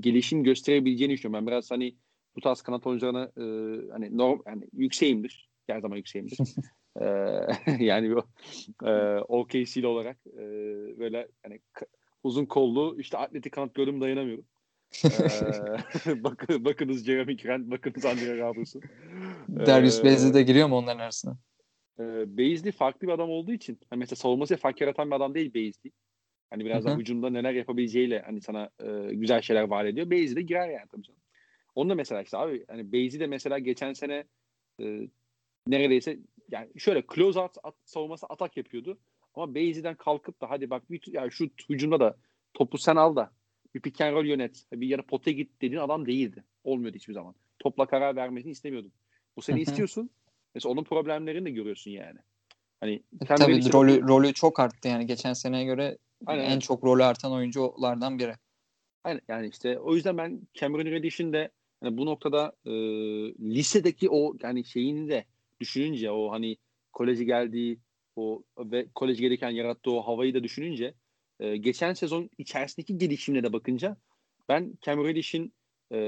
[0.00, 1.46] gelişim gösterebileceğini düşünüyorum.
[1.46, 1.96] Ben biraz hani
[2.36, 3.44] bu tarz kanat oyuncularına e,
[3.92, 5.48] hani norm yani yükseğimdir.
[5.66, 6.38] Her zaman yükseğimdir.
[7.00, 7.04] e,
[7.84, 8.22] yani
[8.84, 8.92] e,
[9.28, 10.42] OKC'li olarak e,
[10.98, 11.60] böyle hani
[12.22, 14.44] uzun kollu işte atletik kanat gördüm dayanamıyorum
[15.04, 18.82] ee, bakın, bakınız Jeremy Grant, bakınız Andre Robertson.
[19.48, 21.38] Darius ee, Bazley de giriyor mu onların arasına?
[21.98, 22.02] E,
[22.38, 25.92] Bazley farklı bir adam olduğu için hani mesela savunması fark yaratan bir adam değil Bazley.
[26.50, 30.10] Hani biraz daha hücumda neler yapabileceğiyle hani sana e, güzel şeyler vaat ediyor.
[30.10, 31.20] Bazley de girer yani tabii canım.
[31.74, 34.24] Onu da mesela işte abi hani Bazley de mesela geçen sene
[34.80, 35.08] e,
[35.66, 36.18] neredeyse
[36.50, 38.98] yani şöyle close out at, savunması atak yapıyordu.
[39.34, 42.16] Ama Bazley'den kalkıp da hadi bak bir yani şu hücumda da
[42.54, 43.30] topu sen al da
[43.76, 46.44] bir pick and roll yönet, bir yere pote git dediğin adam değildi.
[46.64, 47.34] Olmuyordu hiçbir zaman.
[47.58, 48.92] Topla karar vermesini istemiyordum.
[49.36, 50.10] Bu seni istiyorsun.
[50.54, 52.18] Mesela onun problemlerini de görüyorsun yani.
[52.80, 54.08] Hani e, Tabii rolü, çok...
[54.08, 56.44] rolü çok arttı yani geçen seneye göre Aynen.
[56.44, 58.34] en çok rolü artan oyunculardan biri.
[59.04, 61.50] Aynen yani işte o yüzden ben Cameron Reddish'in de
[61.84, 62.70] yani bu noktada e,
[63.54, 65.24] lisedeki o yani şeyini de
[65.60, 66.56] düşününce o hani
[66.92, 67.78] koleje geldiği
[68.16, 70.94] o ve koleje gelirken yarattığı o havayı da düşününce
[71.40, 73.96] e, geçen sezon içerisindeki gelişimine de bakınca
[74.48, 75.52] ben Cam Reddish'in
[75.92, 75.98] e,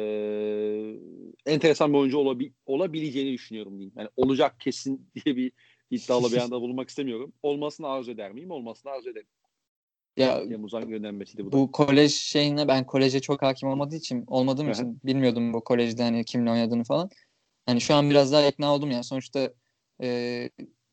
[1.46, 3.92] enteresan bir oyuncu olabi, olabileceğini düşünüyorum diyeyim.
[3.96, 5.52] Yani olacak kesin diye bir
[5.90, 7.32] iddialı bir anda bulunmak istemiyorum.
[7.42, 8.50] Olmasını arzu eder miyim?
[8.50, 9.28] Olmasını arzu ederim.
[10.16, 11.52] Ya Yamuz'dan göndermesiydi bu.
[11.52, 11.72] Bu da.
[11.72, 16.50] kolej şeyine ben koleje çok hakim olmadığı için olmadığım için bilmiyordum bu kolejde hani kimle
[16.50, 17.10] oynadığını falan.
[17.66, 19.04] Hani şu an biraz daha ikna oldum yani.
[19.04, 19.52] Sonuçta
[20.02, 20.50] e,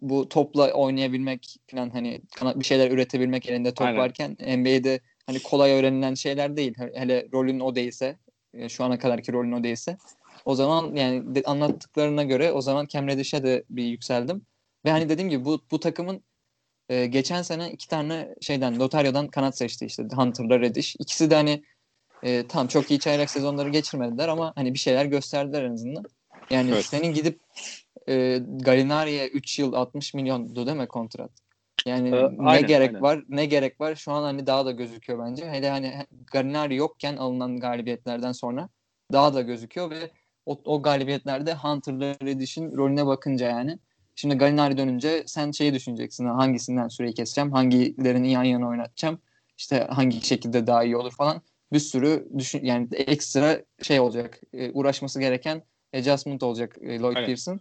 [0.09, 3.99] bu topla oynayabilmek falan hani bir şeyler üretebilmek elinde top Aynen.
[3.99, 6.73] varken NBA'de hani kolay öğrenilen şeyler değil.
[6.93, 8.17] Hele rolün o değilse
[8.53, 9.97] e, şu ana kadarki rolün o değilse
[10.45, 14.45] o zaman yani anlattıklarına göre o zaman Cam Reddish'e de bir yükseldim.
[14.85, 16.23] Ve hani dediğim gibi bu, bu takımın
[16.89, 20.95] e, geçen sene iki tane şeyden Lotario'dan kanat seçti işte Hunter'la Reddish.
[20.99, 21.63] İkisi de hani
[22.23, 26.03] e, tam çok iyi çaylak sezonları geçirmediler ama hani bir şeyler gösterdiler en azından.
[26.49, 26.85] Yani evet.
[26.85, 27.39] senin gidip
[28.09, 31.31] e, Galinari'ye 3 yıl 60 milyondu değil mi kontrat?
[31.85, 33.01] Yani ee, ne aynen, gerek aynen.
[33.01, 33.23] var?
[33.29, 33.95] Ne gerek var?
[33.95, 35.49] Şu an hani daha da gözüküyor bence.
[35.49, 38.69] Hele hani Galinari yokken alınan galibiyetlerden sonra
[39.11, 40.11] daha da gözüküyor ve
[40.45, 43.79] o, o galibiyetlerde Hunter'la Reddish'in rolüne bakınca yani
[44.15, 46.25] Şimdi Galinari dönünce sen şeyi düşüneceksin.
[46.25, 47.51] Hangisinden süreyi keseceğim?
[47.51, 49.19] Hangilerini yan yana oynatacağım?
[49.57, 51.41] İşte hangi şekilde daha iyi olur falan.
[51.73, 54.41] Bir sürü düşün yani ekstra şey olacak.
[54.53, 55.63] E, uğraşması gereken
[55.95, 57.25] adjustment olacak e, Lloyd Aynen.
[57.27, 57.59] Pearson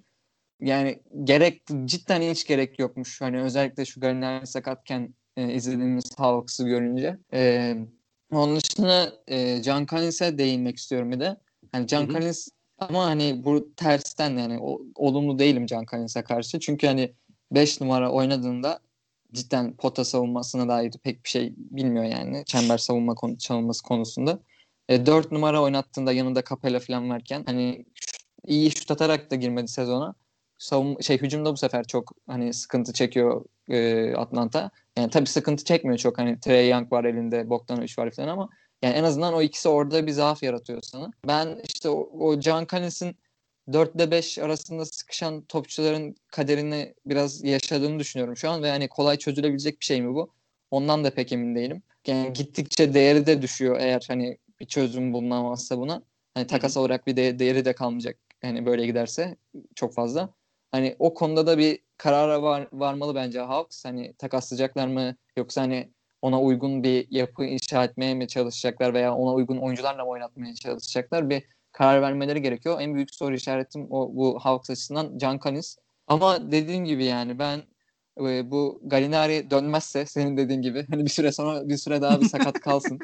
[0.60, 3.20] yani gerek cidden hiç gerek yokmuş.
[3.20, 7.18] Hani özellikle şu Galinari sakatken e, izlediğimiz Hawks'ı görünce.
[7.32, 7.74] E,
[8.32, 11.36] onun dışında e, John Collins'e değinmek istiyorum bir de.
[11.72, 16.60] Hani John Collins ama hani bu tersten yani o, olumlu değilim John Collins'e karşı.
[16.60, 17.14] Çünkü hani
[17.52, 18.80] 5 numara oynadığında
[19.32, 22.44] cidden pota savunmasına dair pek bir şey bilmiyor yani.
[22.46, 24.38] Çember savunma konu, çalınması konusunda.
[24.88, 27.84] E, 4 numara oynattığında yanında Capella falan varken hani
[28.46, 30.14] iyi şut atarak da girmedi sezona
[30.58, 34.70] savun şey hücumda bu sefer çok hani sıkıntı çekiyor e, Atlanta.
[34.98, 38.48] Yani tabii sıkıntı çekmiyor çok hani Trey Young var elinde, Bogdanovic var falan ama
[38.82, 41.10] yani en azından o ikisi orada bir zaaf yaratıyor sana.
[41.28, 43.16] Ben işte o, o John Collins'in
[43.72, 49.16] 4 ile 5 arasında sıkışan topçuların kaderini biraz yaşadığını düşünüyorum şu an ve hani kolay
[49.16, 50.30] çözülebilecek bir şey mi bu?
[50.70, 51.82] Ondan da pek emin değilim.
[52.06, 56.02] Yani gittikçe değeri de düşüyor eğer hani bir çözüm bulunamazsa buna.
[56.34, 58.16] Hani takas olarak bir de, değeri de kalmayacak.
[58.44, 59.36] Hani böyle giderse
[59.74, 60.34] çok fazla.
[60.72, 63.84] Hani o konuda da bir karara var, varmalı bence Hawks.
[63.84, 65.90] Hani takaslayacaklar mı yoksa hani
[66.22, 71.30] ona uygun bir yapı inşa etmeye mi çalışacaklar veya ona uygun oyuncularla mı oynatmaya çalışacaklar
[71.30, 71.42] bir
[71.72, 72.80] karar vermeleri gerekiyor.
[72.80, 75.76] En büyük soru işaretim o bu Hawks açısından Can Collins.
[76.06, 77.62] Ama dediğim gibi yani ben
[78.20, 82.28] e, bu Galinari dönmezse senin dediğin gibi hani bir süre sonra bir süre daha bir
[82.28, 83.00] sakat kalsın.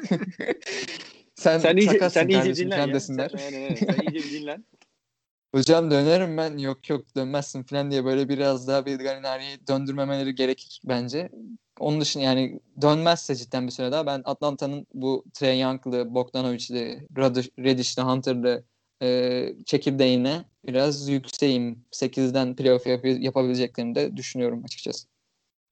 [1.35, 2.99] sen, Sen iyice, sen iyice dinlen ya.
[2.99, 3.75] Sen, aynen, aynen.
[3.75, 4.65] sen iyice bir dinlen.
[5.55, 10.81] Hocam dönerim ben yok yok dönmezsin falan diye böyle biraz daha bir Gallinari'yi döndürmemeleri gerekir
[10.85, 11.29] bence.
[11.79, 17.07] Onun dışında yani dönmezse cidden bir süre daha ben Atlanta'nın bu Trey Young'lı, Bogdanovic'li,
[17.59, 18.63] Reddish'li, Hunter'lı
[19.01, 21.85] e, çekirdeğine biraz yükseğim.
[21.91, 25.07] 8'den playoff yap- yapabileceklerini de düşünüyorum açıkçası.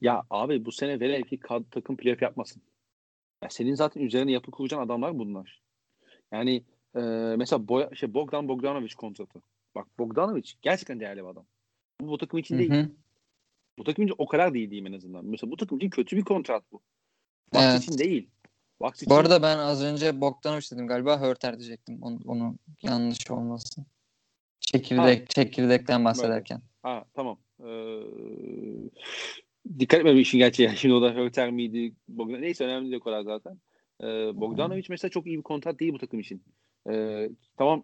[0.02, 2.62] Ya abi bu sene velev ki kad- takım playoff yapmasın.
[3.44, 5.62] Ya senin zaten üzerine yapı kuracağın adamlar bunlar.
[6.32, 6.64] Yani
[6.96, 7.00] e,
[7.38, 9.42] mesela Boya, şey Bogdan Bogdanovic kontratı.
[9.76, 11.46] Bak Bogdanovic gerçekten değerli bir adam.
[12.02, 12.72] Bu, bu takım için değil.
[12.72, 12.90] hı.
[13.78, 15.26] Bu takım için o kadar değil diyeyim en azından.
[15.26, 16.82] Mesela bu takım için kötü bir kontrat bu.
[17.54, 17.84] Bucks Evet.
[17.84, 18.30] için değil.
[18.82, 22.00] Bucks için Bu arada ben az önce Bogdanovic dedim galiba Hörter diyecektim.
[22.02, 23.86] Onu, onu yanlış olmasın.
[24.60, 26.62] Çekirdek, çekirdekten bahsederken.
[26.84, 27.38] Ha tamam.
[27.60, 28.00] Ee,
[29.80, 30.70] dikkat etmedim işin gerçeği.
[30.78, 31.96] Şimdi o da Hörter miydi?
[32.08, 32.42] Bogdan...
[32.42, 33.60] Neyse önemli değil o kadar zaten.
[34.02, 34.06] Ee,
[34.36, 36.44] Bogdanovic mesela çok iyi bir kontrat değil bu takım için.
[36.90, 37.84] Ee, tamam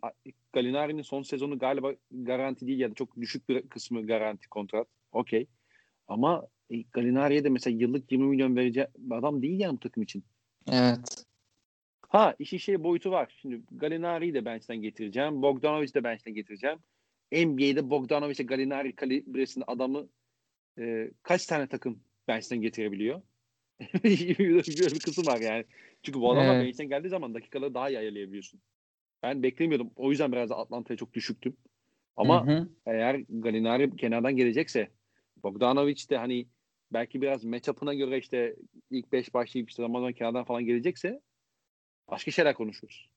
[0.54, 4.88] Gallinari'nin son sezonu galiba garanti değil ya da çok düşük bir kısmı garanti kontrat.
[5.12, 5.48] Okey.
[6.08, 10.24] Ama e, Gallinari'ye de mesela yıllık 20 milyon verecek adam değil yani bu takım için.
[10.72, 11.26] Evet.
[12.10, 13.36] Ha işin şey boyutu var.
[13.42, 15.42] Şimdi Gallinari'yi de bench'ten getireceğim.
[15.42, 16.80] Bogdanovic'i de bench'ten getireceğim.
[17.32, 20.08] NBA'de Bogdanovic ile Gallinari kalibresinde adamı
[20.80, 23.22] e, kaç tane takım bench'ten getirebiliyor?
[24.04, 25.66] Bir kısım var yani.
[26.04, 26.66] Çünkü bu adamlar Evet.
[26.66, 28.62] bench'ten geldiği zaman dakikaları daha iyi ayarlayabiliyorsun.
[29.26, 29.92] Ben beklemiyordum.
[29.96, 31.58] O yüzden biraz Atlanta'ya çok düşüktüm.
[32.18, 32.70] Ama Hı hı.
[32.86, 34.90] eğer Gallinari kenardan gelecekse
[35.44, 36.48] Bogdanovic de hani
[36.94, 38.56] belki biraz matchup'ına göre işte
[38.92, 41.22] ilk 5 başlayıp işte zaman zaman kenardan falan gelecekse
[42.10, 43.10] başka şeyler konuşuruz.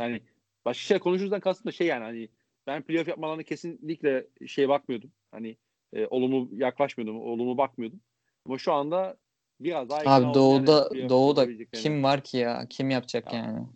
[0.00, 0.20] Yani
[0.64, 2.28] başka şeyler konuşuruzdan kastım da şey yani hani
[2.66, 5.12] ben playoff yapmalarına kesinlikle şey bakmıyordum.
[5.30, 5.56] Hani
[5.92, 8.00] e, olumlu yaklaşmıyordum, olumlu bakmıyordum.
[8.46, 9.16] Ama şu anda
[9.60, 12.66] biraz daha Abi doğuda yani doğuda kim var ki ya?
[12.70, 13.38] Kim yapacak Ya.
[13.38, 13.66] yani?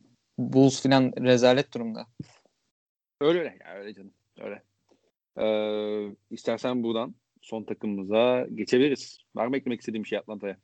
[0.41, 2.07] Bulls filan rezalet durumda.
[3.21, 4.13] Öyle öyle ya öyle canım.
[4.41, 4.63] Öyle.
[5.39, 9.19] Ee, istersen buradan son takımımıza geçebiliriz.
[9.35, 10.57] Var mı eklemek istediğim bir şey Atlanta'ya?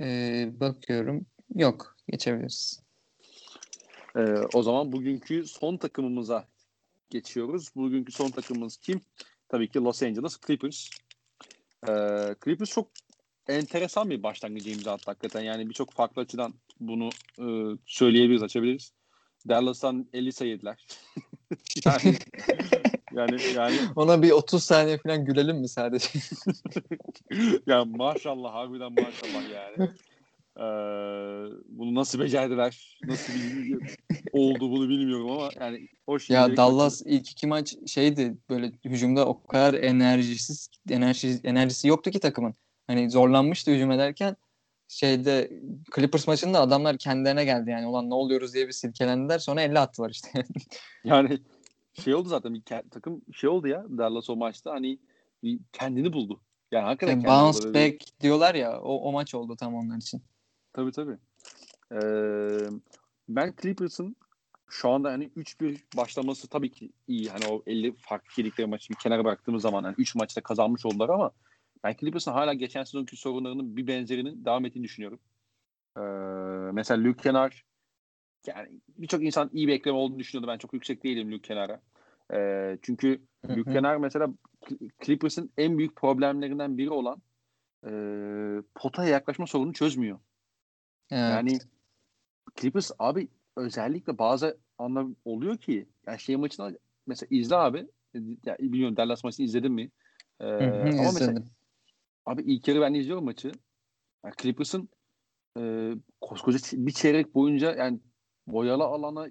[0.00, 1.26] Ee, bakıyorum.
[1.54, 1.96] Yok.
[2.08, 2.82] Geçebiliriz.
[4.16, 4.20] Ee,
[4.54, 6.48] o zaman bugünkü son takımımıza
[7.10, 7.70] geçiyoruz.
[7.76, 9.00] Bugünkü son takımımız kim?
[9.48, 10.90] Tabii ki Los Angeles Clippers.
[11.88, 12.88] Ee, Clippers çok
[13.48, 15.40] enteresan bir başlangıcı imza attı hakikaten.
[15.40, 17.08] Yani birçok farklı açıdan bunu
[17.38, 18.92] e, söyleyebiliriz, açabiliriz.
[19.48, 20.86] Dallas'tan 50 sayı yediler.
[21.86, 22.16] yani,
[23.12, 26.08] yani, yani Ona bir 30 saniye falan gülelim mi sadece?
[27.66, 29.90] ya maşallah harbiden maşallah yani.
[30.58, 30.62] Ee,
[31.68, 32.98] bunu nasıl becerdiler?
[33.04, 33.80] Nasıl bir-
[34.32, 39.46] oldu bunu bilmiyorum ama yani hoş ya Dallas ilk iki maç şeydi böyle hücumda o
[39.46, 42.54] kadar enerjisiz enerji enerjisi yoktu ki takımın.
[42.86, 44.36] Hani zorlanmıştı hücum ederken
[44.88, 45.50] şeyde
[45.94, 50.10] Clippers maçında adamlar kendilerine geldi yani ulan ne oluyoruz diye bir silkelendiler sonra 50 attılar
[50.10, 50.28] işte.
[51.04, 51.38] Yani
[52.02, 54.98] şey oldu zaten bir takım şey oldu ya Dallas o maçta hani
[55.72, 56.40] kendini buldu.
[56.72, 57.74] Yani hakikaten Yani kendini bounce buldu.
[57.74, 60.22] back diyorlar ya o, o maç oldu tam onlar için.
[60.72, 61.16] Tabii tabii.
[61.92, 62.68] Ee,
[63.28, 64.16] ben Clippers'ın
[64.68, 67.28] şu anda hani 3-1 başlaması tabii ki iyi.
[67.28, 71.08] Hani o 50 farklı yedikleri maçı bir kenara bıraktığımız zaman hani 3 maçta kazanmış oldular
[71.08, 71.30] ama
[71.84, 75.18] ben Clippers'ın hala geçen sezonki sorunlarının bir benzerinin devam ettiğini düşünüyorum.
[75.96, 76.00] Ee,
[76.72, 77.64] mesela Luke Kenar
[78.46, 80.52] yani birçok insan iyi bir ekleme olduğunu düşünüyordu.
[80.52, 81.80] Ben çok yüksek değilim Luke Kenar'a.
[82.32, 83.20] Ee, çünkü.
[83.48, 84.28] Luke Kenar mesela
[85.02, 87.22] Clippers'ın en büyük problemlerinden biri olan
[87.86, 87.90] e,
[88.74, 90.18] potaya yaklaşma sorununu çözmüyor.
[91.10, 91.30] Evet.
[91.30, 91.58] Yani
[92.56, 96.72] Clippers abi özellikle bazı anlar oluyor ki yani şey maçına
[97.06, 97.86] mesela izle abi
[98.44, 99.90] ya, bilmiyorum Dallas maçını izledin mi?
[100.40, 101.50] Ee, Hı hı, ama mesela izledim.
[102.26, 103.52] Abi ilk yarı ben izliyorum maçı.
[104.24, 104.88] Yani Clippers'ın
[105.58, 108.00] e, koskoca bir çeyrek boyunca yani
[108.46, 109.28] boyalı alana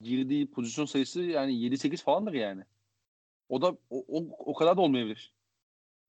[0.00, 2.64] girdiği pozisyon sayısı yani 7-8 falandır yani.
[3.48, 5.32] O da o, o, o kadar da olmayabilir.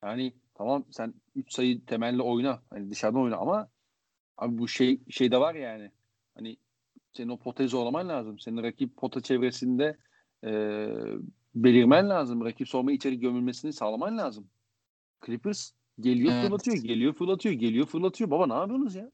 [0.03, 2.63] Yani tamam sen 3 sayı temelli oyna.
[2.69, 3.69] Hani dışarıdan oyna ama
[4.37, 5.91] abi bu şey şey de var yani.
[6.35, 6.57] Hani
[7.13, 8.39] senin o potayı zorlaman lazım.
[8.39, 9.97] Senin rakip pota çevresinde
[10.43, 10.49] e,
[11.55, 12.45] belirmen lazım.
[12.45, 14.49] Rakip sorma içeri gömülmesini sağlaman lazım.
[15.25, 16.41] Clippers geliyor Evet.
[16.41, 18.31] fırlatıyor, geliyor fırlatıyor, geliyor fırlatıyor.
[18.31, 19.11] Baba ne yapıyorsunuz ya?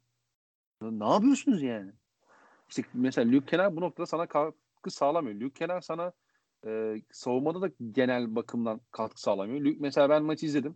[0.81, 1.91] Ne yapıyorsunuz yani?
[2.69, 5.41] İşte mesela Luke Kenar bu noktada sana katkı sağlamıyor.
[5.41, 6.13] Luke Kenar sana
[6.67, 9.61] e, savunmada da genel bakımdan katkı sağlamıyor.
[9.61, 10.75] Luke, mesela ben maçı izledim.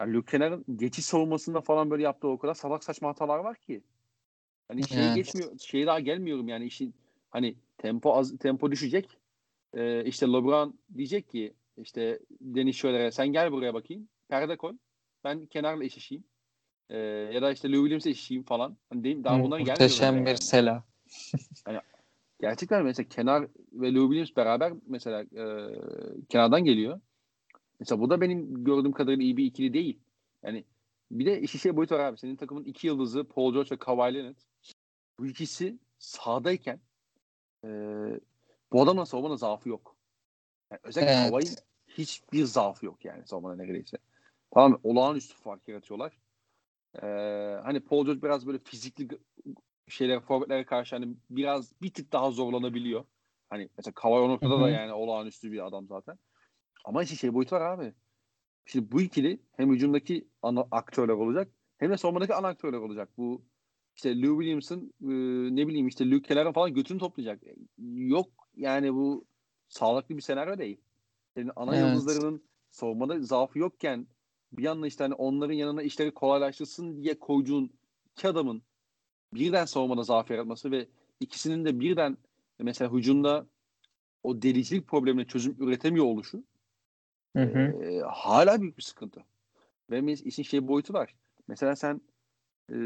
[0.00, 3.82] Yani Luke Kenar'ın geçiş savunmasında falan böyle yaptığı o kadar salak saçma hatalar var ki.
[4.68, 5.16] Hani şey Evet.
[5.16, 6.94] geçmiyor, şey daha gelmiyorum yani işin
[7.30, 9.18] hani tempo az tempo düşecek.
[9.74, 14.08] Ee, işte LeBron diyecek ki işte Deniz şöyle sen gel buraya bakayım.
[14.28, 14.76] Perde koy.
[15.26, 16.24] Ben kenarla eşleşeyim.
[16.90, 16.98] Ee,
[17.32, 18.76] ya da işte Lou Williams'e eşleşeyim falan.
[18.90, 19.80] Hani değil, daha bunlar gelmiyor.
[19.80, 20.38] Muhteşem bir yani.
[20.38, 20.84] sela.
[22.40, 25.44] gerçekten mesela kenar ve Lou Williams beraber mesela e,
[26.28, 27.00] kenardan geliyor.
[27.80, 29.98] Mesela bu da benim gördüğüm kadarıyla iyi bir ikili değil.
[30.42, 30.64] Yani
[31.10, 32.18] bir de işi şey boyutu var abi.
[32.18, 34.36] Senin takımın iki yıldızı Paul George ve Kawhi Leonard.
[35.18, 36.80] Bu ikisi sahadayken
[37.64, 37.68] e,
[38.72, 39.96] bu adamın savunmada zaafı yok.
[40.70, 41.30] Yani özellikle evet.
[41.30, 41.56] Kawhi'nin
[41.88, 43.98] hiçbir zaafı yok yani savunmada neredeyse.
[44.56, 46.18] Tamam olağanüstü fark yaratıyorlar.
[46.94, 47.06] Ee,
[47.64, 49.08] hani Paul George biraz böyle fizikli
[49.88, 53.04] şeyler forvetlere karşı hani biraz bir tık daha zorlanabiliyor.
[53.50, 56.18] Hani mesela Kawhi o noktada da yani olağanüstü bir adam zaten.
[56.84, 57.94] Ama işte şey boyutu var abi.
[58.64, 63.08] Şimdi bu ikili hem hücumdaki ana aktörler olacak hem de savunmadaki ana aktörler olacak.
[63.16, 63.44] Bu
[63.96, 65.12] işte Lou Williams'ın e,
[65.56, 67.42] ne bileyim işte Luke Keller'ın falan götünü toplayacak.
[67.94, 69.26] Yok yani bu
[69.68, 70.80] sağlıklı bir senaryo değil.
[71.34, 71.88] Senin ana evet.
[71.88, 74.06] yıldızlarının savunmada zaafı yokken
[74.52, 77.70] bir yandan işte hani onların yanına işleri kolaylaştırsın diye koyduğun
[78.12, 78.62] iki adamın
[79.34, 80.88] birden savunmada zaaf yaratması ve
[81.20, 82.16] ikisinin de birden
[82.58, 83.46] mesela hücumda
[84.22, 86.44] o delicilik problemine çözüm üretemiyor oluşu
[87.36, 87.84] hı hı.
[87.84, 89.24] E, hala büyük bir sıkıntı.
[89.90, 91.16] Ve işin şey boyutu var.
[91.48, 92.00] Mesela sen
[92.72, 92.76] e,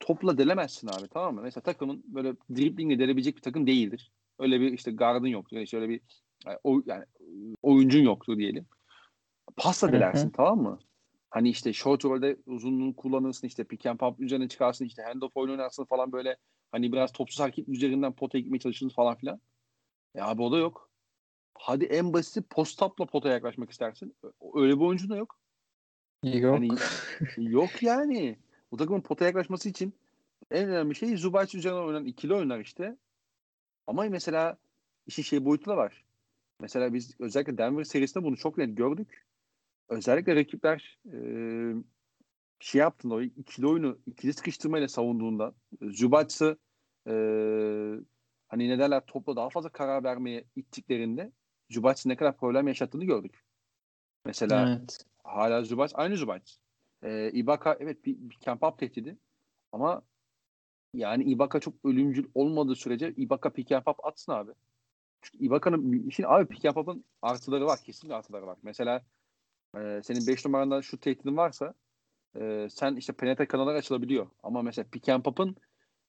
[0.00, 1.40] topla delemezsin abi tamam mı?
[1.42, 4.12] Mesela takımın böyle driblingle delebilecek bir takım değildir.
[4.38, 5.56] Öyle bir işte gardın yoktur.
[5.56, 6.00] Yani şöyle bir
[6.46, 7.04] yani, o, yani
[7.62, 8.66] oyuncun yoktur diyelim.
[9.56, 10.32] Pasla delersin hı hı.
[10.32, 10.78] tamam mı?
[11.30, 15.52] Hani işte short roll'de uzunluğunu kullanırsın işte pick and pop üzerine çıkarsın işte handoff oyunu
[15.52, 16.36] oynarsın falan böyle
[16.72, 19.40] hani biraz topsuz hareket üzerinden pota gitmeye çalışırsın falan filan.
[20.14, 20.90] Ya abi o da yok.
[21.54, 24.14] Hadi en basiti post-up'la potaya yaklaşmak istersin.
[24.54, 25.38] Öyle bir oyuncu da yok.
[26.22, 26.54] Yok.
[26.54, 26.68] Hani,
[27.36, 28.36] yok yani.
[28.72, 29.92] Bu takımın potaya yaklaşması için
[30.50, 32.96] en önemli şey Zubac üzerinden oynanan ikili oynar işte.
[33.86, 34.58] Ama mesela
[35.06, 36.04] işin şey boyutu da var.
[36.60, 39.27] Mesela biz özellikle Denver serisinde bunu çok net gördük
[39.88, 41.18] özellikle rakipler e,
[42.60, 46.58] şey yaptığında o ikili oyunu ikili sıkıştırmayla savunduğunda Zubac'ı
[47.06, 47.12] e,
[48.48, 51.32] hani ne derler topla daha fazla karar vermeye ittiklerinde
[51.70, 53.44] Zubac ne kadar problem yaşattığını gördük.
[54.24, 55.06] Mesela evet.
[55.24, 56.52] hala Zubac aynı Zubac.
[57.02, 59.18] E, Ibaka evet bir, bir camp up tehdidi
[59.72, 60.02] ama
[60.94, 64.52] yani Ibaka çok ölümcül olmadığı sürece Ibaka pick and pop atsın abi.
[65.22, 67.78] Çünkü Ibaka'nın şimdi abi pick and pop'ın artıları var.
[67.84, 68.58] Kesinlikle artıları var.
[68.62, 69.04] Mesela
[69.80, 71.74] e, senin 5 numarandan şu tehdidin varsa
[72.36, 74.26] e, sen işte penetre kanallar açılabiliyor.
[74.42, 75.56] Ama mesela pick and pop'ın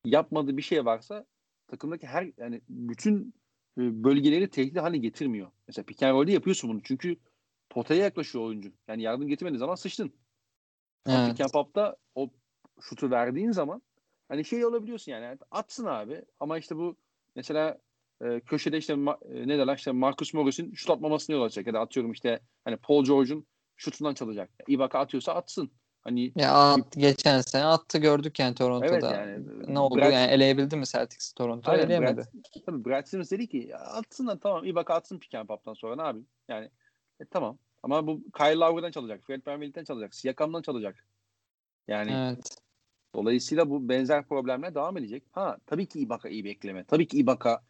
[0.05, 1.25] yapmadığı bir şey varsa
[1.67, 3.33] takımdaki her yani bütün
[3.77, 5.51] e, bölgeleri tehdit haline getirmiyor.
[5.67, 6.81] Mesela pick and roll'de yapıyorsun bunu.
[6.83, 7.17] Çünkü
[7.69, 8.71] potaya yaklaşıyor oyuncu.
[8.87, 10.13] Yani yardım getirmediğin zaman sıçtın.
[11.07, 11.29] Evet.
[11.29, 12.29] Pick and pop'ta o
[12.81, 13.81] şutu verdiğin zaman
[14.27, 15.37] hani şey olabiliyorsun yani.
[15.51, 16.21] Atsın abi.
[16.39, 16.97] Ama işte bu
[17.35, 17.77] mesela
[18.21, 21.79] e, köşede işte e, ne derler işte Marcus Morris'in şut atmamasını yol açacak ya da
[21.79, 23.45] atıyorum işte hani Paul George'un
[23.79, 24.49] şutundan çalacak.
[24.67, 25.71] Ibaka atıyorsa atsın.
[26.01, 28.93] Hani ya at, geçen sene attı gördük yani Toronto'da.
[28.93, 29.45] Evet yani.
[29.73, 31.71] Ne oldu Brad, yani eleyebildi mi Celtics Toronto?
[31.71, 32.17] Aynen, eleyemedi.
[32.17, 35.95] Brad, tabii Brad Stevens dedi ki atsın da tamam Ibaka atsın pick and pop'tan sonra
[35.95, 36.19] ne abi?
[36.47, 36.69] Yani
[37.19, 37.57] e, tamam.
[37.83, 39.23] Ama bu Kyle Lowry'den çalacak.
[39.23, 40.15] Fred VanVleet'ten çalacak.
[40.15, 41.05] Siakam'dan çalacak.
[41.87, 42.57] Yani evet.
[43.15, 45.23] Dolayısıyla bu benzer problemler devam edecek.
[45.31, 46.83] Ha tabii ki Ibaka iyi bekleme.
[46.83, 47.63] Tabii ki Ibaka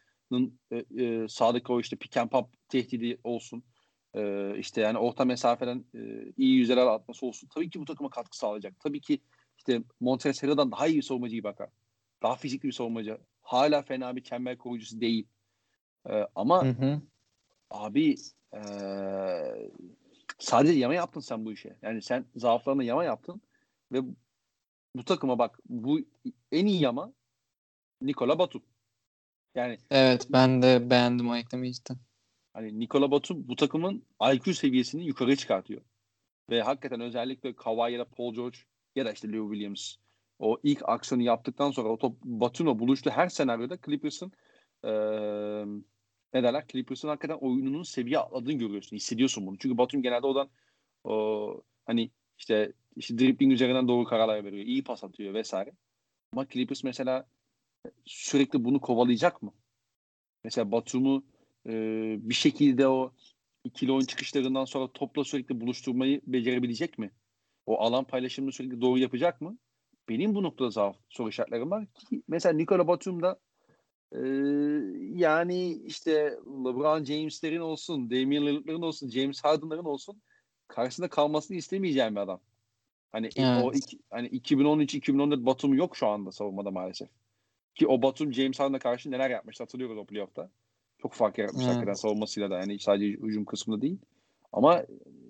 [0.70, 3.62] e, e, sağdaki o işte pick and pop tehdidi olsun.
[4.14, 7.48] E, işte yani orta mesafeden e, iyi yüzeler atması olsun.
[7.54, 8.80] Tabii ki bu takıma katkı sağlayacak.
[8.80, 9.20] Tabii ki
[9.58, 11.68] işte Montrezl daha iyi bir savunmacı bakar.
[12.22, 13.18] Daha fizikli bir savunmacı.
[13.42, 15.26] Hala fena bir çember koruyucusu değil.
[16.10, 17.00] E, ama hı hı.
[17.70, 18.14] abi
[18.54, 18.60] e,
[20.38, 21.76] sadece yama yaptın sen bu işe.
[21.82, 23.42] Yani sen zaaflarına yama yaptın
[23.92, 24.00] ve
[24.96, 26.00] bu takıma bak bu
[26.52, 27.12] en iyi yama
[28.02, 28.62] Nikola Batum.
[29.54, 31.96] Yani Evet ben de beğendim o eklemeyi cidden.
[32.52, 35.82] Hani Nikola Batum bu takımın IQ seviyesini yukarı çıkartıyor.
[36.50, 38.58] Ve hakikaten özellikle Kawhi ya da Paul George
[38.94, 39.96] ya da işte Lou Williams
[40.38, 44.32] o ilk aksiyonu yaptıktan sonra o top Batum'la buluştu her senaryoda Clippers'ın
[44.84, 44.90] ee,
[46.34, 46.64] ne derler?
[46.68, 48.96] Clippers'ın hakikaten oyununun seviye atladığını görüyorsun.
[48.96, 49.58] Hissediyorsun bunu.
[49.58, 50.50] Çünkü Batum genelde oradan
[51.04, 54.64] o, hani işte işte dribbling üzerinden doğru kararlar veriyor.
[54.64, 55.72] iyi pas atıyor vesaire.
[56.32, 57.28] Ama Clippers mesela
[58.04, 59.52] sürekli bunu kovalayacak mı?
[60.44, 61.24] Mesela Batum'u
[61.66, 61.72] e,
[62.20, 63.12] bir şekilde o
[63.64, 67.10] ikili oyun çıkışlarından sonra topla sürekli buluşturmayı becerebilecek mi?
[67.66, 69.58] O alan paylaşımını sürekli doğru yapacak mı?
[70.08, 73.40] Benim bu noktada zaaf soru işaretlerim var ki mesela Nikola Batum'da
[74.12, 74.20] e,
[75.18, 76.12] yani işte
[76.46, 80.22] LeBron James'lerin olsun, Damian Lillard'ların olsun, James Harden'ların olsun
[80.68, 82.40] karşısında kalmasını istemeyeceğim bir adam.
[83.12, 83.64] Hani evet.
[83.64, 87.08] o iki, hani 2013-2014 Batum yok şu anda savunmada maalesef.
[87.74, 90.50] Ki o Batum James Harden'a karşı neler yapmıştı hatırlıyoruz o playoff'ta.
[91.02, 91.74] Çok fark yaratmış evet.
[91.74, 93.98] hakikaten savunmasıyla da yani sadece hücum kısmında değil.
[94.52, 94.82] Ama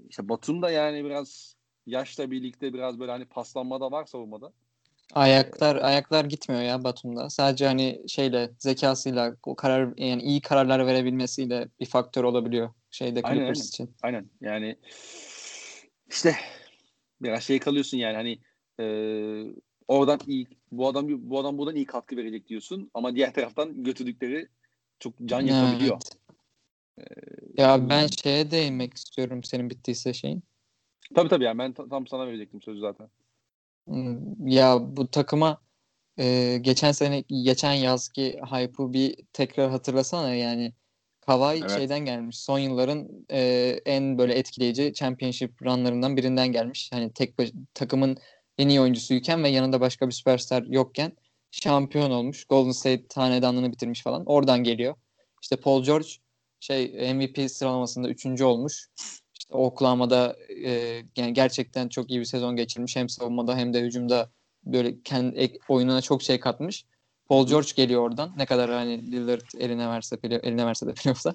[0.09, 1.57] işte Batum da yani biraz
[1.87, 4.53] yaşla birlikte biraz böyle hani paslanma da var savunmada.
[5.15, 7.31] Ayaklar ayaklar gitmiyor ya Batum'da.
[7.31, 13.39] Sadece hani şeyle zekasıyla o karar yani iyi kararlar verebilmesiyle bir faktör olabiliyor şeyde Aynen,
[13.39, 13.69] Clippers aynen.
[13.69, 13.91] için.
[14.03, 14.77] Aynen yani
[16.11, 16.35] işte
[17.23, 18.39] biraz şey kalıyorsun yani hani
[18.81, 18.85] e,
[19.89, 24.49] oradan iyi bu adam bu adam buradan iyi katkı verecek diyorsun ama diğer taraftan götürdükleri
[25.01, 25.95] çok can yakabiliyor.
[25.97, 26.13] Evet.
[27.57, 30.43] Ya ben şeye değinmek istiyorum senin bittiyse şeyin.
[31.15, 33.09] Tabii tabii yani ben ta- tam sana verecektim sözü zaten.
[33.87, 35.61] Hmm, Ya bu takıma
[36.19, 40.73] e, geçen sene geçen yazki hype'ı bir tekrar hatırlasana yani
[41.21, 41.71] Kawhi Evet.
[41.71, 42.39] şeyden gelmiş.
[42.39, 43.41] Son yılların e,
[43.87, 46.91] en böyle etkileyici championship runlarından birinden gelmiş.
[46.93, 47.35] Hani tek
[47.75, 48.19] takımın
[48.59, 51.13] en iyi oyuncusuyken ve yanında başka bir süperstar yokken
[51.51, 52.45] şampiyon olmuş.
[52.45, 54.23] Golden State hanedanlığını bitirmiş falan.
[54.27, 54.95] Oradan geliyor.
[55.43, 56.09] İşte Paul George
[56.61, 58.87] şey MVP sıralamasında üçüncü olmuş.
[59.39, 60.71] İşte Oklahoma'da e,
[61.17, 62.97] yani gerçekten çok iyi bir sezon geçirmiş.
[62.97, 64.31] Hem savunmada hem de hücumda
[64.65, 66.85] böyle kendi ek- oyununa çok şey katmış.
[67.29, 68.33] Paul George geliyor oradan.
[68.37, 71.35] Ne kadar hani Lillard eline verse eline verse de playoff'ta.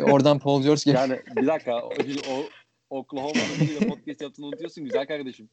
[0.12, 1.08] oradan Paul George geliyor.
[1.08, 1.90] Yani bir dakika o,
[2.90, 3.06] o
[3.60, 5.48] biriyle podcast yaptığını unutuyorsun güzel kardeşim.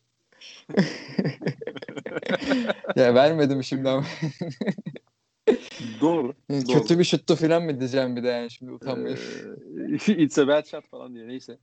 [2.96, 4.06] ya vermedim şimdi ama.
[6.02, 6.34] Doğru.
[6.50, 9.20] Kötü bir şuttu falan mı diyeceğim bir de yani şimdi utanmayayım.
[10.08, 11.58] Ee, it's a bad shot falan diye neyse.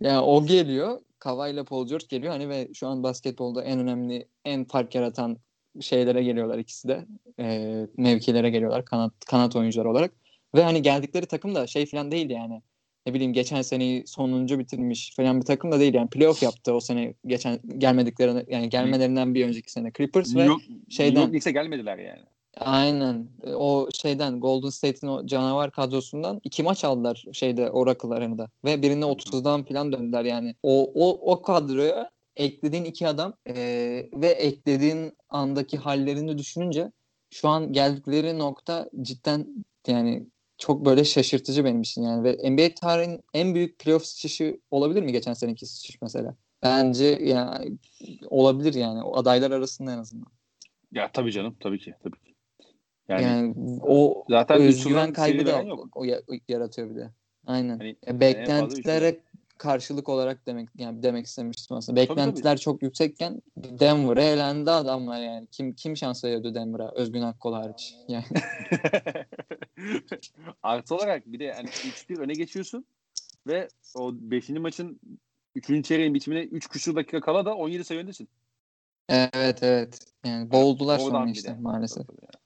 [0.00, 1.00] Yani o geliyor.
[1.18, 2.32] Kawhi ile Paul George geliyor.
[2.32, 5.38] Hani ve şu an basketbolda en önemli, en fark yaratan
[5.80, 7.06] şeylere geliyorlar ikisi de.
[7.38, 10.12] Ee, mevkilere geliyorlar kanat kanat oyuncular olarak.
[10.54, 12.62] Ve hani geldikleri takım da şey falan değil yani.
[13.06, 16.08] Ne bileyim geçen seneyi sonuncu bitirmiş falan bir takım da değil yani.
[16.08, 21.32] Playoff yaptı o sene geçen gelmediklerine yani gelmelerinden bir önceki sene Clippers ve York, şeyden-
[21.32, 22.22] New York gelmediler yani.
[22.56, 23.28] Aynen.
[23.46, 28.48] E, O şeyden Golden State'in o canavar kadrosundan iki maç aldılar şeyde Oracle Arena'da.
[28.64, 30.54] Ve birine 30'dan falan döndüler yani.
[30.62, 33.54] O o o kadroya eklediğin iki adam e,
[34.14, 36.92] ve eklediğin andaki hallerini düşününce
[37.30, 40.26] şu an geldikleri nokta cidden yani
[40.58, 45.12] çok böyle şaşırtıcı benim için yani ve NBA tarihinin en büyük playoff sıçışı olabilir mi
[45.12, 46.36] geçen seneki sıçış mesela?
[46.62, 47.78] Bence yani
[48.26, 50.26] olabilir yani o adaylar arasında en azından.
[50.92, 52.34] Ya tabii canım tabii ki tabii ki.
[53.08, 55.88] Yani, Yani, o zaten özgüven kaybı da yok.
[55.96, 57.10] o ya- yaratıyor bir de.
[57.46, 57.78] Aynen.
[57.78, 59.20] Hani E, beklentilere
[59.58, 62.00] karşılık olarak demek yani demek istemiştim aslında.
[62.00, 65.46] Beklentiler çok yüksekken Denver'a elendi adamlar yani.
[65.50, 66.92] Kim kim şans veriyordu Denver'a?
[66.94, 67.94] Özgün Akkol hariç.
[68.08, 68.24] Yani
[70.62, 72.84] Artı olarak bir de yani 3-1 öne geçiyorsun
[73.46, 74.48] ve o 5.
[74.48, 75.00] maçın
[75.54, 75.86] 3.
[75.86, 78.28] çeyreğin bitimine 3 küsur dakika kala da 17 sayı öndesin.
[79.08, 79.98] evet evet.
[80.26, 82.06] Yani boğuldular Oradan sonra işte maalesef.
[82.06, 82.44] Tabii, tabii.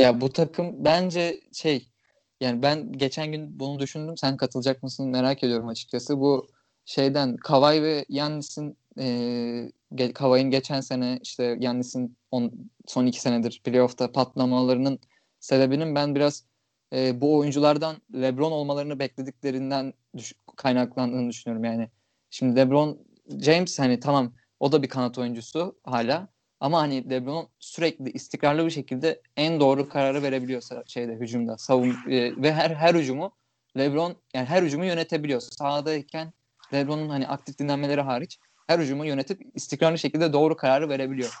[0.00, 1.91] Ya bu takım bence şey
[2.42, 4.16] yani ben geçen gün bunu düşündüm.
[4.16, 6.20] Sen katılacak mısın merak ediyorum açıkçası.
[6.20, 6.48] Bu
[6.84, 12.52] şeyden Kawhi ve Yannis'in e, Kawhi'nin geçen sene işte Yannis'in on,
[12.86, 14.98] son iki senedir playoff'ta patlamalarının
[15.40, 16.44] sebebinin ben biraz
[16.92, 21.90] e, bu oyunculardan LeBron olmalarını beklediklerinden düş- kaynaklandığını düşünüyorum yani.
[22.30, 22.98] Şimdi LeBron
[23.40, 26.28] James hani tamam o da bir kanat oyuncusu hala
[26.62, 31.58] ama hani LeBron sürekli istikrarlı bir şekilde en doğru kararı verebiliyor şeyde hücumda.
[31.58, 33.32] Savun e, ve her her hücumu
[33.78, 35.40] LeBron yani her hücumu yönetebiliyor.
[35.40, 36.32] Sahadayken
[36.74, 41.34] LeBron'un hani aktif dinlenmeleri hariç her hücumu yönetip istikrarlı şekilde doğru kararı verebiliyor.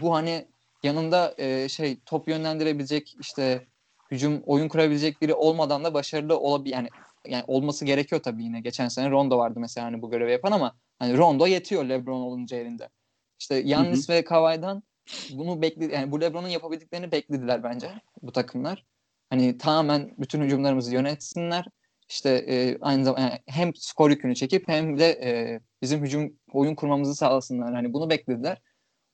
[0.00, 0.46] Bu hani
[0.82, 3.66] yanında e, şey top yönlendirebilecek işte
[4.10, 6.88] hücum oyun kurabilecek biri olmadan da başarılı olabil yani
[7.26, 8.60] yani olması gerekiyor tabii yine.
[8.60, 12.56] Geçen sene Rondo vardı mesela hani bu görevi yapan ama hani Rondo yetiyor LeBron olunca
[12.56, 12.88] elinde.
[13.38, 14.82] İşte Yannis ve Kawhi'dan
[15.30, 17.90] bunu bekle yani bu LeBron'un yapabildiklerini beklediler bence
[18.22, 18.84] bu takımlar.
[19.30, 21.66] Hani tamamen bütün hücumlarımızı yönetsinler.
[22.08, 26.74] İşte e, aynı zamanda yani hem skor yükünü çekip hem de e, bizim hücum oyun
[26.74, 27.74] kurmamızı sağlasınlar.
[27.74, 28.62] Hani bunu beklediler.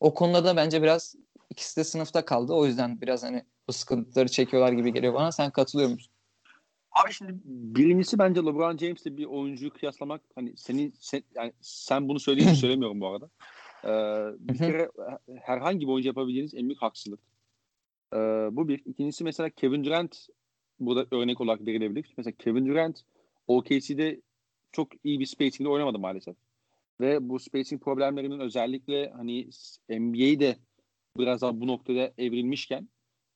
[0.00, 1.14] O konuda da bence biraz
[1.50, 2.52] ikisi de sınıfta kaldı.
[2.52, 5.32] O yüzden biraz hani bu sıkıntıları çekiyorlar gibi geliyor bana.
[5.32, 6.12] Sen katılıyor musun?
[6.92, 12.20] Abi şimdi birincisi bence LeBron James'le bir oyuncuyu kıyaslamak hani senin sen, yani sen bunu
[12.20, 13.30] söyleyince söylemiyorum bu arada.
[13.84, 13.88] Ee,
[14.38, 14.90] bir kere
[15.40, 17.20] herhangi bir oyuncu yapabileceğiniz en büyük haksızlık.
[18.14, 18.16] Ee,
[18.52, 18.82] bu bir.
[18.84, 20.26] İkincisi mesela Kevin Durant
[20.80, 22.14] burada örnek olarak verilebilir.
[22.16, 23.02] Mesela Kevin Durant
[23.46, 24.20] OKC'de
[24.72, 26.36] çok iyi bir spacing'de oynamadı maalesef.
[27.00, 29.48] Ve bu spacing problemlerinin özellikle hani
[29.88, 30.56] NBA'de
[31.18, 32.88] biraz daha bu noktada evrilmişken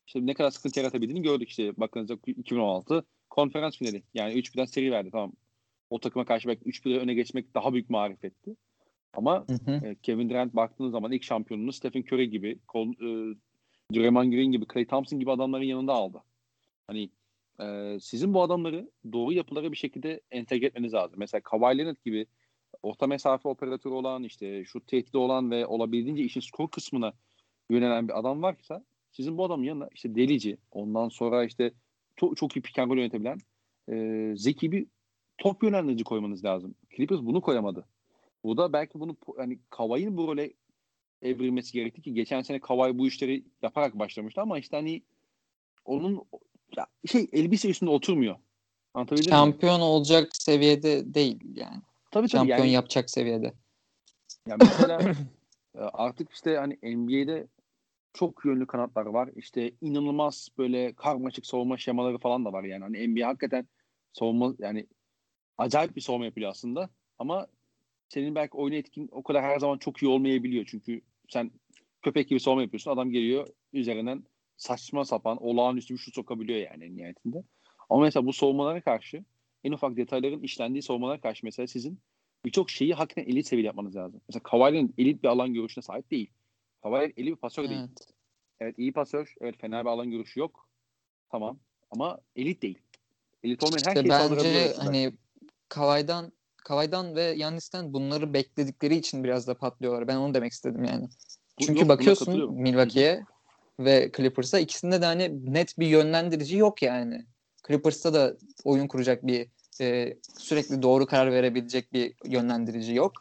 [0.06, 4.02] işte ne kadar sıkıntı yaratabildiğini gördük işte bakınızda 2016 konferans finali.
[4.14, 5.32] Yani 3-1'den seri verdi tamam.
[5.90, 8.56] O takıma karşı belki 3-1'e öne geçmek daha büyük marifetti.
[9.16, 9.86] Ama Hı hı.
[9.86, 13.36] e, Kevin Durant baktığınız zaman ilk şampiyonunu Stephen Curry gibi, Col, e,
[13.94, 16.22] Draymond Green gibi, Klay Thompson gibi adamların yanında aldı.
[16.86, 17.10] Hani
[17.60, 21.18] e, sizin bu adamları doğru yapılara bir şekilde entegre etmeniz lazım.
[21.18, 22.26] Mesela Kawhi Leonard gibi
[22.82, 27.12] orta mesafe operatörü olan işte şu tehdidi olan ve olabildiğince işin skor kısmına
[27.70, 31.72] yönelen bir adam varsa sizin bu adamın yanına işte delici ondan sonra işte
[32.16, 33.38] çok, çok iyi pick and yönetebilen
[33.90, 34.86] e, zeki bir
[35.38, 36.74] top yönlendirici koymanız lazım.
[36.96, 37.86] Clippers bunu koyamadı.
[38.46, 40.52] Bu da belki bunu hani Kawhi'nin bu role
[41.22, 45.02] evrilmesi gerekti ki geçen sene Kawhi bu işleri yaparak başlamıştı ama işte hani
[45.84, 46.24] onun
[46.76, 48.36] ya şey elbise üstünde oturmuyor.
[48.94, 49.84] Anlatabildim Şampiyon mi?
[49.84, 51.76] olacak seviyede değil yani.
[51.76, 53.52] Tabii, tabii Şampiyon yani, yapacak seviyede.
[54.48, 55.00] Ya mesela
[55.74, 57.46] e, artık işte hani NBA'de
[58.14, 59.30] çok yönlü kanatlar var.
[59.36, 62.82] İşte inanılmaz böyle karmaşık savunma şemaları falan da var yani.
[62.82, 63.68] Hani NBA hakikaten
[64.12, 64.86] savunma yani
[65.58, 66.90] acayip bir savunma yapıyor aslında.
[67.18, 67.46] Ama
[68.08, 70.64] senin belki oyun etkin o kadar her zaman çok iyi olmayabiliyor.
[70.70, 71.50] Çünkü sen
[72.02, 72.90] köpek gibi savunma yapıyorsun.
[72.90, 74.24] Adam geliyor üzerinden
[74.56, 77.42] saçma sapan olağanüstü bir şut sokabiliyor yani nihayetinde.
[77.90, 79.24] Ama mesela bu savunmalara karşı
[79.64, 81.98] en ufak detayların işlendiği savunmalara karşı mesela sizin
[82.44, 84.20] birçok şeyi hakikaten elit seviyede yapmanız lazım.
[84.28, 86.30] Mesela Kawhi'nin elit bir alan görüşüne sahip değil.
[86.82, 87.70] Kawhi elit bir pasör evet.
[87.70, 87.88] değil.
[88.60, 89.34] Evet iyi pasör.
[89.40, 90.68] Evet fena bir alan görüşü yok.
[91.30, 91.58] Tamam.
[91.90, 92.78] Ama elit değil.
[93.42, 95.12] Elit olmayan her işte şeyi bence hani
[95.68, 96.32] Kawhi'dan
[96.66, 100.08] Kawhi'dan ve Yannis'ten bunları bekledikleri için biraz da patlıyorlar.
[100.08, 101.08] Ben onu demek istedim yani.
[101.60, 103.24] Çünkü yok, bakıyorsun Milwaukee'ye
[103.80, 107.26] ve Clippers'a ikisinde de hani net bir yönlendirici yok yani.
[107.68, 109.48] Clippers'ta da oyun kuracak bir
[109.80, 113.12] e, sürekli doğru karar verebilecek bir yönlendirici yok.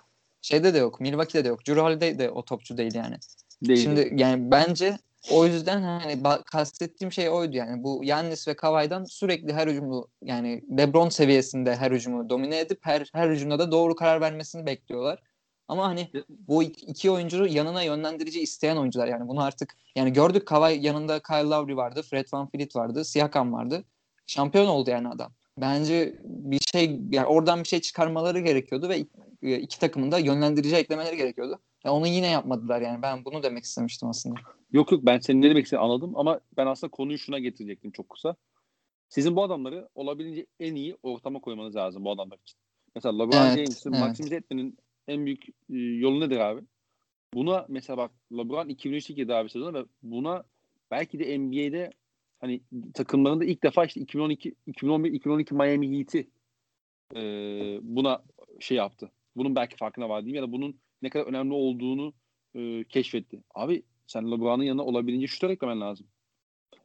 [0.42, 1.00] Şeyde de yok.
[1.00, 1.68] Milwaukee'de de yok.
[1.68, 3.16] Drew Holiday de o topçu değil yani.
[3.68, 3.80] Değil.
[3.80, 4.98] Şimdi yani bence
[5.32, 7.84] o yüzden hani kastettiğim şey oydu yani.
[7.84, 13.10] Bu Yannis ve Kawhi'dan sürekli her hücumu yani LeBron seviyesinde her hücumu domine edip her
[13.14, 15.20] her hücumda da doğru karar vermesini bekliyorlar.
[15.68, 20.86] Ama hani bu iki oyuncu yanına yönlendirici isteyen oyuncular yani bunu artık yani gördük Kawhi
[20.86, 23.84] yanında Kyle Lowry vardı, Fred Van Vliet vardı, Siakam vardı.
[24.28, 25.32] Şampiyon oldu yani adam.
[25.58, 29.06] Bence bir şey yani oradan bir şey çıkarmaları gerekiyordu ve
[29.48, 31.60] iki takımın da yönlendirici eklemeleri gerekiyordu.
[31.86, 33.02] Ya onu yine yapmadılar yani.
[33.02, 34.36] Ben bunu demek istemiştim aslında.
[34.72, 38.10] Yok yok ben senin ne demek istediğini anladım ama ben aslında konuyu şuna getirecektim çok
[38.10, 38.36] kısa.
[39.10, 42.58] Sizin bu adamları olabildiğince en iyi ortama koymanız lazım bu adamlar için.
[42.96, 44.00] Mesela LeBron evet, James'i evet.
[44.00, 44.78] maksimize etmenin
[45.08, 46.62] en büyük e, yolu nedir abi?
[47.34, 50.44] Buna mesela bak LeBron 2003'te abi sezonu ve buna
[50.92, 51.92] belki de NBA'de
[52.40, 52.62] hani
[52.94, 56.30] takımlarında ilk defa işte 2012 2011 2012 Miami Heat'i
[57.16, 57.22] e,
[57.82, 58.24] buna
[58.60, 59.12] şey yaptı.
[59.36, 62.14] Bunun belki farkına var diyeyim ya da bunun ne kadar önemli olduğunu
[62.56, 63.44] e, keşfetti.
[63.56, 66.08] Abi sen LeBron'un yanına olabildiğince şutör eklemen lazım.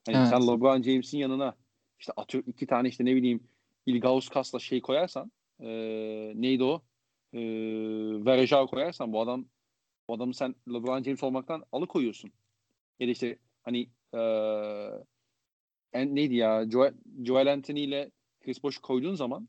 [0.07, 0.29] Hani evet.
[0.29, 1.57] sen LeBron James'in yanına
[1.99, 3.41] işte atıyor iki tane işte ne bileyim
[3.87, 5.69] Ilgauskas şey koyarsan e,
[6.35, 6.83] neydi o?
[7.33, 7.41] E,
[8.25, 9.45] Verejao koyarsan bu adam
[10.09, 12.33] bu adamı sen LeBron James olmaktan alıkoyuyorsun.
[13.01, 14.21] Ya da işte hani e,
[15.93, 16.95] en, neydi ya Joel,
[17.25, 18.11] Joel Anthony ile
[18.41, 19.49] Chris Bosh koyduğun zaman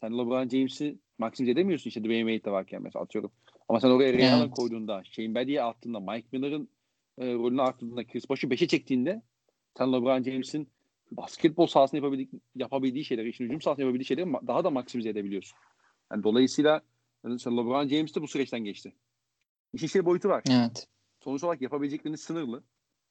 [0.00, 3.32] sen LeBron James'i maksimize edemiyorsun işte Dwayne Wade de varken mesela atıyorum.
[3.68, 4.50] Ama sen oraya Ray evet.
[4.50, 6.68] Koyduğunda, Shane Battier attığında, Mike Miller'ın
[7.18, 9.22] e, rolünü arttırdığında, Chris Bosh'u 5'e çektiğinde
[9.78, 10.68] sen LeBron James'in
[11.10, 15.58] basketbol sahasında yapabildiği, yapabildiği şeyleri, işin hücum sahasında yapabildiği şeyleri daha da maksimize edebiliyorsun.
[16.12, 16.82] Yani dolayısıyla
[17.24, 18.92] yani LeBron James de bu süreçten geçti.
[19.72, 20.42] İşin şey boyutu var.
[20.50, 20.86] Evet.
[21.24, 22.62] Sonuç olarak yapabileceklerini sınırlı.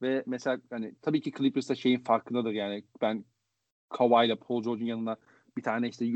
[0.02, 3.24] Ve mesela hani tabii ki Clippers'ta şeyin farkındadır yani ben
[3.88, 5.16] Kawhi ile Paul George'un yanına
[5.56, 6.06] bir tane işte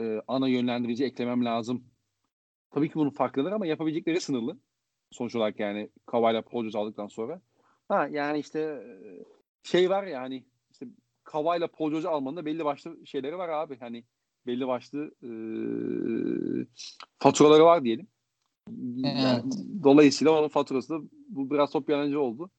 [0.00, 1.84] e, ana yönlendirici eklemem lazım.
[2.70, 4.58] Tabii ki bunun farkındadır ama yapabilecekleri sınırlı.
[5.10, 7.40] Sonuç olarak yani Paul George aldıktan sonra.
[7.88, 8.86] Ha yani işte
[9.62, 10.86] şey var ya hani işte
[11.32, 13.78] Paul George almanın da belli başlı şeyleri var abi.
[13.78, 14.04] Hani
[14.46, 15.30] belli başlı e,
[17.18, 18.06] faturaları var diyelim.
[18.96, 19.42] Yani,
[19.82, 20.98] dolayısıyla onun faturası da
[21.28, 22.50] bu biraz top yalancı oldu.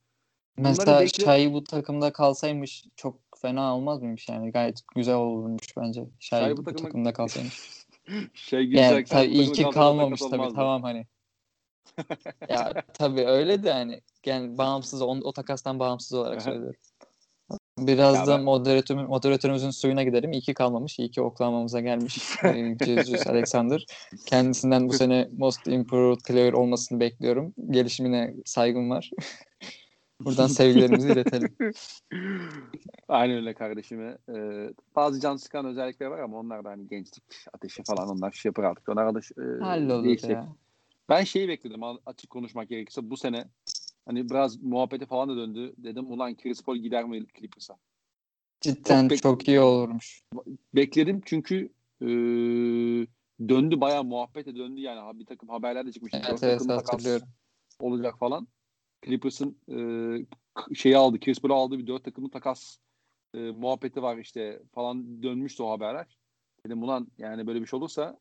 [0.57, 1.24] Mesela bekle...
[1.24, 6.06] Şahi bu takımda kalsaymış çok fena olmaz mıymış yani gayet güzel olurmuş bence.
[6.20, 6.84] Şahi, Şahi bu, takımda...
[6.84, 7.86] takımda kalsaymış.
[8.34, 8.84] şey güzel.
[8.84, 11.06] Yani, tabii iyi ki kalmamış tabii tamam hani.
[12.49, 16.80] ya tabii öyle de hani yani bağımsız o, o takastan bağımsız olarak söylüyorum.
[17.78, 18.44] Biraz ya da ben...
[18.44, 20.32] moderatör, moderatörümüzün suyuna gidelim.
[20.32, 20.99] İyi ki kalmamış.
[20.99, 22.20] İyi ki oklamamıza gelmiş.
[22.44, 23.86] E, Jesus Alexander.
[24.26, 27.53] Kendisinden bu sene Most Improved Player olmasını bekliyorum.
[27.70, 29.11] Gelişimine saygım var.
[30.22, 31.56] Buradan sevgilerimizi iletelim.
[33.08, 34.18] Aynen öyle kardeşime.
[34.30, 37.24] Ee, bazı can sıkan özellikler var ama onlar da hani gençlik
[37.54, 38.90] ateşi falan onlar şey yapar artık.
[38.90, 40.48] Onlar da e, Hallolur ya.
[41.10, 43.46] Ben şeyi bekledim açık konuşmak gerekirse bu sene
[44.06, 45.74] hani biraz muhabbeti falan da döndü.
[45.78, 47.78] Dedim ulan Chris Paul gider mi Clippers'a?
[48.62, 50.24] Cidden çok, çok iyi olurmuş.
[50.76, 51.70] Bekledim çünkü
[52.02, 52.08] e,
[53.50, 56.14] döndü bayağı muhabbete döndü yani bir takım haberler de çıkmış.
[56.14, 57.28] Evet, evet hatırlıyorum.
[57.80, 58.48] Olacak falan.
[59.05, 59.76] Clippers'ın e,
[60.76, 62.77] şeyi aldı, Chris Paul'u aldığı bir dört takımın takas
[63.34, 66.17] e, muhabbeti var işte falan dönmüştü o haberler.
[66.65, 68.19] Dedim ulan yani böyle bir şey olursa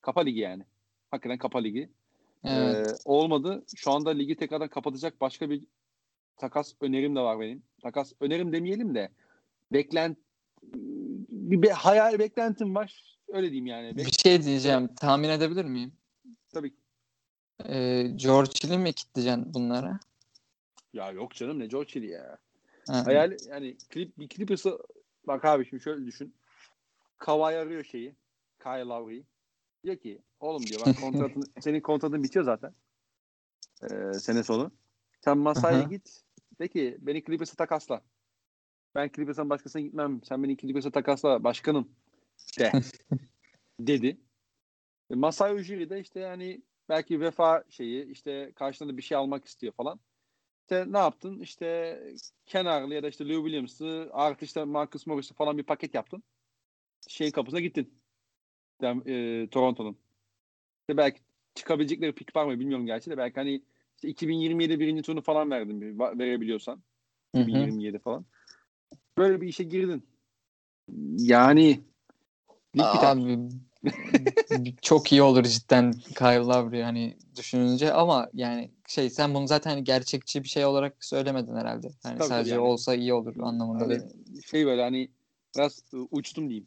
[0.00, 0.62] kapa ligi yani.
[1.10, 1.90] Hakikaten kapa ligi.
[2.44, 2.88] Evet.
[2.88, 3.64] Ee, olmadı.
[3.76, 5.64] Şu anda ligi tekrardan kapatacak başka bir
[6.36, 7.62] takas önerim de var benim.
[7.82, 9.10] Takas önerim demeyelim de
[9.72, 10.18] beklent
[11.30, 13.18] bir be, hayal beklentim var.
[13.28, 13.96] Öyle diyeyim yani.
[13.96, 14.94] Bir Bek- şey diyeceğim.
[14.94, 15.92] Tahmin edebilir miyim?
[16.52, 16.74] Tabii.
[17.64, 20.00] Ee, George Hill'i mi kitleyeceksin bunlara?
[20.92, 22.38] Ya yok canım ne George Hill ya.
[22.86, 23.06] Ha.
[23.06, 24.78] Hayal yani klip bir Clippers'ı
[25.26, 26.34] bak abi şimdi şöyle düşün.
[27.18, 28.14] Kawhi arıyor şeyi.
[28.62, 29.24] Kyle Lowry'i.
[29.84, 32.74] Diyor ki oğlum diyor bak kontratın senin kontratın bitiyor zaten.
[33.82, 34.70] Ee, sene sonu.
[35.24, 36.22] Sen masaya git.
[36.60, 38.02] De ki beni Clippers'a takasla.
[38.94, 40.20] Ben Clippers'tan başkasına gitmem.
[40.24, 41.88] Sen beni Clippers'a takasla başkanım.
[42.58, 42.72] De.
[43.80, 44.20] dedi.
[45.10, 49.72] E, Masai Ujiri de işte yani belki vefa şeyi işte karşılığında bir şey almak istiyor
[49.72, 50.00] falan.
[50.68, 51.40] İşte ne yaptın?
[51.40, 51.98] İşte
[52.46, 56.22] kenarlı ya da işte Lou Williams'ı artı işte Marcus Morris'ı falan bir paket yaptın.
[57.08, 57.94] Şeyin kapısına gittin.
[58.82, 59.96] E, Toronto'nun.
[60.80, 61.20] İşte belki
[61.54, 63.62] çıkabilecekleri pik var mı bilmiyorum gerçi de belki hani
[63.96, 66.82] işte 2027 birinci turnu falan verdin verebiliyorsan.
[67.34, 67.42] Hı hı.
[67.42, 68.26] 2027 falan.
[69.18, 70.06] Böyle bir işe girdin.
[71.18, 71.80] Yani.
[72.78, 73.38] Abi
[74.82, 79.84] çok iyi olur cidden Kyle Lowry hani düşününce ama yani şey sen bunu zaten hani
[79.84, 81.88] gerçekçi bir şey olarak söylemedin herhalde.
[82.02, 82.60] Hani Tabii, sadece yani.
[82.60, 84.42] olsa iyi olur anlamında Hani değil.
[84.50, 85.10] şey böyle hani
[85.56, 86.66] biraz uçtum diyeyim.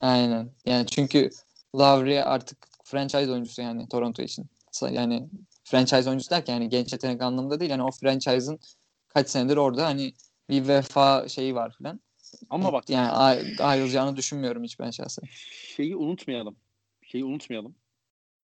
[0.00, 0.50] Aynen.
[0.66, 1.30] Yani çünkü
[1.76, 4.46] Lowry artık franchise oyuncusu yani Toronto için.
[4.90, 5.28] Yani
[5.64, 7.70] franchise oyuncusu derken yani genç yetenek anlamında değil.
[7.70, 8.58] Yani o franchise'ın
[9.08, 10.12] kaç senedir orada hani
[10.50, 12.00] bir vefa şeyi var filan.
[12.50, 15.24] Ama bak Yani ay- ayrılacağını düşünmüyorum hiç ben şahsen.
[15.76, 16.56] şeyi unutmayalım.
[17.02, 17.74] Şeyi unutmayalım.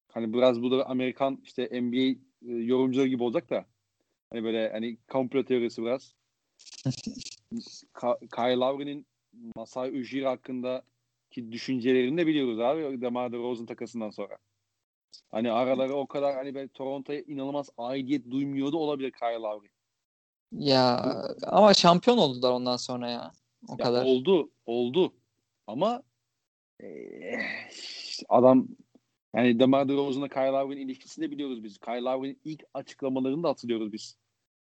[0.08, 3.64] Hani biraz bu da Amerikan işte NBA e, yorumcuları gibi olacak da
[4.30, 6.14] hani böyle hani komplo teorisi biraz.
[7.94, 9.06] Ka- Kyle Lowry'nin
[9.56, 14.38] Masai Ujiri hakkındaki düşüncelerini de biliyoruz abi DeMar DeRozan takasından sonra.
[15.30, 19.68] Hani araları o kadar hani böyle Toronto'ya inanılmaz aidiyet duymuyordu olabilir Kyle Lowry.
[20.52, 23.32] Ya ama şampiyon oldular ondan sonra ya.
[23.68, 24.04] O Ya kadar.
[24.04, 25.14] oldu, oldu.
[25.66, 26.02] Ama
[26.82, 27.40] eee,
[28.28, 28.68] adam
[29.34, 31.78] yani DeMar DeRozan'la Kyle Lowry'nin ilişkisini de biliyoruz biz.
[31.78, 34.16] Kyle Lowry'nin ilk açıklamalarını da hatırlıyoruz biz.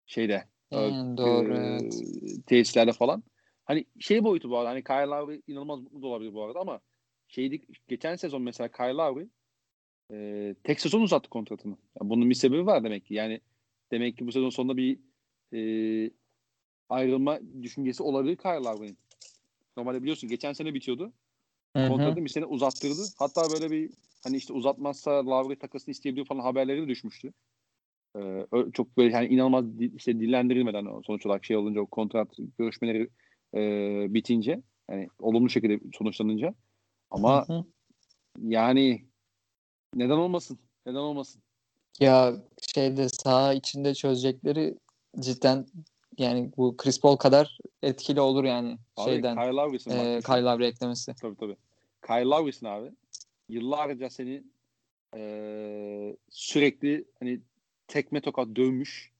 [0.06, 0.48] Şeyde.
[0.72, 2.06] Yani e, doğru e, evet.
[2.46, 3.24] Tesislerde falan.
[3.66, 4.70] Hani şey boyutu bu arada.
[4.70, 6.82] Hani Kyle Lowry inanılmaz mutlu olabilir bu arada ama
[7.28, 9.28] şeydi geçen sezon mesela Kyle Lowry
[10.12, 11.78] e, tek sezon uzattı kontratını.
[12.02, 13.14] Yani bunun bir sebebi var demek ki.
[13.14, 13.42] Yani
[13.92, 15.00] demek ki bu sezon sonunda bir
[15.54, 15.60] e,
[16.92, 18.98] ayrılma düşüncesi olabilir Kyle Lowry'nin.
[19.78, 21.14] Normalde biliyorsun geçen sene bitiyordu.
[21.74, 23.02] Kontratını bir sene uzattırdı.
[23.18, 23.92] Hatta böyle bir
[24.24, 27.34] hani işte uzatmazsa Lowry takasını isteyebiliyor falan haberleri de düşmüştü.
[28.18, 29.66] Ee, çok böyle yani inanılmaz
[29.96, 32.28] işte dillendirilmeden sonuç olarak şey olunca o kontrat
[32.58, 33.10] görüşmeleri
[33.56, 33.60] e,
[34.14, 36.54] bitince yani olumlu şekilde sonuçlanınca
[37.12, 37.64] ama Hı hı.
[38.42, 39.06] yani
[39.96, 40.60] neden olmasın?
[40.86, 41.42] Neden olmasın?
[42.00, 42.34] Ya
[42.76, 44.78] şeyde saha içinde çözecekleri
[45.20, 45.66] cidden
[46.18, 50.22] yani bu Chris Paul kadar etkili olur yani Abi şeyden Kyle Lowry'sin e.
[50.22, 51.14] Kyle Lowry eklemesi.
[51.22, 51.56] Tabii tabii.
[52.08, 52.92] Kyle Lowry'sin abi.
[53.50, 54.44] Yıllarca seni
[55.16, 57.40] eee, sürekli hani
[57.88, 59.12] tekme tokat dövmüş.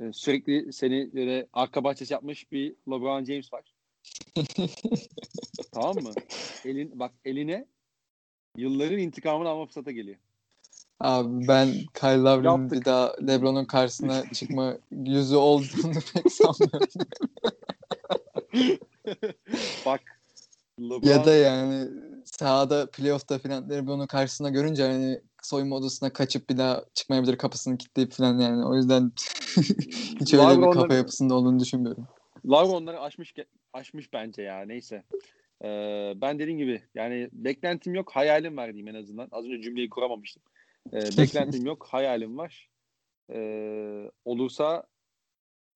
[0.00, 3.64] eee, sürekli seni böyle arka bahçesi yapmış bir LeBron James var.
[5.72, 6.14] tamam mı?
[6.64, 7.66] Elin bak eline
[8.56, 10.18] yılların intikamını alma fırsata geliyor.
[11.04, 16.88] Abi ben Kyle Lowry'nin bir daha LeBron'un karşısına çıkma yüzü olduğunu pek sanmıyorum.
[19.86, 20.00] bak
[20.80, 21.88] LeBron ya da yani
[22.24, 28.12] sahada playoff'ta falan LeBron'un karşısına görünce hani soyunma odasına kaçıp bir daha çıkmayabilir kapısını kilitleyip
[28.12, 28.64] falan yani.
[28.64, 29.12] O yüzden
[30.20, 32.06] hiç öyle Lowry bir kafa yapısında olduğunu düşünmüyorum.
[32.46, 33.34] Lavro onları aşmış
[33.72, 35.02] aşmış bence ya neyse.
[35.64, 39.28] Ee, ben dediğim gibi yani beklentim yok hayalim var diyeyim en azından.
[39.32, 40.42] Az önce cümleyi kuramamıştım.
[40.92, 42.70] Ee, beklentim yok hayalim var.
[43.30, 44.86] Ee, olursa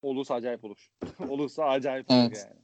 [0.02, 0.90] olursa acayip olur.
[1.28, 2.46] olursa acayip olur Evet.
[2.48, 2.60] yani.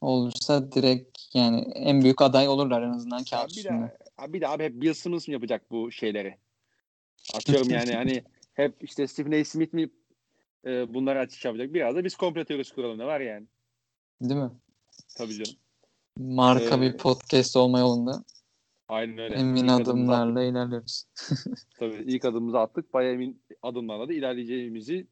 [0.00, 3.98] Olursa direkt yani en büyük aday olurlar en azından kağıt bir de,
[4.28, 6.38] bir de abi hep Bill Simmons mı yapacak bu şeyleri?
[7.34, 9.44] Atıyorum yani hani hep işte Stephen A.
[9.44, 9.90] Smith mi
[10.66, 11.74] e, bunları açık yapacak?
[11.74, 13.46] Biraz da biz komplo teorisi kuralım ne var yani?
[14.22, 14.50] Değil mi?
[15.16, 15.58] Tabii canım.
[16.18, 18.24] Marka Ee, bir podcast olma yolunda
[18.88, 19.34] Aynen öyle.
[19.34, 21.04] emin İlk adımımızı adımlarla ilerliyoruz.
[21.78, 22.94] Tabii ilk adımımızı attık.
[22.94, 25.06] Bayağı emin adımlarla da ilerleyeceğimizi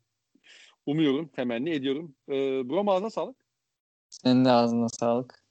[0.87, 2.15] umuyorum, temenni ediyorum.
[2.29, 3.37] Ee, Brom ağzına sağlık.
[4.11, 5.45] Senin de ağzına sağlık.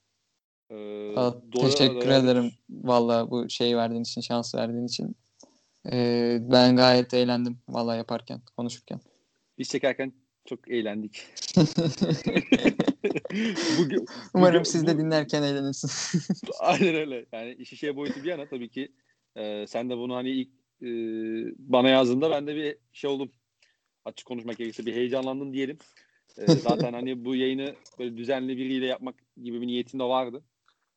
[0.72, 1.16] Ee,
[1.52, 5.16] teşekkür ederim valla bu şey verdiğin için, şans verdiğin için.
[5.92, 9.00] Ee, ben gayet eğlendim valla yaparken, konuşurken.
[9.58, 10.14] Biz çekerken
[10.50, 11.22] çok eğlendik.
[13.80, 16.14] Bugün, Umarım bu- siz de bu- dinlerken eğlenirsiniz.
[16.60, 17.26] Aynen öyle.
[17.34, 18.92] Yani işi şey boyutu bir yana tabii ki
[19.36, 20.50] e, sen de bunu hani ilk
[20.82, 20.88] e,
[21.58, 23.32] bana yazdığında ben de bir şey oldum.
[24.06, 25.78] Açık konuşmak gerekirse bir heyecanlandım diyelim.
[26.38, 30.44] E, zaten hani bu yayını böyle düzenli biriyle yapmak gibi bir niyetim de vardı.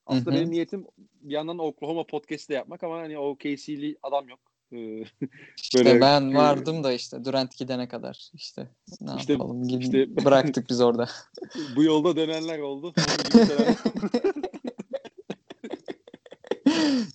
[0.06, 0.40] Aslında Hı hı.
[0.40, 4.51] benim niyetim bir yandan Oklahoma podcast'i de yapmak ama hani OKC'li adam yok.
[4.72, 5.02] E,
[5.62, 8.68] İşte Böyle- ben vardım da işte Durant gidene kadar işte
[9.00, 11.08] ne İşte- yapalım gidin, işte- bıraktık biz orada.
[11.76, 12.94] bu yolda dönenler oldu.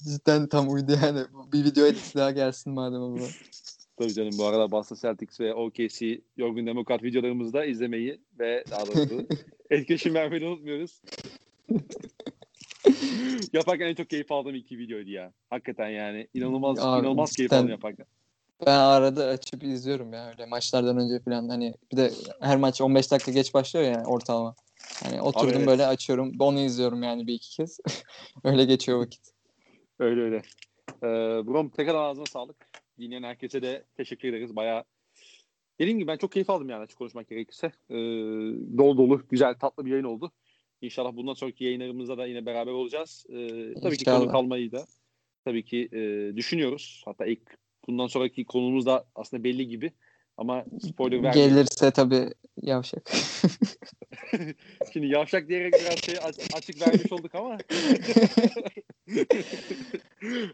[0.03, 1.19] Cidden tam uydu yani.
[1.53, 3.29] Bir video edit daha gelsin madem o zaman.
[3.97, 8.87] Tabii canım bu arada Boston Celtics ve OKC Yorgun Demokrat videolarımızı da izlemeyi ve daha
[8.87, 9.27] doğrusu
[9.69, 11.01] etkileşim vermeyi unutmuyoruz.
[13.53, 15.33] yaparken en çok keyif aldığım iki videoydu ya.
[15.49, 18.05] Hakikaten yani inanılmaz Abi, inanılmaz keyif aldım yaparken.
[18.65, 22.11] Ben arada açıp izliyorum ya öyle maçlardan önce falan hani bir de
[22.41, 24.55] her maç 15 dakika geç başlıyor ya ortalama.
[25.03, 25.67] Hani oturdum evet.
[25.67, 27.79] böyle açıyorum onu izliyorum yani bir iki kez.
[28.43, 29.21] öyle geçiyor vakit.
[29.99, 30.41] Öyle öyle.
[31.03, 31.07] Ee,
[31.47, 32.55] Brom tekrar ağzına sağlık.
[32.99, 34.55] Dinleyen herkese de teşekkür ederiz.
[34.55, 34.83] Bayağı
[35.79, 37.67] dediğim gibi ben çok keyif aldım yani açık konuşmak gerekirse.
[37.89, 37.95] Ee,
[38.77, 40.31] dolu dolu, güzel, tatlı bir yayın oldu.
[40.81, 43.25] İnşallah bundan sonraki yayınlarımızda da yine beraber olacağız.
[43.29, 43.33] Ee,
[43.81, 44.19] tabii ki İnşallah.
[44.19, 44.85] konu kalmayı da
[45.45, 47.01] tabii ki e, düşünüyoruz.
[47.05, 47.41] Hatta ilk
[47.87, 49.91] bundan sonraki konumuz da aslında belli gibi.
[50.37, 51.53] Ama spoiler vermeyeyim.
[51.53, 52.29] Gelirse tabii
[52.61, 53.11] yavşak.
[54.93, 57.57] Şimdi yavşak diyerek biraz şey aç- açık vermiş olduk ama.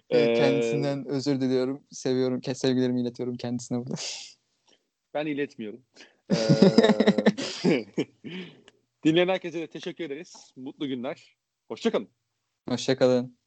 [0.09, 1.83] Ee, Kendisinden özür diliyorum.
[1.91, 2.41] Seviyorum.
[2.53, 3.95] Sevgilerimi iletiyorum kendisine burada.
[5.13, 5.81] Ben iletmiyorum.
[9.03, 10.51] Dinleyen herkese de teşekkür ederiz.
[10.55, 11.37] Mutlu günler.
[11.67, 12.09] Hoşçakalın.
[12.69, 13.37] Hoşçakalın.